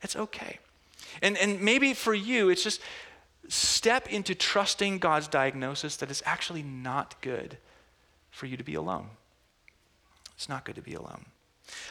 It's 0.00 0.16
okay. 0.16 0.58
And, 1.20 1.36
and 1.36 1.60
maybe 1.60 1.92
for 1.92 2.14
you, 2.14 2.48
it's 2.48 2.62
just 2.62 2.80
step 3.48 4.08
into 4.08 4.34
trusting 4.34 4.98
God's 4.98 5.28
diagnosis 5.28 5.96
that 5.96 6.10
it's 6.10 6.22
actually 6.24 6.62
not 6.62 7.20
good 7.20 7.58
for 8.32 8.46
you 8.46 8.56
to 8.56 8.64
be 8.64 8.74
alone. 8.74 9.10
It's 10.34 10.48
not 10.48 10.64
good 10.64 10.74
to 10.74 10.82
be 10.82 10.94
alone. 10.94 11.26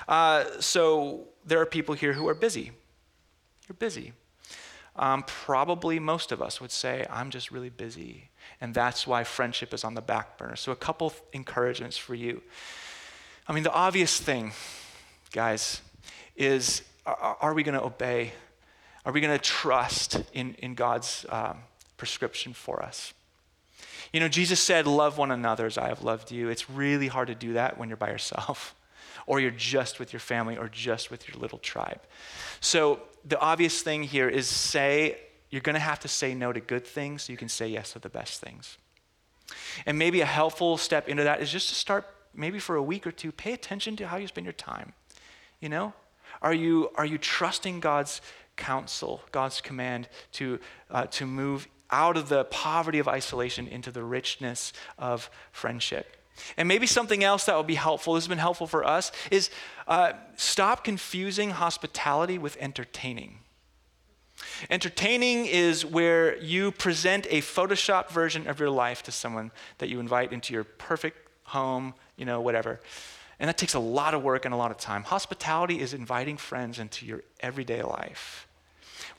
Uh, 0.08 0.44
so 0.60 1.28
there 1.46 1.62
are 1.62 1.66
people 1.66 1.96
here 1.96 2.12
who 2.12 2.28
are 2.28 2.34
busy. 2.34 2.72
You're 3.70 3.78
busy. 3.80 4.12
Um, 4.98 5.24
probably 5.24 6.00
most 6.00 6.34
of 6.34 6.42
us 6.42 6.60
would 6.60 6.72
say, 6.72 7.06
I'm 7.10 7.30
just 7.30 7.50
really 7.52 7.70
busy. 7.70 8.30
And 8.60 8.74
that's 8.74 9.08
why 9.08 9.24
friendship 9.24 9.74
is 9.74 9.86
on 9.86 9.94
the 9.94 10.02
back 10.02 10.38
burner. 10.38 10.58
So, 10.58 10.74
a 10.74 10.76
couple 10.76 11.14
encouragements 11.32 11.96
for 11.98 12.14
you. 12.14 12.42
I 13.48 13.54
mean, 13.54 13.64
the 13.64 13.72
obvious 13.72 14.20
thing, 14.20 14.52
guys, 15.32 15.82
is 16.36 16.82
are, 17.06 17.38
are 17.40 17.54
we 17.54 17.64
going 17.64 17.78
to 17.78 17.84
obey? 17.84 18.34
Are 19.06 19.14
we 19.14 19.22
going 19.22 19.34
to 19.34 19.44
trust 19.44 20.22
in, 20.34 20.56
in 20.56 20.76
God's 20.76 21.26
um, 21.30 21.60
prescription 21.98 22.54
for 22.54 22.84
us? 22.84 23.14
You 24.14 24.20
know, 24.20 24.28
Jesus 24.28 24.60
said, 24.60 24.88
Love 24.88 25.18
one 25.18 25.32
another 25.32 25.66
as 25.66 25.78
I 25.78 25.88
have 25.88 26.04
loved 26.04 26.32
you. 26.32 26.50
It's 26.50 26.70
really 26.70 27.08
hard 27.08 27.28
to 27.28 27.36
do 27.36 27.54
that 27.54 27.78
when 27.78 27.90
you're 27.90 27.98
by 27.98 28.10
yourself, 28.10 28.76
or 29.28 29.40
you're 29.40 29.52
just 29.52 30.00
with 30.00 30.14
your 30.14 30.20
family, 30.20 30.58
or 30.58 30.68
just 30.68 31.12
with 31.12 31.28
your 31.28 31.38
little 31.40 31.60
tribe. 31.60 32.02
So, 32.60 33.02
the 33.24 33.40
obvious 33.40 33.82
thing 33.82 34.04
here 34.04 34.28
is 34.28 34.48
say, 34.48 35.18
you're 35.52 35.62
going 35.62 35.76
to 35.76 35.80
have 35.80 36.00
to 36.00 36.08
say 36.08 36.34
no 36.34 36.52
to 36.52 36.60
good 36.60 36.88
things 36.88 37.24
so 37.24 37.32
you 37.32 37.38
can 37.38 37.50
say 37.50 37.68
yes 37.68 37.94
to 37.94 38.00
the 38.00 38.10
best 38.10 38.42
things. 38.42 38.78
And 39.86 40.00
maybe 40.00 40.22
a 40.22 40.26
helpful 40.26 40.78
step 40.78 41.10
into 41.10 41.26
that 41.26 41.42
is 41.42 41.52
just 41.52 41.70
to 41.70 41.76
start, 41.76 42.08
maybe 42.34 42.58
for 42.58 42.78
a 42.78 42.84
week 42.84 43.06
or 43.06 43.12
two, 43.12 43.32
pay 43.32 43.52
attention 43.52 43.98
to 43.98 44.08
how 44.08 44.18
you 44.18 44.28
spend 44.28 44.46
your 44.46 44.54
time. 44.54 44.94
You 45.60 45.70
know? 45.70 45.94
Are 46.42 46.54
you, 46.54 46.90
are 46.96 47.06
you 47.06 47.18
trusting 47.18 47.82
God's 47.82 48.22
counsel, 48.56 49.22
God's 49.32 49.60
command 49.62 50.08
to, 50.34 50.60
uh, 50.90 51.06
to 51.08 51.26
move 51.26 51.68
out 51.92 52.18
of 52.18 52.30
the 52.30 52.46
poverty 52.46 53.00
of 53.00 53.08
isolation 53.08 53.68
into 53.68 53.92
the 53.92 54.04
richness 54.04 54.74
of 54.98 55.30
friendship. 55.52 56.18
And 56.58 56.68
maybe 56.68 56.88
something 56.88 57.24
else 57.24 57.46
that 57.46 57.58
would 57.58 57.68
be 57.68 57.76
helpful, 57.76 58.14
this 58.14 58.24
has 58.24 58.30
been 58.30 58.38
helpful 58.38 58.68
for 58.68 58.86
us, 58.86 59.12
is 59.30 59.50
uh, 59.88 60.14
stop 60.36 60.84
confusing 60.84 61.52
hospitality 61.52 62.38
with 62.38 62.58
entertaining. 62.60 63.40
Entertaining 64.70 65.46
is 65.46 65.86
where 65.86 66.38
you 66.38 66.72
present 66.72 67.28
a 67.30 67.42
Photoshop 67.42 68.10
version 68.10 68.48
of 68.48 68.60
your 68.60 68.70
life 68.70 69.04
to 69.04 69.12
someone 69.12 69.52
that 69.78 69.90
you 69.90 70.00
invite 70.00 70.34
into 70.34 70.54
your 70.54 70.64
perfect 70.64 71.18
home, 71.44 71.94
you 72.16 72.26
know, 72.26 72.42
whatever. 72.42 72.80
And 73.40 73.48
that 73.48 73.58
takes 73.58 73.74
a 73.74 73.80
lot 73.80 74.14
of 74.14 74.24
work 74.24 74.46
and 74.46 74.54
a 74.54 74.58
lot 74.58 74.72
of 74.72 74.78
time. 74.78 75.04
Hospitality 75.04 75.80
is 75.80 75.94
inviting 75.94 76.38
friends 76.38 76.80
into 76.80 77.06
your 77.06 77.24
everyday 77.40 77.82
life. 77.82 78.48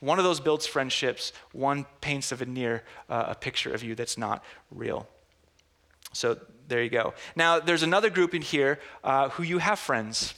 One 0.03 0.17
of 0.17 0.25
those 0.25 0.41
builds 0.41 0.67
friendships, 0.67 1.31
one 1.53 1.85
paints 2.01 2.33
a 2.33 2.35
veneer, 2.35 2.83
uh, 3.09 3.27
a 3.29 3.35
picture 3.35 3.73
of 3.73 3.83
you 3.83 3.95
that's 3.95 4.17
not 4.17 4.43
real. 4.69 5.07
So 6.11 6.37
there 6.67 6.83
you 6.83 6.89
go. 6.89 7.13
Now, 7.37 7.61
there's 7.61 7.83
another 7.83 8.09
group 8.09 8.35
in 8.35 8.41
here 8.41 8.79
uh, 9.05 9.29
who 9.29 9.43
you 9.43 9.59
have 9.59 9.79
friends. 9.79 10.33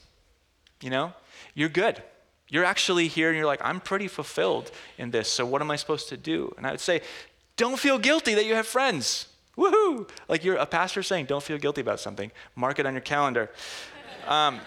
You 0.81 0.91
know, 0.91 1.13
you're 1.55 1.69
good. 1.69 2.03
You're 2.47 2.63
actually 2.63 3.07
here 3.07 3.29
and 3.29 3.37
you're 3.37 3.47
like, 3.47 3.61
I'm 3.63 3.79
pretty 3.79 4.07
fulfilled 4.07 4.69
in 4.99 5.09
this, 5.09 5.31
so 5.31 5.47
what 5.47 5.63
am 5.63 5.71
I 5.71 5.77
supposed 5.77 6.09
to 6.09 6.17
do? 6.17 6.53
And 6.57 6.67
I 6.67 6.69
would 6.69 6.79
say, 6.79 7.01
don't 7.57 7.79
feel 7.79 7.97
guilty 7.97 8.35
that 8.35 8.45
you 8.45 8.53
have 8.53 8.67
friends. 8.67 9.29
Woohoo! 9.57 10.07
Like 10.29 10.43
you're 10.43 10.57
a 10.57 10.67
pastor 10.67 11.01
saying, 11.01 11.25
don't 11.25 11.41
feel 11.41 11.57
guilty 11.57 11.81
about 11.81 11.99
something. 11.99 12.31
Mark 12.55 12.77
it 12.77 12.85
on 12.85 12.93
your 12.93 13.01
calendar. 13.01 13.49
Um, 14.27 14.59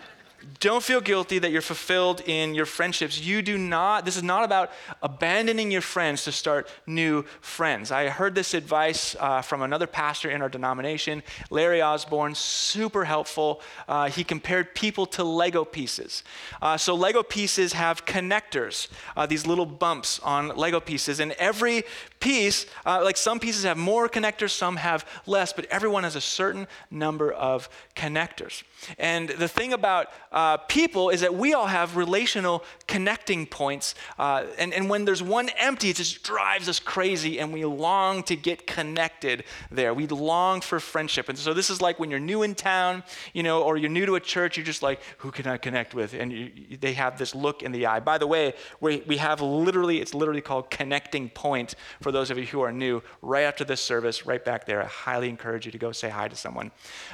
don't 0.60 0.82
feel 0.82 1.00
guilty 1.00 1.38
that 1.38 1.50
you're 1.50 1.62
fulfilled 1.62 2.22
in 2.26 2.54
your 2.54 2.66
friendships. 2.66 3.20
You 3.20 3.42
do 3.42 3.58
not, 3.58 4.04
this 4.04 4.16
is 4.16 4.22
not 4.22 4.44
about 4.44 4.70
abandoning 5.02 5.70
your 5.70 5.80
friends 5.80 6.24
to 6.24 6.32
start 6.32 6.68
new 6.86 7.22
friends. 7.40 7.90
I 7.90 8.08
heard 8.08 8.34
this 8.34 8.54
advice 8.54 9.16
uh, 9.18 9.42
from 9.42 9.62
another 9.62 9.86
pastor 9.86 10.30
in 10.30 10.42
our 10.42 10.48
denomination, 10.48 11.22
Larry 11.50 11.82
Osborne, 11.82 12.34
super 12.34 13.04
helpful. 13.04 13.60
Uh, 13.86 14.08
he 14.08 14.24
compared 14.24 14.74
people 14.74 15.06
to 15.06 15.24
Lego 15.24 15.64
pieces. 15.64 16.22
Uh, 16.62 16.76
so, 16.76 16.94
Lego 16.94 17.22
pieces 17.22 17.72
have 17.72 18.04
connectors, 18.04 18.88
uh, 19.16 19.26
these 19.26 19.46
little 19.46 19.66
bumps 19.66 20.18
on 20.20 20.48
Lego 20.56 20.80
pieces, 20.80 21.20
and 21.20 21.32
every 21.32 21.84
piece, 22.20 22.66
uh, 22.84 23.00
like 23.02 23.16
some 23.16 23.38
pieces 23.38 23.64
have 23.64 23.76
more 23.76 24.08
connectors, 24.08 24.50
some 24.50 24.76
have 24.76 25.06
less, 25.26 25.52
but 25.52 25.66
everyone 25.66 26.02
has 26.04 26.16
a 26.16 26.20
certain 26.20 26.66
number 26.90 27.32
of 27.32 27.68
connectors. 27.94 28.62
And 28.98 29.28
the 29.28 29.48
thing 29.48 29.72
about 29.72 30.08
uh, 30.32 30.56
people 30.56 31.10
is 31.10 31.20
that 31.20 31.34
we 31.34 31.54
all 31.54 31.66
have 31.66 31.96
relational 31.96 32.64
connecting 32.86 33.46
points. 33.46 33.94
Uh, 34.18 34.44
and, 34.58 34.74
and 34.74 34.90
when 34.90 35.04
there's 35.04 35.22
one 35.22 35.48
empty, 35.58 35.90
it 35.90 35.96
just 35.96 36.22
drives 36.22 36.68
us 36.68 36.80
crazy, 36.80 37.38
and 37.40 37.52
we 37.52 37.64
long 37.64 38.22
to 38.24 38.36
get 38.36 38.66
connected 38.66 39.44
there. 39.70 39.94
We 39.94 40.06
long 40.06 40.60
for 40.60 40.80
friendship. 40.80 41.28
And 41.28 41.38
so 41.38 41.54
this 41.54 41.70
is 41.70 41.80
like 41.80 41.98
when 41.98 42.10
you're 42.10 42.20
new 42.20 42.42
in 42.42 42.54
town, 42.54 43.04
you 43.32 43.42
know, 43.42 43.62
or 43.62 43.76
you're 43.76 43.90
new 43.90 44.06
to 44.06 44.14
a 44.16 44.20
church, 44.20 44.56
you're 44.56 44.66
just 44.66 44.82
like, 44.82 45.00
who 45.18 45.30
can 45.30 45.46
I 45.46 45.56
connect 45.56 45.94
with? 45.94 46.14
And 46.14 46.32
you, 46.32 46.76
they 46.80 46.94
have 46.94 47.18
this 47.18 47.34
look 47.34 47.62
in 47.62 47.72
the 47.72 47.86
eye. 47.86 48.00
By 48.00 48.18
the 48.18 48.26
way, 48.26 48.54
we, 48.80 49.02
we 49.06 49.16
have 49.18 49.40
literally, 49.40 50.00
it's 50.00 50.14
literally 50.14 50.40
called 50.40 50.70
connecting 50.70 51.30
point 51.30 51.74
for 52.00 52.12
those 52.12 52.30
of 52.30 52.38
you 52.38 52.46
who 52.46 52.60
are 52.60 52.72
new, 52.72 53.02
right 53.22 53.44
after 53.44 53.64
this 53.64 53.80
service, 53.80 54.26
right 54.26 54.44
back 54.44 54.66
there. 54.66 54.82
I 54.82 54.86
highly 54.86 55.28
encourage 55.28 55.66
you 55.66 55.72
to 55.72 55.78
go 55.78 55.92
say 55.92 56.08
hi 56.08 56.28
to 56.28 56.36
someone. 56.36 56.70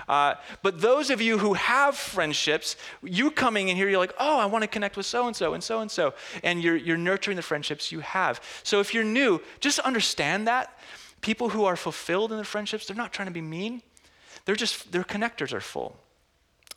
Uh, 0.09 0.35
but 0.62 0.81
those 0.81 1.11
of 1.11 1.21
you 1.21 1.39
who 1.39 1.55
have 1.55 1.97
friendships, 1.97 2.77
you 3.07 3.31
coming 3.31 3.69
in 3.69 3.77
here, 3.77 3.89
you're 3.89 3.99
like, 3.99 4.15
oh, 4.19 4.39
I 4.39 4.47
want 4.47 4.63
to 4.63 4.69
connect 4.69 4.97
with 4.97 5.07
so 5.07 5.27
and 5.27 5.37
so 5.37 5.55
and 5.55 5.63
so 5.63 5.81
and 5.81 5.91
so. 5.91 6.15
And 6.43 6.63
you're, 6.63 6.77
you're 6.77 6.97
nurturing 6.97 7.37
the 7.37 7.43
friendships 7.43 7.93
you 7.93 8.01
have. 8.01 8.41
So 8.63 8.81
if 8.81 8.95
you're 8.95 9.05
new, 9.05 9.41
just 9.61 9.79
understand 9.81 10.47
that. 10.47 10.79
People 11.21 11.49
who 11.51 11.65
are 11.65 11.77
fulfilled 11.77 12.33
in 12.33 12.39
their 12.39 12.45
friendships, 12.45 12.87
they're 12.87 12.97
not 12.97 13.13
trying 13.13 13.29
to 13.29 13.35
be 13.35 13.41
mean. 13.41 13.83
They're 14.45 14.57
just, 14.57 14.93
their 14.93 15.05
connectors 15.05 15.53
are 15.53 15.61
full 15.61 15.97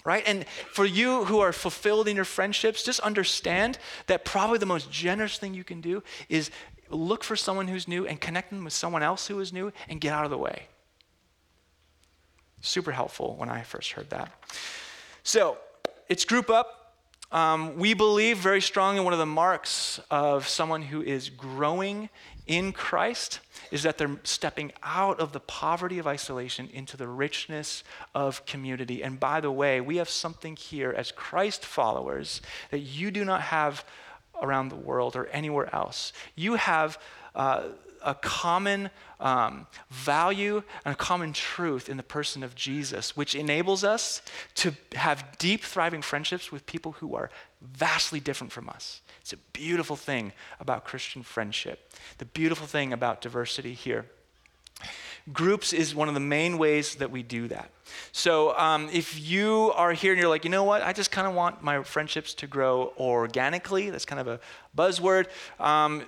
right? 0.07 0.23
And 0.25 0.47
for 0.71 0.86
you 0.86 1.25
who 1.25 1.41
are 1.41 1.51
fulfilled 1.51 2.07
in 2.07 2.15
your 2.15 2.23
friendships, 2.23 2.82
just 2.82 3.01
understand 3.01 3.78
that 4.05 4.23
probably 4.23 4.57
the 4.57 4.65
most 4.65 4.89
generous 4.89 5.38
thing 5.38 5.53
you 5.53 5.65
can 5.65 5.82
do 5.82 6.01
is 6.30 6.49
look 6.89 7.25
for 7.25 7.36
someone 7.36 7.67
who's 7.67 7.89
new 7.89 8.07
and 8.07 8.21
connect 8.21 8.51
them 8.51 8.63
with 8.63 8.71
someone 8.71 9.03
else 9.03 9.28
who 9.28 9.38
is 9.41 9.51
new 9.51 9.73
and 9.89 9.99
get 9.99 10.13
out 10.13 10.23
of 10.23 10.32
the 10.32 10.38
way. 10.38 10.67
Super 12.61 12.93
helpful 12.93 13.36
when 13.36 13.49
I 13.49 13.63
first 13.63 13.91
heard 13.91 14.09
that. 14.11 14.32
So, 15.23 15.57
it's 16.09 16.25
group 16.25 16.49
up. 16.49 16.95
Um, 17.31 17.77
we 17.77 17.93
believe 17.93 18.37
very 18.37 18.61
strongly 18.61 19.01
one 19.01 19.11
of 19.13 19.19
the 19.19 19.25
marks 19.25 19.99
of 20.09 20.47
someone 20.47 20.81
who 20.81 21.01
is 21.01 21.29
growing 21.29 22.09
in 22.45 22.71
Christ 22.71 23.41
is 23.69 23.83
that 23.83 23.97
they're 23.97 24.17
stepping 24.23 24.71
out 24.81 25.19
of 25.19 25.33
the 25.33 25.41
poverty 25.41 25.99
of 25.99 26.07
isolation 26.07 26.69
into 26.71 26.95
the 26.95 27.07
richness 27.07 27.83
of 28.15 28.45
community. 28.45 29.03
And 29.03 29.19
by 29.19 29.41
the 29.41 29.51
way, 29.51 29.81
we 29.81 29.97
have 29.97 30.09
something 30.09 30.55
here 30.55 30.93
as 30.95 31.11
Christ 31.11 31.65
followers 31.65 32.41
that 32.71 32.79
you 32.79 33.11
do 33.11 33.25
not 33.25 33.41
have 33.41 33.83
around 34.41 34.69
the 34.69 34.75
world 34.75 35.15
or 35.17 35.27
anywhere 35.27 35.73
else. 35.75 36.13
You 36.35 36.55
have 36.55 36.97
uh, 37.35 37.63
a 38.03 38.15
common 38.15 38.89
um, 39.19 39.67
value 39.89 40.63
and 40.85 40.93
a 40.93 40.97
common 40.97 41.33
truth 41.33 41.89
in 41.89 41.97
the 41.97 42.03
person 42.03 42.43
of 42.43 42.55
Jesus, 42.55 43.17
which 43.17 43.35
enables 43.35 43.83
us 43.83 44.21
to 44.55 44.73
have 44.95 45.37
deep, 45.37 45.63
thriving 45.63 46.01
friendships 46.01 46.51
with 46.51 46.65
people 46.65 46.93
who 46.93 47.15
are 47.15 47.29
vastly 47.61 48.19
different 48.19 48.53
from 48.53 48.69
us. 48.69 49.01
It's 49.21 49.33
a 49.33 49.37
beautiful 49.53 49.95
thing 49.95 50.31
about 50.59 50.85
Christian 50.85 51.23
friendship, 51.23 51.91
the 52.17 52.25
beautiful 52.25 52.67
thing 52.67 52.93
about 52.93 53.21
diversity 53.21 53.73
here. 53.73 54.05
groups 55.33 55.73
is 55.73 55.93
one 55.93 56.07
of 56.07 56.13
the 56.13 56.19
main 56.19 56.57
ways 56.57 56.95
that 56.95 57.11
we 57.11 57.23
do 57.23 57.47
that. 57.49 57.69
So 58.11 58.57
um, 58.57 58.89
if 58.91 59.19
you 59.19 59.71
are 59.75 59.93
here 59.93 60.11
and 60.13 60.19
you're 60.19 60.29
like, 60.29 60.43
you 60.43 60.49
know 60.49 60.63
what, 60.63 60.81
I 60.81 60.93
just 60.93 61.11
kind 61.11 61.27
of 61.27 61.33
want 61.33 61.63
my 61.63 61.83
friendships 61.83 62.33
to 62.35 62.47
grow 62.47 62.93
organically, 62.97 63.89
that's 63.89 64.05
kind 64.05 64.21
of 64.21 64.27
a 64.27 64.39
buzzword. 64.77 65.27
Um, 65.59 66.03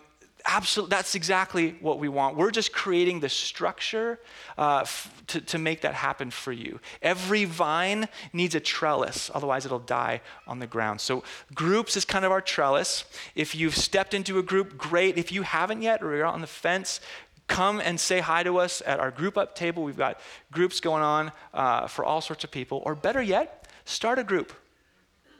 absolutely, 0.49 0.89
that's 0.89 1.15
exactly 1.15 1.75
what 1.79 1.99
we 1.99 2.09
want. 2.09 2.35
We're 2.35 2.51
just 2.51 2.73
creating 2.73 3.19
the 3.19 3.29
structure 3.29 4.19
uh, 4.57 4.79
f- 4.81 5.23
to, 5.27 5.41
to 5.41 5.57
make 5.57 5.81
that 5.81 5.93
happen 5.93 6.31
for 6.31 6.51
you. 6.51 6.79
Every 7.01 7.45
vine 7.45 8.09
needs 8.33 8.55
a 8.55 8.59
trellis, 8.59 9.29
otherwise, 9.33 9.65
it'll 9.65 9.79
die 9.79 10.21
on 10.47 10.59
the 10.59 10.67
ground. 10.67 11.01
So, 11.01 11.23
groups 11.53 11.95
is 11.95 12.03
kind 12.03 12.25
of 12.25 12.31
our 12.31 12.41
trellis. 12.41 13.05
If 13.35 13.53
you've 13.53 13.77
stepped 13.77 14.13
into 14.13 14.39
a 14.39 14.43
group, 14.43 14.77
great. 14.77 15.17
If 15.17 15.31
you 15.31 15.43
haven't 15.43 15.83
yet 15.83 16.01
or 16.01 16.15
you're 16.15 16.25
on 16.25 16.41
the 16.41 16.47
fence, 16.47 16.99
come 17.47 17.79
and 17.79 17.99
say 17.99 18.19
hi 18.19 18.43
to 18.43 18.57
us 18.57 18.81
at 18.85 18.99
our 18.99 19.11
group 19.11 19.37
up 19.37 19.55
table. 19.55 19.83
We've 19.83 19.97
got 19.97 20.19
groups 20.51 20.79
going 20.79 21.03
on 21.03 21.31
uh, 21.53 21.87
for 21.87 22.03
all 22.03 22.21
sorts 22.21 22.43
of 22.43 22.51
people. 22.51 22.81
Or 22.85 22.95
better 22.95 23.21
yet, 23.21 23.67
start 23.85 24.17
a 24.17 24.23
group. 24.23 24.53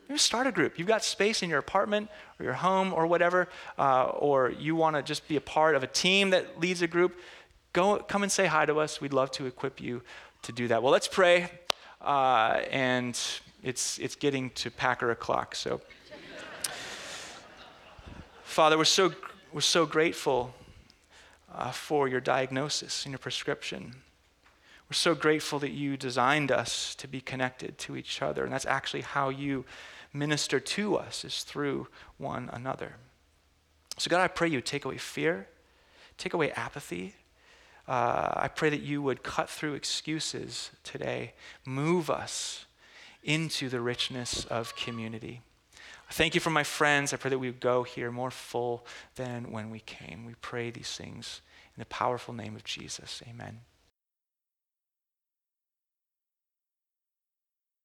Maybe 0.10 0.18
start 0.18 0.47
a 0.47 0.51
group. 0.51 0.80
You've 0.80 0.88
got 0.88 1.03
space 1.03 1.43
in 1.43 1.51
your 1.51 1.60
apartment 1.60 2.10
or 2.39 2.43
your 2.43 2.55
home 2.55 2.93
or 2.93 3.05
whatever, 3.05 3.47
uh, 3.78 4.05
or 4.05 4.49
you 4.49 4.76
want 4.76 4.95
to 4.95 5.03
just 5.03 5.28
be 5.28 5.36
a 5.36 5.41
part 5.41 5.76
of 5.76 5.84
a 5.84 5.88
team 5.88 6.32
that 6.32 6.60
leads 6.60 6.82
a 6.82 6.88
group. 6.88 7.16
Go, 7.74 7.97
come 7.97 8.24
and 8.24 8.32
say 8.32 8.47
hi 8.47 8.66
to 8.66 8.80
us. 8.80 8.99
We'd 8.99 9.14
love 9.14 9.30
to 9.32 9.45
equip 9.45 9.80
you 9.80 10.01
to 10.41 10.51
do 10.51 10.68
that. 10.70 10.82
Well, 10.82 10.91
let's 10.91 11.07
pray. 11.07 11.51
Uh, 12.01 12.62
and 12.72 13.20
it's, 13.62 13.99
it's 13.99 14.16
getting 14.16 14.49
to 14.51 14.72
Packer 14.72 15.12
o'clock. 15.12 15.53
So, 15.53 15.80
Father, 18.41 18.80
we're 18.80 18.86
so, 18.86 19.14
we're 19.53 19.62
so 19.62 19.86
grateful 19.86 20.55
uh, 21.53 21.70
for 21.70 22.07
your 22.07 22.20
diagnosis 22.20 23.05
and 23.05 23.12
your 23.12 23.20
prescription. 23.20 23.97
We're 24.89 24.93
so 24.95 25.14
grateful 25.14 25.60
that 25.60 25.70
you 25.70 25.97
designed 25.97 26.51
us 26.51 26.95
to 26.95 27.07
be 27.07 27.22
connected 27.22 27.78
to 27.78 27.95
each 27.95 28.24
other, 28.24 28.43
and 28.43 28.51
that's 28.51 28.66
actually 28.66 29.01
how 29.01 29.30
you 29.30 29.66
minister 30.14 30.60
to 30.60 30.95
us 30.95 31.24
is 31.24 31.43
through 31.43 31.88
one 32.18 32.49
another. 32.51 32.95
So, 33.97 34.10
God, 34.10 34.22
I 34.22 34.28
pray 34.28 34.47
you 34.47 34.62
take 34.62 34.86
away 34.86 34.97
fear, 34.97 35.47
take 36.18 36.34
away 36.34 36.51
apathy. 36.51 37.16
Uh, 37.88 38.34
I 38.36 38.47
pray 38.47 38.70
that 38.70 38.82
you 38.82 39.01
would 39.01 39.24
cut 39.24 39.49
through 39.49 39.74
excuses 39.74 40.72
today, 40.84 41.34
move 41.66 42.10
us 42.10 42.66
into 43.24 43.68
the 43.68 43.82
richness 43.82 44.45
of 44.45 44.76
community. 44.76 45.41
Thank 46.12 46.34
you 46.34 46.41
for 46.41 46.49
my 46.49 46.64
friends. 46.64 47.14
I 47.14 47.18
pray 47.18 47.30
that 47.30 47.39
we 47.39 47.47
would 47.47 47.60
go 47.60 47.84
here 47.84 48.12
more 48.12 48.32
full 48.32 48.86
than 49.16 49.51
when 49.51 49.70
we 49.70 49.80
came. 49.80 50.26
We 50.26 50.34
pray 50.41 50.72
these 50.72 50.95
things 50.95 51.41
in 51.76 51.82
the 51.82 51.86
powerful 51.86 52.34
name 52.34 52.55
of 52.55 52.64
Jesus. 52.64 53.22
Amen. 53.30 53.60